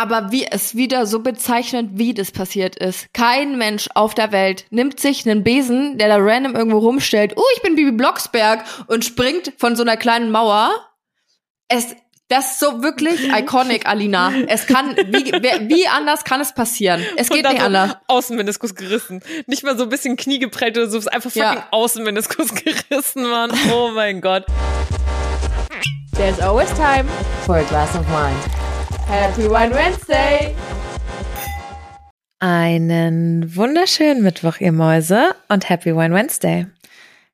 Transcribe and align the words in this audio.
Aber 0.00 0.30
wie 0.30 0.46
es 0.46 0.76
wieder 0.76 1.06
so 1.06 1.18
bezeichnet, 1.18 1.88
wie 1.94 2.14
das 2.14 2.30
passiert 2.30 2.76
ist. 2.76 3.12
Kein 3.14 3.58
Mensch 3.58 3.88
auf 3.96 4.14
der 4.14 4.30
Welt 4.30 4.64
nimmt 4.70 5.00
sich 5.00 5.28
einen 5.28 5.42
Besen, 5.42 5.98
der 5.98 6.06
da 6.06 6.18
random 6.20 6.54
irgendwo 6.54 6.78
rumstellt. 6.78 7.32
Oh, 7.34 7.42
ich 7.56 7.62
bin 7.62 7.74
Bibi 7.74 7.90
Blocksberg 7.90 8.64
und 8.86 9.04
springt 9.04 9.54
von 9.56 9.74
so 9.74 9.82
einer 9.82 9.96
kleinen 9.96 10.30
Mauer. 10.30 10.70
Es, 11.66 11.96
das 12.28 12.52
ist 12.52 12.60
so 12.60 12.80
wirklich 12.80 13.28
iconic, 13.36 13.86
Alina. 13.86 14.32
Es 14.46 14.68
kann, 14.68 14.94
wie, 14.96 15.32
wie 15.68 15.88
anders 15.88 16.22
kann 16.22 16.40
es 16.40 16.54
passieren? 16.54 17.04
Es 17.16 17.28
geht 17.28 17.48
nicht 17.48 17.60
anders. 17.60 17.96
Außenmeniskus 18.06 18.76
gerissen. 18.76 19.20
Nicht 19.48 19.64
mal 19.64 19.76
so 19.76 19.82
ein 19.82 19.88
bisschen 19.88 20.16
Knie 20.16 20.38
geprellt 20.38 20.76
oder 20.78 20.86
so, 20.88 20.98
es 20.98 21.06
ist 21.06 21.12
einfach 21.12 21.32
fucking 21.32 21.42
Ja. 21.42 21.66
Außenmeniskus 21.72 22.54
gerissen, 22.88 23.28
Mann. 23.28 23.50
Oh 23.74 23.90
mein 23.92 24.20
Gott. 24.20 24.46
There's 26.14 26.38
always 26.38 26.68
time 26.74 27.08
for 27.44 27.56
a 27.56 27.62
glass 27.64 27.96
of 27.96 28.06
wine. 28.12 28.67
Happy 29.08 29.48
Wine 29.50 29.74
Wednesday! 29.74 30.54
Einen 32.40 33.56
wunderschönen 33.56 34.22
Mittwoch, 34.22 34.58
ihr 34.60 34.72
Mäuse, 34.72 35.34
und 35.48 35.68
Happy 35.68 35.94
Wine 35.96 36.14
Wednesday. 36.14 36.66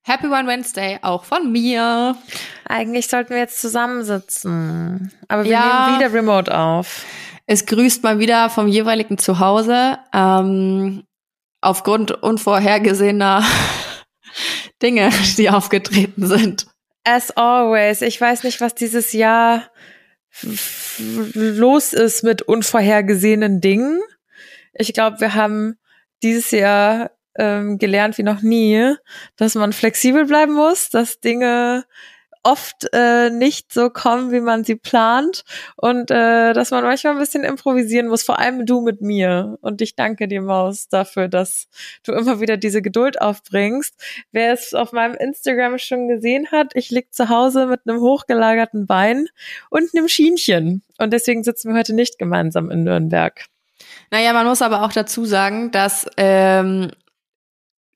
Happy 0.02 0.24
Wine 0.30 0.46
Wednesday 0.48 0.98
auch 1.02 1.24
von 1.24 1.50
mir. 1.52 2.16
Eigentlich 2.68 3.08
sollten 3.08 3.30
wir 3.30 3.38
jetzt 3.38 3.60
zusammensitzen, 3.60 5.12
aber 5.28 5.44
wir 5.44 5.50
Ja. 5.52 5.86
nehmen 5.86 5.98
wieder 5.98 6.12
Remote 6.12 6.56
auf. 6.56 7.04
Es 7.46 7.66
grüßt 7.66 8.02
mal 8.02 8.18
wieder 8.18 8.48
vom 8.50 8.68
jeweiligen 8.68 9.18
Zuhause. 9.18 9.98
Ähm, 10.14 11.04
aufgrund 11.60 12.10
unvorhergesehener 12.22 13.42
Dinge, 14.82 15.10
die 15.36 15.50
aufgetreten 15.50 16.26
sind. 16.26 16.66
As 17.06 17.30
always, 17.32 18.00
ich 18.00 18.18
weiß 18.18 18.44
nicht, 18.44 18.60
was 18.62 18.74
dieses 18.74 19.12
Jahr 19.12 19.64
los 21.34 21.92
ist 21.92 22.22
mit 22.22 22.42
unvorhergesehenen 22.42 23.60
Dingen. 23.60 24.00
Ich 24.72 24.92
glaube, 24.92 25.20
wir 25.20 25.34
haben 25.34 25.78
dieses 26.22 26.50
Jahr 26.50 27.12
ähm, 27.36 27.78
gelernt 27.78 28.18
wie 28.18 28.22
noch 28.22 28.42
nie, 28.42 28.94
dass 29.36 29.54
man 29.54 29.72
flexibel 29.72 30.26
bleiben 30.26 30.54
muss, 30.54 30.90
dass 30.90 31.20
Dinge 31.20 31.84
oft 32.44 32.86
äh, 32.92 33.30
nicht 33.30 33.72
so 33.72 33.90
kommen, 33.90 34.30
wie 34.30 34.40
man 34.40 34.64
sie 34.64 34.76
plant 34.76 35.44
und 35.76 36.10
äh, 36.10 36.52
dass 36.52 36.70
man 36.70 36.84
manchmal 36.84 37.14
ein 37.14 37.18
bisschen 37.18 37.42
improvisieren 37.42 38.08
muss, 38.08 38.22
vor 38.22 38.38
allem 38.38 38.66
du 38.66 38.82
mit 38.82 39.00
mir. 39.00 39.58
Und 39.62 39.80
ich 39.80 39.96
danke 39.96 40.28
dir, 40.28 40.42
Maus, 40.42 40.88
dafür, 40.88 41.28
dass 41.28 41.68
du 42.04 42.12
immer 42.12 42.40
wieder 42.40 42.56
diese 42.56 42.82
Geduld 42.82 43.20
aufbringst. 43.20 43.94
Wer 44.30 44.52
es 44.52 44.74
auf 44.74 44.92
meinem 44.92 45.14
Instagram 45.14 45.78
schon 45.78 46.06
gesehen 46.08 46.48
hat, 46.52 46.72
ich 46.74 46.90
lieg 46.90 47.12
zu 47.12 47.30
Hause 47.30 47.66
mit 47.66 47.80
einem 47.86 48.00
hochgelagerten 48.00 48.86
Bein 48.86 49.26
und 49.70 49.90
einem 49.94 50.08
Schienchen. 50.08 50.82
Und 50.98 51.12
deswegen 51.12 51.42
sitzen 51.42 51.72
wir 51.72 51.78
heute 51.78 51.94
nicht 51.94 52.18
gemeinsam 52.18 52.70
in 52.70 52.84
Nürnberg. 52.84 53.46
Naja, 54.10 54.32
man 54.32 54.46
muss 54.46 54.62
aber 54.62 54.82
auch 54.82 54.92
dazu 54.92 55.24
sagen, 55.24 55.70
dass 55.70 56.06
ähm, 56.16 56.90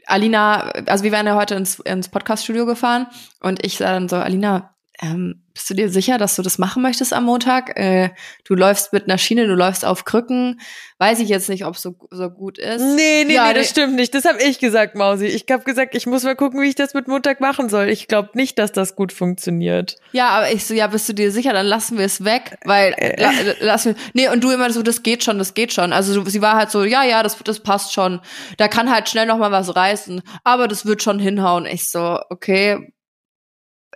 Alina, 0.08 0.70
also 0.86 1.04
wir 1.04 1.12
wären 1.12 1.26
ja 1.26 1.36
heute 1.36 1.54
ins, 1.54 1.78
ins 1.80 2.08
Podcaststudio 2.08 2.66
gefahren 2.66 3.06
und 3.40 3.64
ich 3.64 3.76
sah 3.76 3.92
dann 3.92 4.08
so, 4.08 4.16
Alina, 4.16 4.74
ähm, 5.00 5.42
bist 5.54 5.70
du 5.70 5.74
dir 5.74 5.90
sicher, 5.90 6.18
dass 6.18 6.36
du 6.36 6.42
das 6.42 6.58
machen 6.58 6.82
möchtest 6.82 7.12
am 7.12 7.24
Montag? 7.24 7.76
Äh, 7.76 8.10
du 8.44 8.54
läufst 8.54 8.92
mit 8.92 9.04
einer 9.04 9.18
Schiene, 9.18 9.46
du 9.46 9.54
läufst 9.54 9.84
auf 9.84 10.04
Krücken. 10.04 10.60
Weiß 10.98 11.18
ich 11.18 11.28
jetzt 11.28 11.48
nicht, 11.48 11.64
ob 11.64 11.74
es 11.74 11.82
so, 11.82 11.96
so 12.10 12.30
gut 12.30 12.58
ist. 12.58 12.80
Nee, 12.80 13.24
nee, 13.24 13.34
Ja, 13.34 13.48
nee, 13.48 13.54
das 13.54 13.66
nee. 13.66 13.70
stimmt 13.70 13.96
nicht. 13.96 14.14
Das 14.14 14.24
habe 14.24 14.40
ich 14.42 14.60
gesagt, 14.60 14.94
Mausi. 14.94 15.26
Ich 15.26 15.46
habe 15.50 15.64
gesagt, 15.64 15.94
ich 15.96 16.06
muss 16.06 16.22
mal 16.22 16.36
gucken, 16.36 16.60
wie 16.62 16.68
ich 16.68 16.74
das 16.76 16.94
mit 16.94 17.08
Montag 17.08 17.40
machen 17.40 17.68
soll. 17.68 17.88
Ich 17.88 18.06
glaube 18.06 18.30
nicht, 18.34 18.58
dass 18.58 18.70
das 18.72 18.94
gut 18.94 19.12
funktioniert. 19.12 19.96
Ja, 20.12 20.28
aber 20.30 20.52
ich 20.52 20.64
so, 20.64 20.74
ja, 20.74 20.86
bist 20.86 21.08
du 21.08 21.12
dir 21.12 21.32
sicher? 21.32 21.52
Dann 21.52 21.66
lassen 21.66 21.98
wir 21.98 22.04
es 22.06 22.24
weg, 22.24 22.56
weil 22.64 22.94
la, 23.18 23.30
lassen 23.60 23.94
wir, 23.96 24.02
nee, 24.14 24.28
und 24.28 24.42
du 24.44 24.50
immer 24.50 24.70
so, 24.72 24.82
das 24.82 25.02
geht 25.02 25.24
schon, 25.24 25.38
das 25.38 25.54
geht 25.54 25.72
schon. 25.72 25.92
Also 25.92 26.24
sie 26.24 26.42
war 26.42 26.54
halt 26.54 26.70
so, 26.70 26.84
ja, 26.84 27.04
ja, 27.04 27.22
das, 27.22 27.36
das 27.38 27.60
passt 27.60 27.92
schon. 27.92 28.20
Da 28.58 28.68
kann 28.68 28.90
halt 28.90 29.08
schnell 29.08 29.26
noch 29.26 29.38
mal 29.38 29.50
was 29.52 29.74
reißen, 29.74 30.22
aber 30.44 30.68
das 30.68 30.86
wird 30.86 31.02
schon 31.02 31.18
hinhauen. 31.18 31.66
Ich 31.66 31.90
so, 31.90 32.18
okay, 32.30 32.92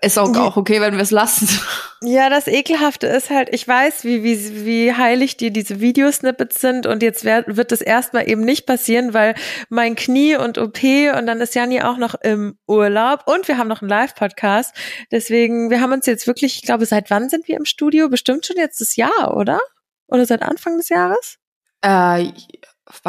ist 0.02 0.18
auch, 0.18 0.36
auch 0.36 0.56
okay, 0.56 0.80
wenn 0.80 0.94
wir 0.94 1.02
es 1.02 1.10
lassen. 1.10 1.48
Ja, 2.04 2.28
das 2.28 2.48
Ekelhafte 2.48 3.06
ist 3.06 3.30
halt, 3.30 3.48
ich 3.52 3.68
weiß, 3.68 4.02
wie, 4.02 4.24
wie, 4.24 4.66
wie 4.66 4.92
heilig 4.92 5.36
dir 5.36 5.52
diese 5.52 5.80
Videosnippets 5.80 6.60
sind 6.60 6.84
und 6.84 7.00
jetzt 7.00 7.24
werd, 7.24 7.56
wird 7.56 7.70
das 7.70 7.80
erstmal 7.80 8.28
eben 8.28 8.40
nicht 8.40 8.66
passieren, 8.66 9.14
weil 9.14 9.36
mein 9.68 9.94
Knie 9.94 10.34
und 10.34 10.58
OP 10.58 10.82
und 10.82 11.26
dann 11.28 11.40
ist 11.40 11.54
Janni 11.54 11.80
auch 11.80 11.98
noch 11.98 12.16
im 12.16 12.58
Urlaub 12.66 13.20
und 13.26 13.46
wir 13.46 13.56
haben 13.56 13.68
noch 13.68 13.82
einen 13.82 13.88
Live-Podcast. 13.88 14.74
Deswegen, 15.12 15.70
wir 15.70 15.80
haben 15.80 15.92
uns 15.92 16.06
jetzt 16.06 16.26
wirklich, 16.26 16.56
ich 16.56 16.62
glaube, 16.62 16.86
seit 16.86 17.08
wann 17.08 17.28
sind 17.28 17.46
wir 17.46 17.56
im 17.56 17.66
Studio? 17.66 18.08
Bestimmt 18.08 18.46
schon 18.46 18.56
jetzt 18.56 18.80
das 18.80 18.96
Jahr, 18.96 19.36
oder? 19.36 19.60
Oder 20.08 20.26
seit 20.26 20.42
Anfang 20.42 20.78
des 20.78 20.88
Jahres? 20.88 21.38
Äh, 21.82 22.32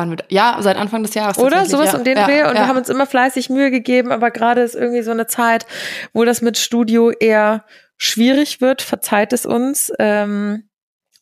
wir 0.10 0.18
da? 0.18 0.26
Ja, 0.30 0.58
seit 0.60 0.78
Anfang 0.78 1.04
des 1.04 1.14
Jahres. 1.14 1.38
Oder 1.38 1.66
sowas 1.66 1.92
ja. 1.92 1.98
um 1.98 2.04
den 2.04 2.18
ja, 2.18 2.26
Dreh. 2.26 2.42
Und 2.44 2.56
ja. 2.56 2.62
wir 2.62 2.68
haben 2.68 2.78
uns 2.78 2.90
immer 2.90 3.06
fleißig 3.06 3.50
Mühe 3.50 3.72
gegeben, 3.72 4.12
aber 4.12 4.32
gerade 4.32 4.62
ist 4.62 4.76
irgendwie 4.76 5.02
so 5.02 5.12
eine 5.12 5.28
Zeit, 5.28 5.66
wo 6.14 6.26
das 6.26 6.42
mit 6.42 6.58
Studio 6.58 7.12
eher 7.12 7.66
schwierig 7.98 8.62
wird. 8.62 8.82
Verzeiht 8.82 9.34
es 9.34 9.46
uns. 9.46 9.92
Ähm, 10.00 10.70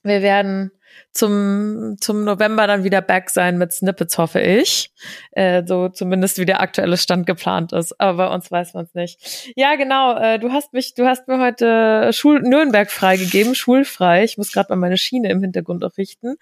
wir 0.04 0.22
werden 0.22 0.72
zum, 1.14 1.98
zum 2.00 2.24
November 2.24 2.68
dann 2.68 2.84
wieder 2.84 3.02
back 3.02 3.30
sein 3.30 3.58
mit 3.58 3.74
Snippets, 3.74 4.18
hoffe 4.18 4.40
ich. 4.40 4.92
Äh, 5.32 5.64
so 5.66 5.90
zumindest 5.90 6.38
wie 6.38 6.46
der 6.46 6.62
aktuelle 6.62 6.98
Stand 6.98 7.26
geplant 7.26 7.74
ist. 7.74 8.00
Aber 8.00 8.30
bei 8.30 8.34
uns 8.34 8.50
weiß 8.50 8.74
man 8.74 8.86
es 8.86 8.94
nicht. 8.94 9.52
Ja, 9.56 9.76
genau. 9.76 10.18
Äh, 10.18 10.40
du 10.40 10.52
hast 10.52 10.74
mich, 10.74 10.94
du 10.94 11.06
hast 11.06 11.28
mir 11.28 11.40
heute 11.40 12.12
Schul 12.14 12.42
Nürnberg 12.42 12.90
freigegeben, 12.90 13.56
schulfrei. 13.56 14.24
Ich 14.24 14.38
muss 14.38 14.54
gerade 14.54 14.70
mal 14.70 14.78
meine 14.78 14.98
Schiene 14.98 15.30
im 15.30 15.42
Hintergrund 15.42 15.84
auch 15.84 15.98
richten. 15.98 16.38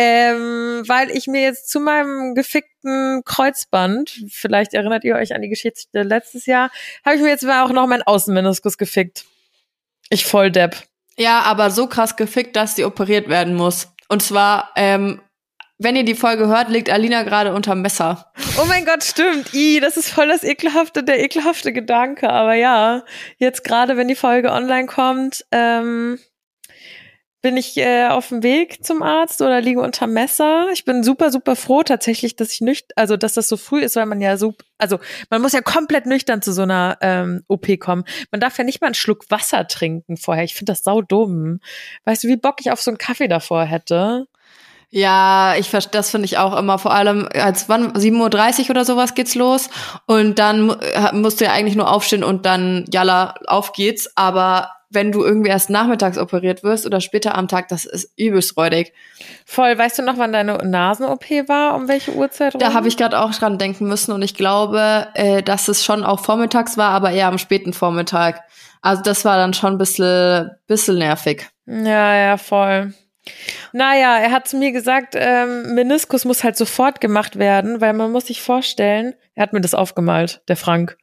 Ähm, 0.00 0.84
weil 0.86 1.10
ich 1.10 1.26
mir 1.26 1.40
jetzt 1.42 1.68
zu 1.68 1.80
meinem 1.80 2.36
gefickten 2.36 3.22
Kreuzband, 3.24 4.22
vielleicht 4.30 4.72
erinnert 4.72 5.02
ihr 5.02 5.16
euch 5.16 5.34
an 5.34 5.42
die 5.42 5.48
Geschichte 5.48 6.02
letztes 6.02 6.46
Jahr, 6.46 6.70
habe 7.04 7.16
ich 7.16 7.22
mir 7.22 7.30
jetzt 7.30 7.42
mal 7.42 7.64
auch 7.64 7.72
noch 7.72 7.88
meinen 7.88 8.02
Außenmeniskus 8.02 8.78
gefickt. 8.78 9.24
Ich 10.08 10.24
voll 10.24 10.52
Depp. 10.52 10.76
ja, 11.18 11.40
aber 11.40 11.72
so 11.72 11.88
krass 11.88 12.14
gefickt, 12.14 12.54
dass 12.54 12.76
sie 12.76 12.84
operiert 12.84 13.28
werden 13.28 13.56
muss. 13.56 13.88
Und 14.08 14.22
zwar, 14.22 14.70
ähm, 14.76 15.20
wenn 15.78 15.96
ihr 15.96 16.04
die 16.04 16.14
Folge 16.14 16.46
hört, 16.46 16.68
liegt 16.68 16.90
Alina 16.90 17.24
gerade 17.24 17.52
unterm 17.52 17.82
Messer. 17.82 18.32
Oh 18.56 18.66
mein 18.66 18.84
Gott, 18.84 19.02
stimmt. 19.02 19.52
I, 19.52 19.80
das 19.80 19.96
ist 19.96 20.10
voll 20.10 20.28
das 20.28 20.44
ekelhafte, 20.44 21.02
der 21.02 21.18
ekelhafte 21.24 21.72
Gedanke. 21.72 22.30
Aber 22.30 22.54
ja, 22.54 23.02
jetzt 23.38 23.64
gerade, 23.64 23.96
wenn 23.96 24.06
die 24.06 24.14
Folge 24.14 24.52
online 24.52 24.86
kommt, 24.86 25.44
ähm, 25.50 26.20
bin 27.40 27.56
ich 27.56 27.76
äh, 27.76 28.08
auf 28.08 28.28
dem 28.28 28.42
Weg 28.42 28.84
zum 28.84 29.02
Arzt 29.02 29.40
oder 29.42 29.60
liege 29.60 29.80
unter 29.80 30.06
Messer. 30.06 30.68
Ich 30.72 30.84
bin 30.84 31.04
super, 31.04 31.30
super 31.30 31.54
froh 31.54 31.82
tatsächlich, 31.82 32.34
dass 32.36 32.52
ich 32.52 32.60
nüchtern, 32.60 32.92
also 32.96 33.16
dass 33.16 33.34
das 33.34 33.48
so 33.48 33.56
früh 33.56 33.80
ist, 33.80 33.94
weil 33.96 34.06
man 34.06 34.20
ja 34.20 34.36
so, 34.36 34.54
also 34.78 34.98
man 35.30 35.40
muss 35.40 35.52
ja 35.52 35.60
komplett 35.60 36.06
nüchtern 36.06 36.42
zu 36.42 36.52
so 36.52 36.62
einer 36.62 36.98
ähm, 37.00 37.44
OP 37.46 37.66
kommen. 37.78 38.04
Man 38.32 38.40
darf 38.40 38.58
ja 38.58 38.64
nicht 38.64 38.80
mal 38.80 38.88
einen 38.88 38.94
Schluck 38.94 39.24
Wasser 39.30 39.68
trinken 39.68 40.16
vorher. 40.16 40.44
Ich 40.44 40.54
finde 40.54 40.72
das 40.72 40.82
sau 40.82 41.00
dumm. 41.00 41.60
Weißt 42.04 42.24
du, 42.24 42.28
wie 42.28 42.36
Bock 42.36 42.56
ich 42.60 42.72
auf 42.72 42.80
so 42.80 42.90
einen 42.90 42.98
Kaffee 42.98 43.28
davor 43.28 43.64
hätte? 43.64 44.26
Ja, 44.90 45.54
ich 45.58 45.70
das 45.70 46.10
finde 46.10 46.24
ich 46.24 46.38
auch 46.38 46.56
immer, 46.56 46.78
vor 46.78 46.94
allem 46.94 47.28
als 47.34 47.68
wann 47.68 47.92
7.30 47.92 48.64
Uhr 48.64 48.70
oder 48.70 48.84
sowas 48.86 49.14
geht's 49.14 49.34
los 49.34 49.68
und 50.06 50.38
dann 50.38 50.62
mu- 50.62 50.76
musst 51.12 51.40
du 51.40 51.44
ja 51.44 51.52
eigentlich 51.52 51.76
nur 51.76 51.90
aufstehen 51.92 52.24
und 52.24 52.46
dann 52.46 52.86
jalla, 52.90 53.34
auf 53.46 53.72
geht's, 53.72 54.10
aber 54.16 54.70
wenn 54.90 55.12
du 55.12 55.22
irgendwie 55.22 55.50
erst 55.50 55.70
nachmittags 55.70 56.16
operiert 56.16 56.62
wirst 56.62 56.86
oder 56.86 57.00
später 57.00 57.34
am 57.34 57.48
Tag, 57.48 57.68
das 57.68 57.84
ist 57.84 58.12
übelst 58.16 58.56
räudig. 58.56 58.92
Voll, 59.44 59.76
weißt 59.76 59.98
du 59.98 60.02
noch, 60.02 60.16
wann 60.16 60.32
deine 60.32 60.56
Nasen-OP 60.58 61.30
war? 61.46 61.74
Um 61.74 61.88
welche 61.88 62.14
Uhrzeit? 62.14 62.54
Da 62.60 62.68
rum? 62.68 62.74
habe 62.74 62.88
ich 62.88 62.96
gerade 62.96 63.20
auch 63.20 63.32
dran 63.32 63.58
denken 63.58 63.86
müssen 63.86 64.12
und 64.12 64.22
ich 64.22 64.34
glaube, 64.34 65.08
äh, 65.14 65.42
dass 65.42 65.68
es 65.68 65.84
schon 65.84 66.04
auch 66.04 66.20
vormittags 66.20 66.78
war, 66.78 66.90
aber 66.90 67.10
eher 67.10 67.28
am 67.28 67.38
späten 67.38 67.72
Vormittag. 67.72 68.42
Also 68.80 69.02
das 69.02 69.24
war 69.24 69.36
dann 69.36 69.54
schon 69.54 69.74
ein 69.74 69.78
bisschen, 69.78 70.50
bisschen 70.66 70.98
nervig. 70.98 71.48
Ja, 71.66 72.14
ja, 72.16 72.36
voll. 72.36 72.94
Naja, 73.72 74.18
er 74.18 74.30
hat 74.30 74.48
zu 74.48 74.56
mir 74.56 74.72
gesagt, 74.72 75.14
ähm, 75.16 75.74
Meniskus 75.74 76.24
muss 76.24 76.44
halt 76.44 76.56
sofort 76.56 77.00
gemacht 77.00 77.38
werden, 77.38 77.80
weil 77.80 77.92
man 77.92 78.10
muss 78.10 78.28
sich 78.28 78.40
vorstellen, 78.40 79.14
er 79.34 79.42
hat 79.42 79.52
mir 79.52 79.60
das 79.60 79.74
aufgemalt, 79.74 80.40
der 80.48 80.56
Frank. 80.56 80.96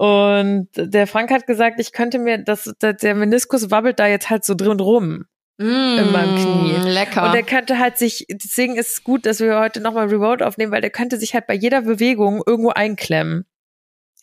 Und 0.00 0.68
der 0.76 1.06
Frank 1.06 1.30
hat 1.30 1.46
gesagt, 1.46 1.78
ich 1.78 1.92
könnte 1.92 2.18
mir, 2.18 2.38
das, 2.38 2.72
der 2.80 2.94
der 2.94 3.14
Meniskus 3.14 3.70
wabbelt 3.70 3.98
da 3.98 4.06
jetzt 4.06 4.30
halt 4.30 4.46
so 4.46 4.54
drin 4.54 4.80
rum. 4.80 5.26
in 5.58 6.10
meinem 6.10 6.36
Knie. 6.36 6.72
Mm, 6.72 6.86
Lecker. 6.86 7.26
Und 7.26 7.34
der 7.34 7.42
könnte 7.42 7.78
halt 7.78 7.98
sich, 7.98 8.24
deswegen 8.30 8.76
ist 8.76 8.92
es 8.92 9.04
gut, 9.04 9.26
dass 9.26 9.40
wir 9.40 9.60
heute 9.60 9.82
nochmal 9.82 10.06
Remote 10.06 10.46
aufnehmen, 10.46 10.72
weil 10.72 10.80
der 10.80 10.88
könnte 10.88 11.18
sich 11.18 11.34
halt 11.34 11.46
bei 11.46 11.52
jeder 11.52 11.82
Bewegung 11.82 12.42
irgendwo 12.46 12.70
einklemmen. 12.70 13.44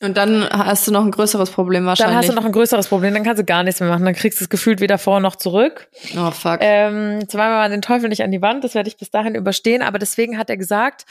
und 0.02 0.18
dann 0.18 0.50
hast 0.50 0.88
du 0.88 0.92
noch 0.92 1.06
ein 1.06 1.12
größeres 1.12 1.52
Problem 1.52 1.84
Dann 1.84 1.90
wahrscheinlich. 1.90 2.18
hast 2.18 2.30
du 2.30 2.34
noch 2.34 2.46
ein 2.46 2.52
größeres 2.54 2.88
Problem, 2.88 3.14
dann 3.14 3.24
kannst 3.24 3.40
du 3.40 3.46
gar 3.46 3.62
nichts 3.62 3.80
mehr 3.80 3.90
machen. 3.90 4.04
Dann 4.04 4.16
kriegst 4.16 4.40
du 4.40 4.46
es 4.46 4.50
gefühlt 4.50 4.82
weder 4.82 4.98
vor 4.98 5.20
noch 5.20 5.36
zurück. 5.36 5.90
oh 6.18 6.32
fuck. 6.32 6.58
Ähm, 6.62 7.20
zweimal 7.30 7.58
mal 7.58 7.70
den 7.70 7.84
Teufel 7.84 8.10
nicht 8.10 8.24
an 8.24 8.32
die 8.32 8.42
Wand, 8.42 8.64
das 8.64 8.74
werde 8.74 8.90
ich 8.90 8.98
bis 8.98 9.12
dahin 9.12 9.36
überstehen, 9.36 9.84
aber 9.84 10.00
deswegen 10.00 10.40
hat 10.40 10.50
er 10.50 10.58
gesagt, 10.58 11.06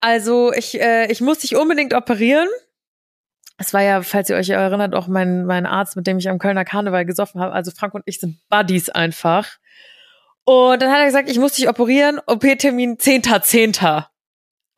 also 0.00 0.54
ich, 0.54 0.80
äh, 0.80 1.12
ich 1.12 1.20
muss 1.20 1.40
dich 1.40 1.54
unbedingt 1.54 1.92
operieren. 1.92 2.48
Es 3.60 3.74
war 3.74 3.82
ja, 3.82 4.00
falls 4.00 4.30
ihr 4.30 4.36
euch 4.36 4.48
erinnert, 4.48 4.94
auch 4.94 5.06
mein, 5.06 5.44
mein 5.44 5.66
Arzt, 5.66 5.94
mit 5.94 6.06
dem 6.06 6.16
ich 6.16 6.30
am 6.30 6.38
Kölner 6.38 6.64
Karneval 6.64 7.04
gesoffen 7.04 7.42
habe. 7.42 7.52
Also 7.52 7.70
Frank 7.70 7.92
und 7.92 8.02
ich 8.06 8.18
sind 8.18 8.38
Buddies 8.48 8.88
einfach. 8.88 9.58
Und 10.44 10.80
dann 10.80 10.90
hat 10.90 11.00
er 11.00 11.04
gesagt, 11.04 11.28
ich 11.28 11.38
muss 11.38 11.52
dich 11.52 11.68
operieren, 11.68 12.18
OP-Termin 12.26 12.96
10.10. 12.96 14.06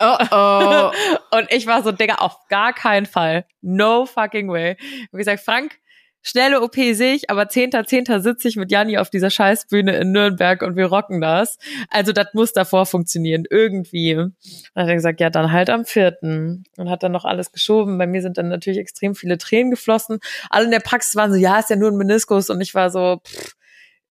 Oh 0.01 0.17
oh. 0.33 1.37
Und 1.39 1.53
ich 1.53 1.69
war 1.69 1.85
so, 1.85 1.93
Digga, 1.93 2.17
auf 2.17 2.49
gar 2.49 2.73
keinen 2.73 3.07
Fall. 3.07 3.47
No 3.61 4.05
fucking 4.05 4.51
way. 4.51 4.77
Ich 4.81 5.09
hab 5.13 5.19
gesagt, 5.19 5.45
Frank, 5.45 5.79
schnelle 6.23 6.63
OP 6.63 6.75
sehe 6.75 7.15
ich, 7.15 7.31
aber 7.31 7.43
10.10. 7.43 8.07
.10. 8.07 8.21
sitze 8.21 8.49
ich 8.49 8.57
mit 8.57 8.71
Janni 8.71 8.99
auf 8.99 9.11
dieser 9.11 9.31
Scheißbühne 9.31 9.97
in 9.97 10.13
Nürnberg 10.13 10.63
und 10.63 10.77
wir 10.77 10.87
rocken 10.87 11.21
das. 11.21 11.59
Also 11.91 12.13
das 12.13 12.29
muss 12.33 12.53
davor 12.53 12.87
funktionieren, 12.87 13.45
irgendwie. 13.49 14.15
Und 14.15 14.35
dann 14.75 14.85
hat 14.85 14.89
er 14.91 14.95
gesagt, 14.95 15.21
ja, 15.21 15.31
dann 15.31 15.53
halt 15.53 15.71
am 15.71 15.85
vierten. 15.85 16.65
Und 16.77 16.89
hat 16.91 17.03
dann 17.03 17.13
noch 17.13 17.25
alles 17.25 17.53
geschoben. 17.53 17.99
Bei 17.99 18.07
mir 18.07 18.23
sind 18.23 18.39
dann 18.39 18.49
natürlich 18.49 18.79
extrem 18.79 19.15
viele 19.15 19.39
Tränen 19.39 19.71
geflossen. 19.71 20.21
Alle 20.51 20.67
in 20.67 20.71
der 20.71 20.81
Praxis 20.81 21.17
waren 21.17 21.33
so, 21.33 21.39
ja, 21.39 21.59
ist 21.59 21.71
ja 21.71 21.77
nur 21.77 21.91
ein 21.91 21.97
Meniskus. 21.97 22.51
Und 22.51 22.61
ich 22.61 22.75
war 22.75 22.91
so, 22.91 23.21
pff, 23.27 23.55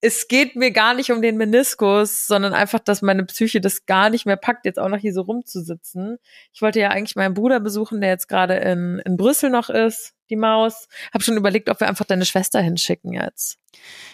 es 0.01 0.29
geht 0.29 0.57
mir 0.57 0.71
gar 0.71 0.95
nicht 0.95 1.13
um 1.13 1.21
den 1.21 1.37
Meniskus, 1.37 2.27
sondern 2.27 2.55
einfach, 2.55 2.81
dass 2.81 3.03
meine 3.03 3.25
Psyche 3.27 3.61
das 3.61 3.85
gar 3.85 4.09
nicht 4.09 4.25
mehr 4.25 4.37
packt, 4.37 4.65
jetzt 4.65 4.79
auch 4.79 4.89
noch 4.89 4.99
hier 4.99 5.13
so 5.13 5.23
rumzusitzen. 5.23 6.19
Ich 6.53 6.63
wollte 6.63 6.81
ja 6.81 6.89
eigentlich 6.89 7.17
meinen 7.17 7.35
Bruder 7.35 7.61
besuchen, 7.61 8.01
der 8.01 8.11
jetzt 8.11 8.29
gerade 8.29 8.57
in, 8.57 9.01
in 9.05 9.17
Brüssel 9.19 9.51
noch 9.51 9.69
ist, 9.69 10.15
die 10.31 10.37
Maus. 10.37 10.89
Hab 11.13 11.23
schon 11.23 11.37
überlegt, 11.37 11.69
ob 11.69 11.81
wir 11.81 11.89
einfach 11.89 12.07
deine 12.07 12.25
Schwester 12.25 12.61
hinschicken 12.61 13.13
jetzt. 13.13 13.60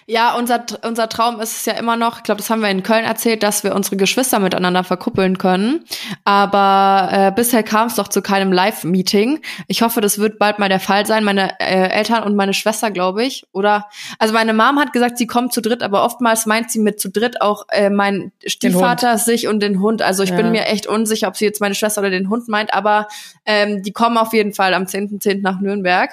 Ja, 0.09 0.37
unser, 0.37 0.65
unser 0.85 1.09
Traum 1.09 1.41
ist 1.41 1.57
es 1.57 1.65
ja 1.65 1.73
immer 1.73 1.97
noch, 1.97 2.19
ich 2.19 2.23
glaube, 2.23 2.41
das 2.41 2.49
haben 2.49 2.63
wir 2.63 2.71
in 2.71 2.85
Köln 2.85 3.05
erzählt, 3.05 3.43
dass 3.43 3.65
wir 3.65 3.75
unsere 3.75 3.97
Geschwister 3.97 4.39
miteinander 4.39 4.85
verkuppeln 4.85 5.37
können. 5.37 5.85
Aber 6.25 7.09
äh, 7.11 7.33
bisher 7.35 7.65
kam 7.65 7.89
es 7.89 7.97
doch 7.97 8.07
zu 8.07 8.23
keinem 8.23 8.53
Live-Meeting. 8.53 9.41
Ich 9.67 9.83
hoffe, 9.83 10.01
das 10.01 10.21
wird 10.21 10.39
bald 10.39 10.61
mal 10.61 10.69
der 10.69 10.79
Fall 10.79 11.07
sein. 11.07 11.25
Meine 11.25 11.59
äh, 11.59 11.89
Eltern 11.89 12.23
und 12.23 12.37
meine 12.37 12.55
Schwester, 12.55 12.93
glaube 12.93 13.25
ich. 13.25 13.49
Oder 13.51 13.89
also 14.21 14.33
meine 14.33 14.53
Mom 14.53 14.79
hat 14.79 14.93
gesagt, 14.93 15.19
sie 15.19 15.27
kommt 15.27 15.53
zu 15.53 15.61
dritt, 15.61 15.83
aber 15.83 16.05
oftmals 16.05 16.47
meint 16.47 16.71
sie 16.71 16.79
mit 16.79 17.01
zu 17.01 17.11
dritt 17.11 17.41
auch 17.41 17.65
äh, 17.71 17.91
mein 17.91 18.31
Stiefvater, 18.47 19.19
sich 19.19 19.49
und 19.49 19.59
den 19.59 19.81
Hund. 19.81 20.03
Also 20.03 20.23
ich 20.23 20.31
ja. 20.31 20.37
bin 20.37 20.53
mir 20.53 20.67
echt 20.67 20.87
unsicher, 20.87 21.27
ob 21.27 21.37
sie 21.37 21.47
jetzt 21.47 21.61
meine 21.61 21.75
Schwester 21.75 22.01
oder 22.01 22.11
den 22.11 22.31
Hund 22.31 22.47
meint, 22.47 22.73
aber 22.73 23.09
ähm, 23.45 23.83
die 23.83 23.93
kommen 23.93 24.19
auf 24.19 24.33
jeden 24.33 24.55
Fall 24.55 24.73
am 24.73 24.85
10.10. 24.85 25.21
.10. 25.21 25.43
nach 25.43 25.61
Nürnberg. 25.61 26.11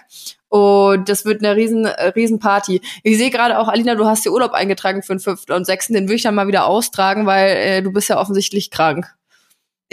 Und 0.53 1.09
das 1.09 1.25
wird 1.25 1.43
eine 1.43 1.55
riesen, 1.55 1.85
äh, 1.85 2.09
riesen 2.09 2.37
Party. 2.37 2.79
Ich 3.01 3.17
sehe 3.17 3.31
gerade 3.31 3.57
auch, 3.57 3.67
Alina, 3.67 3.95
du 3.95 4.05
hast 4.05 4.23
dir 4.23 4.31
Urlaub 4.31 4.51
eingetragen 4.51 5.01
für 5.01 5.15
den 5.15 5.19
5. 5.19 5.45
und 5.49 5.65
6. 5.65 5.87
Den 5.87 6.07
will 6.07 6.17
ich 6.17 6.21
dann 6.21 6.35
mal 6.35 6.45
wieder 6.45 6.67
austragen, 6.67 7.25
weil 7.25 7.57
äh, 7.57 7.81
du 7.81 7.91
bist 7.91 8.07
ja 8.07 8.19
offensichtlich 8.19 8.69
krank. 8.69 9.15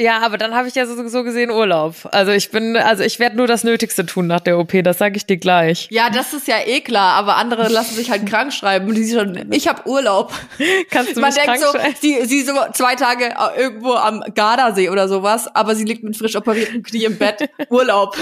Ja, 0.00 0.20
aber 0.20 0.38
dann 0.38 0.54
habe 0.54 0.66
ich 0.66 0.74
ja 0.74 0.86
so, 0.86 1.08
so 1.08 1.24
gesehen 1.24 1.50
Urlaub. 1.50 1.94
Also 2.12 2.32
ich 2.32 2.50
bin, 2.50 2.74
also 2.76 3.02
ich 3.02 3.18
werde 3.18 3.36
nur 3.36 3.46
das 3.46 3.64
Nötigste 3.64 4.06
tun 4.06 4.26
nach 4.26 4.40
der 4.40 4.58
OP, 4.58 4.72
das 4.82 4.96
sage 4.96 5.16
ich 5.18 5.26
dir 5.26 5.36
gleich. 5.36 5.88
Ja, 5.90 6.08
das 6.08 6.32
ist 6.32 6.48
ja 6.48 6.56
eh 6.64 6.80
klar, 6.80 7.12
aber 7.14 7.36
andere 7.36 7.68
lassen 7.68 7.94
sich 7.94 8.10
halt 8.10 8.24
krank 8.24 8.50
schreiben 8.52 8.88
und 8.88 8.94
die 8.94 9.06
schon, 9.10 9.52
ich 9.52 9.68
habe 9.68 9.86
Urlaub. 9.86 10.32
Kannst 10.90 11.16
du 11.16 11.20
Man 11.20 11.34
denkt 11.34 11.60
so, 11.60 11.66
sie, 12.00 12.24
sie 12.24 12.40
so 12.42 12.54
zwei 12.72 12.94
Tage 12.94 13.34
irgendwo 13.58 13.92
am 13.92 14.24
Gardasee 14.34 14.88
oder 14.88 15.06
sowas, 15.06 15.54
aber 15.54 15.74
sie 15.74 15.84
liegt 15.84 16.02
mit 16.02 16.16
frisch 16.16 16.34
operiertem 16.34 16.82
Knie 16.82 17.04
im 17.04 17.18
Bett. 17.18 17.50
Urlaub. 17.68 18.16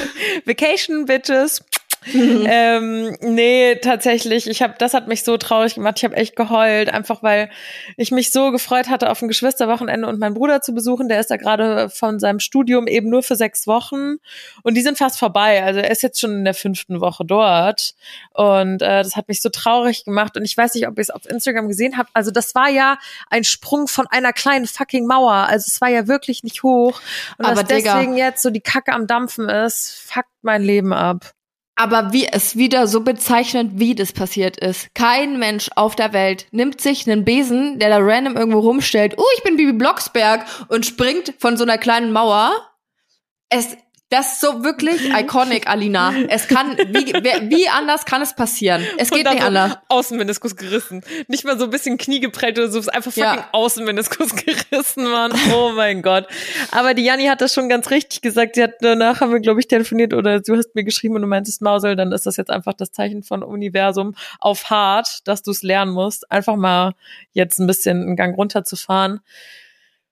Vacation, 0.47 1.05
Bitches. 1.05 1.63
ähm, 2.49 3.17
nee, 3.21 3.77
tatsächlich. 3.77 4.47
Ich 4.47 4.63
habe, 4.63 4.75
das 4.79 4.95
hat 4.95 5.09
mich 5.09 5.25
so 5.25 5.37
traurig 5.37 5.75
gemacht. 5.75 5.95
Ich 5.99 6.05
habe 6.05 6.17
echt 6.17 6.37
geheult, 6.37 6.89
einfach 6.93 7.23
weil 7.23 7.51
ich 7.97 8.11
mich 8.11 8.33
so 8.33 8.51
gefreut 8.51 8.89
hatte, 8.89 9.11
auf 9.11 9.23
ein 9.23 9.29
Geschwisterwochenende 9.29 10.07
und 10.07 10.19
meinen 10.19 10.35
Bruder 10.35 10.61
zu 10.61 10.73
besuchen. 10.73 11.09
Der 11.09 11.21
ist 11.21 11.31
da 11.31 11.37
gerade 11.37 11.91
von 11.91 12.19
seinem 12.19 12.41
Studium 12.41 12.87
eben 12.87 13.09
nur 13.11 13.23
für 13.23 13.37
sechs 13.37 13.67
Wochen 13.67 14.17
und 14.63 14.75
die 14.75 14.81
sind 14.81 14.99
fast 14.99 15.19
vorbei. 15.19 15.63
Also 15.63 15.81
er 15.81 15.91
ist 15.91 16.03
jetzt 16.03 16.21
schon 16.21 16.33
in 16.33 16.45
der 16.45 16.55
fünften 16.55 17.01
Woche 17.01 17.25
dort 17.25 17.95
und 18.33 18.83
äh, 18.83 19.03
das 19.03 19.17
hat 19.17 19.29
mich 19.29 19.43
so 19.43 19.49
traurig 19.49 20.05
gemacht. 20.05 20.37
Und 20.37 20.45
ich 20.45 20.57
weiß 20.57 20.75
nicht, 20.75 20.87
ob 20.89 20.97
ihr 20.99 21.03
es 21.03 21.11
auf 21.11 21.29
Instagram 21.29 21.69
gesehen 21.69 21.99
habt. 21.99 22.11
Also 22.15 22.31
das 22.31 22.55
war 22.55 22.69
ja 22.69 22.99
ein 23.31 23.45
Sprung 23.45 23.89
von 23.89 24.07
einer 24.07 24.33
kleinen 24.33 24.67
fucking 24.67 25.07
Mauer. 25.07 25.33
Also 25.33 25.67
es 25.69 25.81
war 25.81 25.89
ja 25.89 26.07
wirklich 26.09 26.43
nicht 26.43 26.63
hoch. 26.63 27.01
Und 27.39 27.45
Aber 27.45 27.63
dass 27.63 27.69
Digga. 27.69 27.95
deswegen 27.95 28.17
jetzt 28.17 28.43
so 28.43 28.51
die 28.51 28.61
Kacke 28.61 28.93
am 28.93 29.07
Dampfen 29.07 29.49
ist, 29.49 30.03
fuckt 30.07 30.29
mein 30.43 30.63
Leben 30.63 30.93
ab. 30.93 31.35
Aber 31.81 32.13
wie 32.13 32.27
es 32.27 32.57
wieder 32.57 32.89
so 32.89 33.03
bezeichnet, 33.03 33.71
wie 33.75 33.95
das 33.95 34.13
passiert 34.13 34.57
ist. 34.57 34.93
Kein 34.97 35.39
Mensch 35.39 35.71
auf 35.77 35.95
der 35.95 36.13
Welt 36.13 36.49
nimmt 36.51 36.81
sich 36.81 37.09
einen 37.09 37.25
Besen, 37.25 37.79
der 37.79 37.89
da 37.89 37.99
random 38.01 38.37
irgendwo 38.37 38.59
rumstellt, 38.59 39.15
oh, 39.17 39.25
ich 39.37 39.45
bin 39.45 39.57
Bibi 39.57 39.75
Blocksberg 39.75 40.45
und 40.67 40.85
springt 40.85 41.35
von 41.39 41.57
so 41.57 41.63
einer 41.63 41.79
kleinen 41.79 42.11
Mauer. 42.11 42.51
Es, 43.49 43.77
das 44.11 44.35
ist 44.35 44.41
so 44.41 44.65
wirklich 44.65 45.13
iconic, 45.15 45.69
Alina. 45.69 46.15
Es 46.29 46.49
kann, 46.49 46.77
wie, 46.79 47.13
wie 47.51 47.69
anders 47.69 48.05
kann 48.05 48.23
es 48.23 48.35
passieren? 48.35 48.85
Es 48.97 49.11
geht 49.11 49.29
nicht 49.29 49.41
so 49.41 49.47
anders. 49.47 49.79
Außenmeniskus 49.89 50.57
gerissen. 50.57 51.03
Nicht 51.27 51.45
mal 51.45 51.59
so 51.59 51.65
ein 51.65 51.71
bisschen 51.71 51.99
Knie 51.99 52.21
geprellt 52.21 52.59
oder 52.59 52.69
so, 52.69 52.79
es 52.79 52.87
ist 52.87 52.95
einfach 52.95 53.13
fucking 53.13 53.23
ja. 53.23 53.49
Außenmeniskus 53.53 54.35
gerissen, 54.71 55.05
Mann. 55.05 55.33
Oh 55.53 55.73
mein 55.75 56.03
Gott. 56.03 56.27
Aber 56.71 56.95
die 56.95 57.05
Janni 57.05 57.27
hat 57.27 57.41
das 57.41 57.53
schon 57.53 57.69
ganz 57.69 57.91
richtig 57.91 58.23
gesagt. 58.23 58.55
Sie 58.55 58.63
hat, 58.63 58.75
danach 58.81 59.21
haben 59.21 59.33
wir, 59.33 59.41
glaube 59.41 59.61
ich, 59.61 59.69
telefoniert 59.69 60.15
oder 60.15 60.41
du 60.41 60.57
hast 60.57 60.75
mir 60.75 60.85
geschrieben 60.85 61.17
und 61.17 61.23
du 61.23 61.29
meintest 61.29 61.61
Mausel, 61.61 61.95
dann 61.95 62.13
ist 62.13 62.25
das 62.25 62.37
jetzt 62.37 62.51
einfach 62.51 62.75
das 62.75 62.93
Zeichen 62.93 63.23
von 63.23 63.43
Universum 63.43 64.15
auf 64.41 64.71
hart, 64.71 65.27
dass 65.29 65.43
du 65.43 65.51
es 65.51 65.63
lernen 65.63 65.93
musst. 65.93 66.31
Einfach 66.31 66.57
mal 66.57 66.95
jetzt 67.33 67.59
ein 67.59 67.67
bisschen 67.67 68.03
einen 68.03 68.17
Gang 68.17 68.37
runterzufahren. 68.37 69.21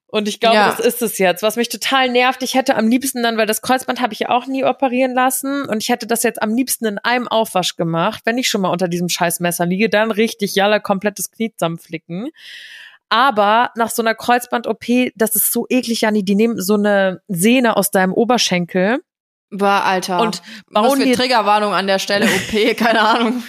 Und 0.08 0.28
ich 0.28 0.38
glaube, 0.38 0.56
ja. 0.56 0.70
das 0.70 0.80
ist 0.80 1.02
es 1.02 1.18
jetzt. 1.18 1.42
Was 1.42 1.56
mich 1.56 1.68
total 1.68 2.08
nervt, 2.08 2.42
ich 2.42 2.54
hätte 2.54 2.76
am 2.76 2.88
liebsten 2.88 3.22
dann, 3.22 3.36
weil 3.36 3.46
das 3.46 3.60
Kreuzband 3.60 4.00
habe 4.00 4.12
ich 4.12 4.20
ja 4.20 4.30
auch 4.30 4.46
nie 4.46 4.64
operieren 4.64 5.14
lassen 5.14 5.64
und 5.64 5.82
ich 5.82 5.88
hätte 5.88 6.06
das 6.06 6.22
jetzt 6.22 6.40
am 6.40 6.54
liebsten 6.54 6.86
in 6.86 6.98
einem 6.98 7.26
Aufwasch 7.26 7.76
gemacht, 7.76 8.22
wenn 8.24 8.38
ich 8.38 8.48
schon 8.48 8.60
mal 8.60 8.70
unter 8.70 8.88
diesem 8.88 9.08
Scheißmesser 9.08 9.66
liege, 9.66 9.88
dann 9.90 10.12
richtig 10.12 10.54
jalla 10.54 10.78
komplettes 10.78 11.30
Knie 11.30 11.52
zusammenflicken. 11.52 12.30
Aber 13.08 13.70
nach 13.76 13.90
so 13.90 14.02
einer 14.02 14.14
Kreuzband-OP, 14.14 15.12
das 15.14 15.36
ist 15.36 15.52
so 15.52 15.66
eklig, 15.68 16.00
Jani, 16.00 16.24
die 16.24 16.34
nehmen 16.34 16.60
so 16.60 16.74
eine 16.74 17.20
Sehne 17.28 17.76
aus 17.76 17.90
deinem 17.90 18.12
Oberschenkel 18.12 19.00
war 19.50 19.84
Alter. 19.84 20.20
Und 20.20 20.42
bauen 20.70 21.00
die 21.00 21.12
Triggerwarnung 21.12 21.72
an 21.72 21.86
der 21.86 21.98
Stelle 21.98 22.26
OP, 22.26 22.76
keine 22.76 23.00
Ahnung. 23.00 23.42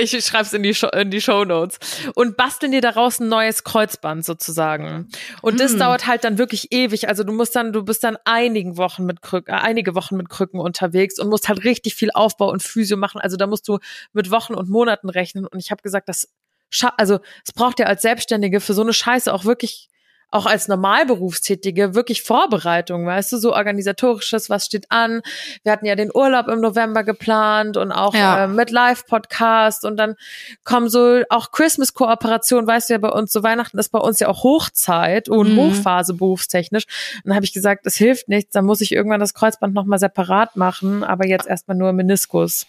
ich 0.00 0.24
schreib's 0.24 0.52
in 0.52 0.62
die 0.62 0.74
Show, 0.74 0.88
in 0.88 1.10
die 1.10 1.20
Show 1.20 1.44
Notes 1.44 1.78
und 2.14 2.36
basteln 2.36 2.72
dir 2.72 2.80
daraus 2.80 3.18
ein 3.18 3.28
neues 3.28 3.64
Kreuzband 3.64 4.24
sozusagen. 4.24 5.08
Und 5.42 5.58
das 5.58 5.72
hm. 5.72 5.80
dauert 5.80 6.06
halt 6.06 6.24
dann 6.24 6.38
wirklich 6.38 6.72
ewig. 6.72 7.08
Also 7.08 7.24
du 7.24 7.32
musst 7.32 7.56
dann, 7.56 7.72
du 7.72 7.84
bist 7.84 8.04
dann 8.04 8.16
einigen 8.24 8.76
Wochen 8.76 9.04
mit 9.04 9.22
Krücken, 9.22 9.52
äh, 9.52 9.58
einige 9.58 9.94
Wochen 9.94 10.16
mit 10.16 10.28
Krücken 10.28 10.60
unterwegs 10.60 11.18
und 11.18 11.28
musst 11.28 11.48
halt 11.48 11.64
richtig 11.64 11.96
viel 11.96 12.10
Aufbau 12.12 12.50
und 12.50 12.62
Physio 12.62 12.96
machen. 12.96 13.20
Also 13.20 13.36
da 13.36 13.46
musst 13.46 13.66
du 13.66 13.78
mit 14.12 14.30
Wochen 14.30 14.54
und 14.54 14.68
Monaten 14.68 15.08
rechnen. 15.08 15.46
Und 15.46 15.58
ich 15.58 15.70
habe 15.70 15.82
gesagt, 15.82 16.08
das 16.08 16.28
also 16.96 17.20
es 17.44 17.52
braucht 17.52 17.78
ja 17.78 17.86
als 17.86 18.02
Selbstständige 18.02 18.60
für 18.60 18.74
so 18.74 18.82
eine 18.82 18.92
Scheiße 18.92 19.32
auch 19.32 19.44
wirklich 19.44 19.88
auch 20.34 20.46
als 20.46 20.66
Normalberufstätige 20.66 21.94
wirklich 21.94 22.22
Vorbereitung, 22.22 23.06
weißt 23.06 23.32
du, 23.32 23.36
so 23.36 23.54
organisatorisches, 23.54 24.50
was 24.50 24.66
steht 24.66 24.90
an. 24.90 25.22
Wir 25.62 25.70
hatten 25.70 25.86
ja 25.86 25.94
den 25.94 26.10
Urlaub 26.12 26.48
im 26.48 26.60
November 26.60 27.04
geplant 27.04 27.76
und 27.76 27.92
auch 27.92 28.14
ja. 28.14 28.44
äh, 28.44 28.48
mit 28.48 28.70
Live-Podcast 28.70 29.84
und 29.84 29.96
dann 29.96 30.16
kommen 30.64 30.88
so 30.88 31.22
auch 31.30 31.52
Christmas-Kooperation, 31.52 32.66
weißt 32.66 32.90
du 32.90 32.94
ja 32.94 32.98
bei 32.98 33.10
uns, 33.10 33.32
so 33.32 33.44
Weihnachten 33.44 33.78
ist 33.78 33.90
bei 33.90 34.00
uns 34.00 34.18
ja 34.18 34.28
auch 34.28 34.42
Hochzeit 34.42 35.28
und 35.28 35.52
mhm. 35.52 35.58
Hochphase 35.58 36.14
berufstechnisch. 36.14 36.84
Und 37.18 37.28
dann 37.28 37.36
habe 37.36 37.44
ich 37.44 37.52
gesagt, 37.52 37.86
es 37.86 37.94
hilft 37.94 38.28
nichts, 38.28 38.52
dann 38.52 38.64
muss 38.64 38.80
ich 38.80 38.90
irgendwann 38.90 39.20
das 39.20 39.34
Kreuzband 39.34 39.72
nochmal 39.72 40.00
separat 40.00 40.56
machen, 40.56 41.04
aber 41.04 41.28
jetzt 41.28 41.46
erstmal 41.46 41.76
nur 41.76 41.92
Meniskus. 41.92 42.66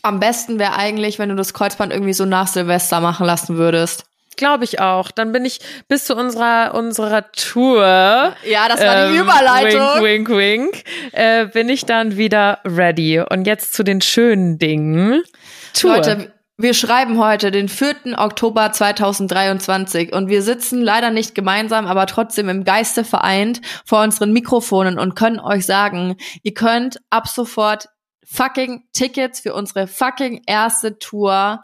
Am 0.00 0.18
besten 0.18 0.58
wäre 0.58 0.76
eigentlich, 0.76 1.18
wenn 1.18 1.28
du 1.28 1.34
das 1.34 1.52
Kreuzband 1.52 1.92
irgendwie 1.92 2.14
so 2.14 2.24
nach 2.24 2.48
Silvester 2.48 3.00
machen 3.00 3.26
lassen 3.26 3.58
würdest. 3.58 4.06
Glaube 4.36 4.64
ich 4.64 4.80
auch. 4.80 5.10
Dann 5.10 5.32
bin 5.32 5.44
ich 5.44 5.60
bis 5.88 6.04
zu 6.04 6.14
unserer 6.14 6.74
unserer 6.74 7.32
Tour. 7.32 8.34
Ja, 8.44 8.68
das 8.68 8.80
war 8.80 9.06
ähm, 9.06 9.12
die 9.12 9.18
Überleitung. 9.18 10.04
Wink, 10.04 10.28
wink, 10.28 10.74
wink. 10.74 10.84
Äh, 11.12 11.46
bin 11.46 11.68
ich 11.68 11.86
dann 11.86 12.16
wieder 12.16 12.60
ready. 12.64 13.20
Und 13.20 13.46
jetzt 13.46 13.72
zu 13.72 13.82
den 13.82 14.00
schönen 14.00 14.58
Dingen. 14.58 15.22
Tour. 15.72 15.96
Leute, 15.96 16.32
wir 16.58 16.72
schreiben 16.72 17.18
heute 17.18 17.50
den 17.50 17.68
4. 17.68 18.16
Oktober 18.16 18.72
2023 18.72 20.14
und 20.14 20.30
wir 20.30 20.40
sitzen 20.40 20.80
leider 20.80 21.10
nicht 21.10 21.34
gemeinsam, 21.34 21.86
aber 21.86 22.06
trotzdem 22.06 22.48
im 22.48 22.64
Geiste 22.64 23.04
vereint 23.04 23.60
vor 23.84 24.02
unseren 24.02 24.32
Mikrofonen 24.32 24.98
und 24.98 25.14
können 25.14 25.38
euch 25.38 25.66
sagen, 25.66 26.16
ihr 26.42 26.54
könnt 26.54 26.98
ab 27.10 27.28
sofort 27.28 27.90
fucking 28.24 28.84
Tickets 28.94 29.40
für 29.40 29.52
unsere 29.52 29.86
fucking 29.86 30.44
erste 30.46 30.98
Tour 30.98 31.62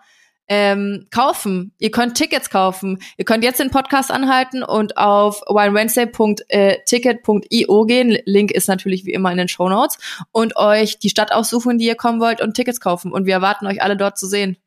ähm, 0.54 1.06
kaufen. 1.10 1.72
Ihr 1.78 1.90
könnt 1.90 2.14
Tickets 2.14 2.50
kaufen. 2.50 2.98
Ihr 3.16 3.24
könnt 3.24 3.42
jetzt 3.42 3.58
den 3.58 3.70
Podcast 3.70 4.10
anhalten 4.10 4.62
und 4.62 4.98
auf 4.98 5.40
winewednesday.ticket.io 5.48 7.86
gehen. 7.86 8.18
Link 8.26 8.50
ist 8.50 8.68
natürlich 8.68 9.06
wie 9.06 9.14
immer 9.14 9.32
in 9.32 9.38
den 9.38 9.48
Show 9.48 9.70
Notes 9.70 9.96
und 10.30 10.56
euch 10.56 10.98
die 10.98 11.08
Stadt 11.08 11.32
aussuchen, 11.32 11.78
die 11.78 11.86
ihr 11.86 11.94
kommen 11.94 12.20
wollt 12.20 12.42
und 12.42 12.52
Tickets 12.52 12.80
kaufen. 12.80 13.12
Und 13.12 13.24
wir 13.24 13.32
erwarten 13.32 13.66
euch 13.66 13.80
alle 13.80 13.96
dort 13.96 14.18
zu 14.18 14.26
sehen. 14.26 14.58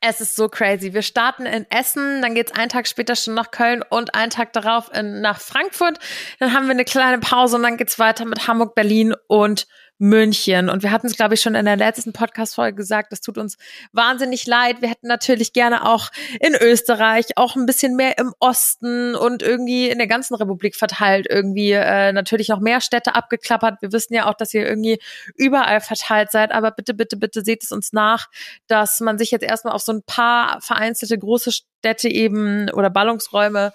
Es 0.00 0.20
ist 0.20 0.36
so 0.36 0.48
crazy. 0.48 0.94
Wir 0.94 1.02
starten 1.02 1.44
in 1.44 1.66
Essen, 1.70 2.22
dann 2.22 2.36
geht's 2.36 2.52
einen 2.52 2.68
Tag 2.68 2.86
später 2.86 3.16
schon 3.16 3.34
nach 3.34 3.50
Köln 3.50 3.82
und 3.88 4.14
einen 4.14 4.30
Tag 4.30 4.52
darauf 4.52 4.92
in, 4.94 5.22
nach 5.22 5.40
Frankfurt. 5.40 5.98
Dann 6.38 6.52
haben 6.52 6.66
wir 6.66 6.72
eine 6.72 6.84
kleine 6.84 7.18
Pause 7.18 7.56
und 7.56 7.64
dann 7.64 7.78
geht's 7.78 7.98
weiter 7.98 8.26
mit 8.26 8.46
Hamburg, 8.46 8.76
Berlin 8.76 9.12
und 9.26 9.66
München. 9.98 10.68
Und 10.68 10.82
wir 10.82 10.90
hatten 10.90 11.06
es, 11.06 11.16
glaube 11.16 11.34
ich, 11.34 11.40
schon 11.40 11.54
in 11.54 11.64
der 11.64 11.76
letzten 11.76 12.12
Podcast-Folge 12.12 12.76
gesagt, 12.76 13.12
das 13.12 13.20
tut 13.20 13.38
uns 13.38 13.56
wahnsinnig 13.92 14.46
leid. 14.46 14.82
Wir 14.82 14.90
hätten 14.90 15.06
natürlich 15.06 15.52
gerne 15.52 15.88
auch 15.88 16.10
in 16.40 16.54
Österreich, 16.54 17.36
auch 17.36 17.56
ein 17.56 17.66
bisschen 17.66 17.96
mehr 17.96 18.18
im 18.18 18.34
Osten 18.38 19.14
und 19.14 19.42
irgendwie 19.42 19.88
in 19.88 19.98
der 19.98 20.06
ganzen 20.06 20.34
Republik 20.34 20.76
verteilt, 20.76 21.26
irgendwie 21.28 21.72
äh, 21.72 22.12
natürlich 22.12 22.48
noch 22.48 22.60
mehr 22.60 22.80
Städte 22.80 23.14
abgeklappert. 23.14 23.80
Wir 23.80 23.92
wissen 23.92 24.14
ja 24.14 24.28
auch, 24.28 24.34
dass 24.34 24.52
ihr 24.52 24.66
irgendwie 24.66 24.98
überall 25.34 25.80
verteilt 25.80 26.30
seid, 26.30 26.52
aber 26.52 26.70
bitte, 26.72 26.92
bitte, 26.92 27.16
bitte 27.16 27.42
seht 27.42 27.62
es 27.62 27.72
uns 27.72 27.92
nach, 27.92 28.28
dass 28.66 29.00
man 29.00 29.16
sich 29.18 29.30
jetzt 29.30 29.44
erstmal 29.44 29.74
auf 29.74 29.82
so 29.82 29.92
ein 29.92 30.02
paar 30.02 30.60
vereinzelte 30.60 31.18
große 31.18 31.52
Städte 31.52 32.08
eben 32.08 32.68
oder 32.70 32.90
Ballungsräume 32.90 33.72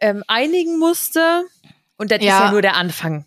ähm, 0.00 0.24
einigen 0.28 0.78
musste. 0.78 1.44
Und 1.98 2.10
das 2.10 2.22
ja. 2.22 2.36
ist 2.36 2.44
ja 2.44 2.50
nur 2.50 2.62
der 2.62 2.76
Anfang. 2.76 3.26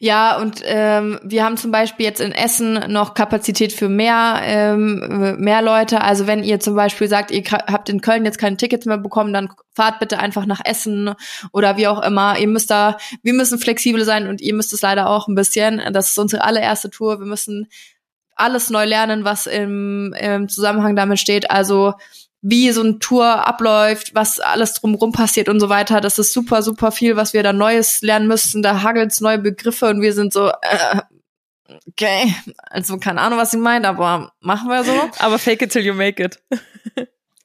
Ja, 0.00 0.38
und 0.38 0.62
ähm, 0.64 1.18
wir 1.24 1.44
haben 1.44 1.56
zum 1.56 1.72
Beispiel 1.72 2.06
jetzt 2.06 2.20
in 2.20 2.30
Essen 2.30 2.92
noch 2.92 3.14
Kapazität 3.14 3.72
für 3.72 3.88
mehr, 3.88 4.40
ähm, 4.44 5.36
mehr 5.38 5.60
Leute. 5.60 6.02
Also 6.02 6.26
wenn 6.26 6.44
ihr 6.44 6.60
zum 6.60 6.76
Beispiel 6.76 7.08
sagt, 7.08 7.30
ihr 7.32 7.42
habt 7.50 7.88
in 7.88 8.00
Köln 8.00 8.24
jetzt 8.24 8.38
keine 8.38 8.56
Tickets 8.56 8.86
mehr 8.86 8.98
bekommen, 8.98 9.32
dann 9.32 9.48
fahrt 9.74 9.98
bitte 9.98 10.20
einfach 10.20 10.46
nach 10.46 10.60
Essen 10.64 11.14
oder 11.52 11.76
wie 11.76 11.88
auch 11.88 12.00
immer. 12.02 12.38
Ihr 12.38 12.46
müsst 12.46 12.70
da, 12.70 12.96
wir 13.22 13.32
müssen 13.32 13.58
flexibel 13.58 14.04
sein 14.04 14.28
und 14.28 14.40
ihr 14.40 14.54
müsst 14.54 14.72
es 14.72 14.82
leider 14.82 15.08
auch 15.10 15.26
ein 15.26 15.34
bisschen. 15.34 15.82
Das 15.92 16.10
ist 16.10 16.18
unsere 16.18 16.44
allererste 16.44 16.90
Tour. 16.90 17.18
Wir 17.18 17.26
müssen 17.26 17.68
alles 18.36 18.70
neu 18.70 18.84
lernen, 18.84 19.24
was 19.24 19.46
im, 19.46 20.14
im 20.18 20.48
Zusammenhang 20.48 20.94
damit 20.94 21.18
steht. 21.18 21.50
Also 21.50 21.94
wie 22.40 22.70
so 22.70 22.82
ein 22.82 23.00
Tour 23.00 23.46
abläuft, 23.46 24.14
was 24.14 24.38
alles 24.38 24.74
drumherum 24.74 25.12
passiert 25.12 25.48
und 25.48 25.60
so 25.60 25.68
weiter. 25.68 26.00
Das 26.00 26.18
ist 26.18 26.32
super, 26.32 26.62
super 26.62 26.92
viel, 26.92 27.16
was 27.16 27.32
wir 27.32 27.42
da 27.42 27.52
Neues 27.52 28.00
lernen 28.02 28.28
müssen. 28.28 28.62
Da 28.62 28.82
hagelt's 28.82 29.20
neue 29.20 29.38
Begriffe 29.38 29.86
und 29.86 30.00
wir 30.00 30.12
sind 30.12 30.32
so, 30.32 30.48
äh, 30.48 31.00
okay, 31.88 32.34
also 32.70 32.98
keine 32.98 33.20
Ahnung, 33.20 33.38
was 33.38 33.50
sie 33.50 33.58
meint, 33.58 33.86
aber 33.86 34.32
machen 34.40 34.68
wir 34.68 34.84
so. 34.84 34.92
Aber 35.18 35.38
fake 35.38 35.62
it 35.62 35.72
till 35.72 35.84
you 35.84 35.94
make 35.94 36.22
it. 36.22 36.38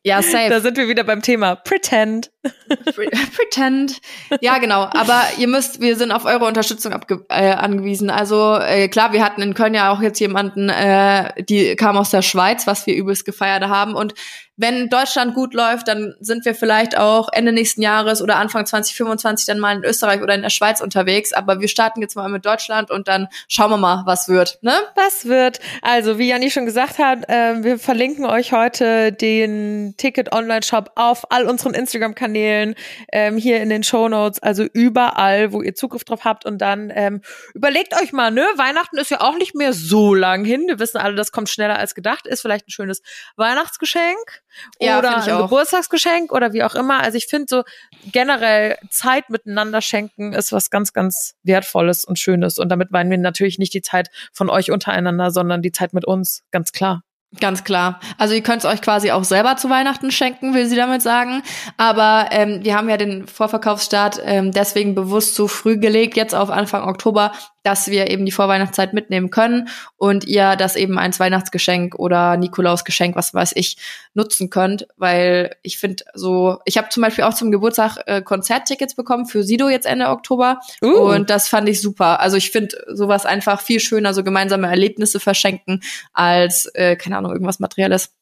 Ja, 0.05 0.21
safe. 0.21 0.49
Da 0.49 0.59
sind 0.59 0.75
wir 0.75 0.89
wieder 0.89 1.05
beim 1.05 1.21
Thema 1.21 1.55
Pretend. 1.55 2.29
Pretend. 2.75 4.01
Ja, 4.41 4.57
genau. 4.57 4.81
Aber 4.91 5.23
ihr 5.37 5.47
müsst, 5.47 5.79
wir 5.79 5.95
sind 5.95 6.11
auf 6.11 6.25
eure 6.25 6.43
Unterstützung 6.43 6.93
äh, 7.29 7.53
angewiesen. 7.53 8.09
Also 8.09 8.57
äh, 8.57 8.89
klar, 8.89 9.13
wir 9.13 9.23
hatten 9.23 9.41
in 9.41 9.53
Köln 9.53 9.73
ja 9.73 9.93
auch 9.93 10.01
jetzt 10.01 10.19
jemanden, 10.19 10.67
äh, 10.67 11.41
die 11.45 11.77
kam 11.77 11.95
aus 11.95 12.09
der 12.09 12.21
Schweiz, 12.21 12.67
was 12.67 12.85
wir 12.85 12.95
übelst 12.95 13.23
gefeiert 13.23 13.63
haben. 13.63 13.95
Und 13.95 14.13
wenn 14.55 14.87
Deutschland 14.89 15.33
gut 15.33 15.55
läuft, 15.55 15.87
dann 15.87 16.13
sind 16.19 16.45
wir 16.45 16.53
vielleicht 16.53 16.95
auch 16.95 17.29
Ende 17.31 17.51
nächsten 17.51 17.81
Jahres 17.81 18.21
oder 18.21 18.35
Anfang 18.35 18.65
2025 18.65 19.47
dann 19.47 19.57
mal 19.57 19.75
in 19.75 19.83
Österreich 19.83 20.21
oder 20.21 20.35
in 20.35 20.43
der 20.43 20.51
Schweiz 20.51 20.79
unterwegs. 20.79 21.33
Aber 21.33 21.59
wir 21.59 21.67
starten 21.67 22.01
jetzt 22.01 22.15
mal 22.15 22.29
mit 22.29 22.45
Deutschland 22.45 22.91
und 22.91 23.07
dann 23.07 23.27
schauen 23.47 23.71
wir 23.71 23.77
mal, 23.77 24.03
was 24.05 24.29
wird. 24.29 24.59
Ne? 24.61 24.73
Was 24.95 25.25
wird? 25.25 25.59
Also, 25.81 26.19
wie 26.19 26.29
Janni 26.29 26.51
schon 26.51 26.67
gesagt 26.67 26.99
hat, 26.99 27.27
äh, 27.29 27.63
wir 27.63 27.79
verlinken 27.79 28.25
euch 28.25 28.53
heute 28.53 29.11
den 29.11 29.95
Ticket-Online-Shop 29.97 30.91
auf 30.95 31.31
all 31.31 31.45
unseren 31.45 31.73
Instagram-Kanälen, 31.73 32.75
ähm, 33.11 33.37
hier 33.37 33.59
in 33.59 33.69
den 33.69 33.81
Show 33.81 34.07
Notes, 34.07 34.41
also 34.41 34.65
überall, 34.71 35.51
wo 35.51 35.63
ihr 35.63 35.73
Zugriff 35.73 36.03
drauf 36.03 36.25
habt. 36.25 36.45
Und 36.45 36.59
dann 36.59 36.91
ähm, 36.93 37.21
überlegt 37.55 37.99
euch 37.99 38.13
mal, 38.13 38.29
ne? 38.29 38.45
Weihnachten 38.57 38.97
ist 38.99 39.09
ja 39.09 39.21
auch 39.21 39.37
nicht 39.37 39.55
mehr 39.55 39.73
so 39.73 40.13
lang 40.13 40.45
hin. 40.45 40.65
Wir 40.67 40.77
wissen 40.77 40.99
alle, 40.99 41.15
das 41.15 41.31
kommt 41.31 41.49
schneller 41.49 41.79
als 41.79 41.95
gedacht. 41.95 42.27
Ist 42.27 42.41
vielleicht 42.41 42.67
ein 42.67 42.71
schönes 42.71 43.01
Weihnachtsgeschenk 43.35 44.43
ja, 44.79 44.99
oder 44.99 45.17
ein 45.17 45.41
Geburtstagsgeschenk 45.41 46.31
oder 46.31 46.53
wie 46.53 46.63
auch 46.63 46.75
immer. 46.75 47.01
Also 47.01 47.17
ich 47.17 47.27
finde 47.27 47.45
so 47.49 47.63
generell 48.11 48.77
Zeit 48.89 49.29
miteinander 49.29 49.81
schenken 49.81 50.33
ist 50.33 50.51
was 50.51 50.69
ganz, 50.69 50.93
ganz 50.93 51.35
Wertvolles 51.43 52.05
und 52.05 52.19
Schönes. 52.19 52.59
Und 52.59 52.69
damit 52.69 52.91
meinen 52.91 53.09
wir 53.09 53.17
natürlich 53.17 53.59
nicht 53.59 53.73
die 53.73 53.81
Zeit 53.81 54.09
von 54.31 54.49
euch 54.49 54.71
untereinander, 54.71 55.31
sondern 55.31 55.61
die 55.61 55.71
Zeit 55.71 55.93
mit 55.93 56.05
uns, 56.05 56.43
ganz 56.51 56.71
klar. 56.71 57.03
Ganz 57.39 57.63
klar. 57.63 57.99
Also 58.19 58.35
ihr 58.35 58.43
könnt 58.43 58.63
es 58.63 58.65
euch 58.65 58.81
quasi 58.81 59.09
auch 59.11 59.23
selber 59.23 59.57
zu 59.57 59.69
Weihnachten 59.69 60.11
schenken, 60.11 60.53
will 60.53 60.67
sie 60.67 60.75
damit 60.75 61.01
sagen. 61.01 61.41
Aber 61.77 62.27
ähm, 62.31 62.63
wir 62.63 62.75
haben 62.75 62.89
ja 62.89 62.97
den 62.97 63.27
Vorverkaufsstart 63.27 64.21
ähm, 64.23 64.51
deswegen 64.51 64.93
bewusst 64.93 65.33
so 65.33 65.47
früh 65.47 65.77
gelegt, 65.77 66.15
jetzt 66.15 66.35
auf 66.35 66.51
Anfang 66.51 66.87
Oktober, 66.87 67.31
dass 67.63 67.87
wir 67.87 68.11
eben 68.11 68.25
die 68.25 68.31
Vorweihnachtszeit 68.31 68.93
mitnehmen 68.93 69.29
können 69.29 69.69
und 69.95 70.25
ihr 70.25 70.55
das 70.55 70.75
eben 70.75 70.99
als 70.99 71.19
Weihnachtsgeschenk 71.19 71.95
oder 71.95 72.37
Nikolausgeschenk, 72.37 73.15
was 73.15 73.33
weiß 73.33 73.53
ich, 73.55 73.77
nutzen 74.13 74.49
könnt. 74.49 74.87
Weil 74.97 75.55
ich 75.63 75.79
finde 75.79 76.03
so, 76.13 76.59
ich 76.65 76.77
habe 76.77 76.89
zum 76.89 77.01
Beispiel 77.01 77.23
auch 77.23 77.33
zum 77.33 77.51
Geburtstag 77.51 77.97
äh, 78.05 78.21
Konzerttickets 78.21 78.95
bekommen 78.95 79.25
für 79.25 79.43
Sido 79.43 79.69
jetzt 79.69 79.85
Ende 79.85 80.09
Oktober. 80.09 80.59
Uh. 80.81 81.13
Und 81.13 81.29
das 81.29 81.47
fand 81.47 81.69
ich 81.69 81.81
super. 81.81 82.19
Also 82.19 82.37
ich 82.37 82.51
finde 82.51 82.77
sowas 82.89 83.25
einfach 83.25 83.61
viel 83.61 83.79
schöner, 83.79 84.13
so 84.13 84.23
gemeinsame 84.23 84.67
Erlebnisse 84.67 85.19
verschenken, 85.19 85.81
als, 86.11 86.65
äh, 86.75 86.97
keine 86.97 87.17
Ahnung, 87.17 87.31
irgendwas 87.31 87.59
Materielles. 87.59 88.13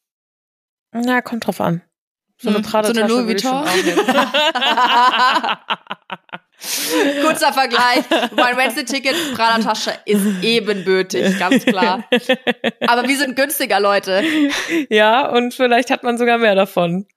Na, 0.91 1.21
kommt 1.21 1.47
drauf 1.47 1.61
an. 1.61 1.81
So 2.37 2.49
eine 2.49 2.57
hm, 2.57 2.63
so 2.65 2.77
eine 2.77 3.07
Louis 3.07 3.27
Vuitton. 3.27 3.63
Kurzer 7.23 7.53
Vergleich. 7.53 8.03
Mein 8.35 8.57
Wednesday-Ticket, 8.57 9.15
Prada-Tasche 9.35 9.93
ist 10.05 10.21
ebenbürtig, 10.41 11.37
ganz 11.39 11.65
klar. 11.65 12.03
Aber 12.87 13.07
wir 13.07 13.17
sind 13.17 13.35
günstiger, 13.35 13.79
Leute. 13.79 14.23
Ja, 14.89 15.27
und 15.29 15.53
vielleicht 15.53 15.89
hat 15.89 16.03
man 16.03 16.17
sogar 16.17 16.37
mehr 16.37 16.55
davon. 16.55 17.07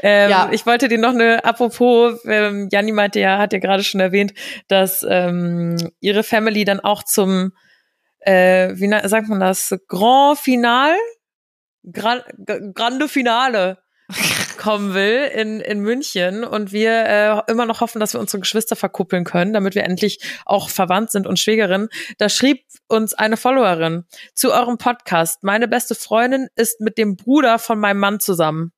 Ähm, 0.00 0.30
ja. 0.30 0.48
Ich 0.52 0.66
wollte 0.66 0.88
dir 0.88 0.98
noch 0.98 1.10
eine, 1.10 1.44
apropos, 1.44 2.20
ähm, 2.24 2.68
Janni 2.72 2.92
meinte 2.92 3.20
ja, 3.20 3.38
hat 3.38 3.52
ja 3.52 3.58
gerade 3.58 3.84
schon 3.84 4.00
erwähnt, 4.00 4.32
dass 4.66 5.06
ähm, 5.08 5.76
ihre 6.00 6.22
Family 6.22 6.64
dann 6.64 6.80
auch 6.80 7.02
zum, 7.02 7.52
äh, 8.20 8.70
wie 8.74 8.88
sagt 9.08 9.28
man 9.28 9.40
das, 9.40 9.74
Grand 9.86 10.38
Final? 10.38 10.94
Gran 11.92 12.22
Grande 12.74 13.08
Finale 13.08 13.78
kommen 14.58 14.92
will 14.92 15.30
in, 15.34 15.60
in 15.60 15.80
München 15.80 16.44
und 16.44 16.72
wir 16.72 16.90
äh, 16.90 17.50
immer 17.50 17.64
noch 17.64 17.80
hoffen, 17.80 18.00
dass 18.00 18.12
wir 18.12 18.20
unsere 18.20 18.40
Geschwister 18.40 18.76
verkuppeln 18.76 19.24
können, 19.24 19.54
damit 19.54 19.74
wir 19.74 19.84
endlich 19.84 20.18
auch 20.44 20.68
verwandt 20.68 21.10
sind 21.10 21.26
und 21.26 21.38
Schwägerin. 21.38 21.88
Da 22.18 22.28
schrieb 22.28 22.64
uns 22.88 23.14
eine 23.14 23.38
Followerin 23.38 24.04
zu 24.34 24.52
eurem 24.52 24.76
Podcast. 24.76 25.42
Meine 25.42 25.68
beste 25.68 25.94
Freundin 25.94 26.48
ist 26.56 26.80
mit 26.80 26.98
dem 26.98 27.16
Bruder 27.16 27.58
von 27.58 27.78
meinem 27.78 28.00
Mann 28.00 28.20
zusammen. 28.20 28.72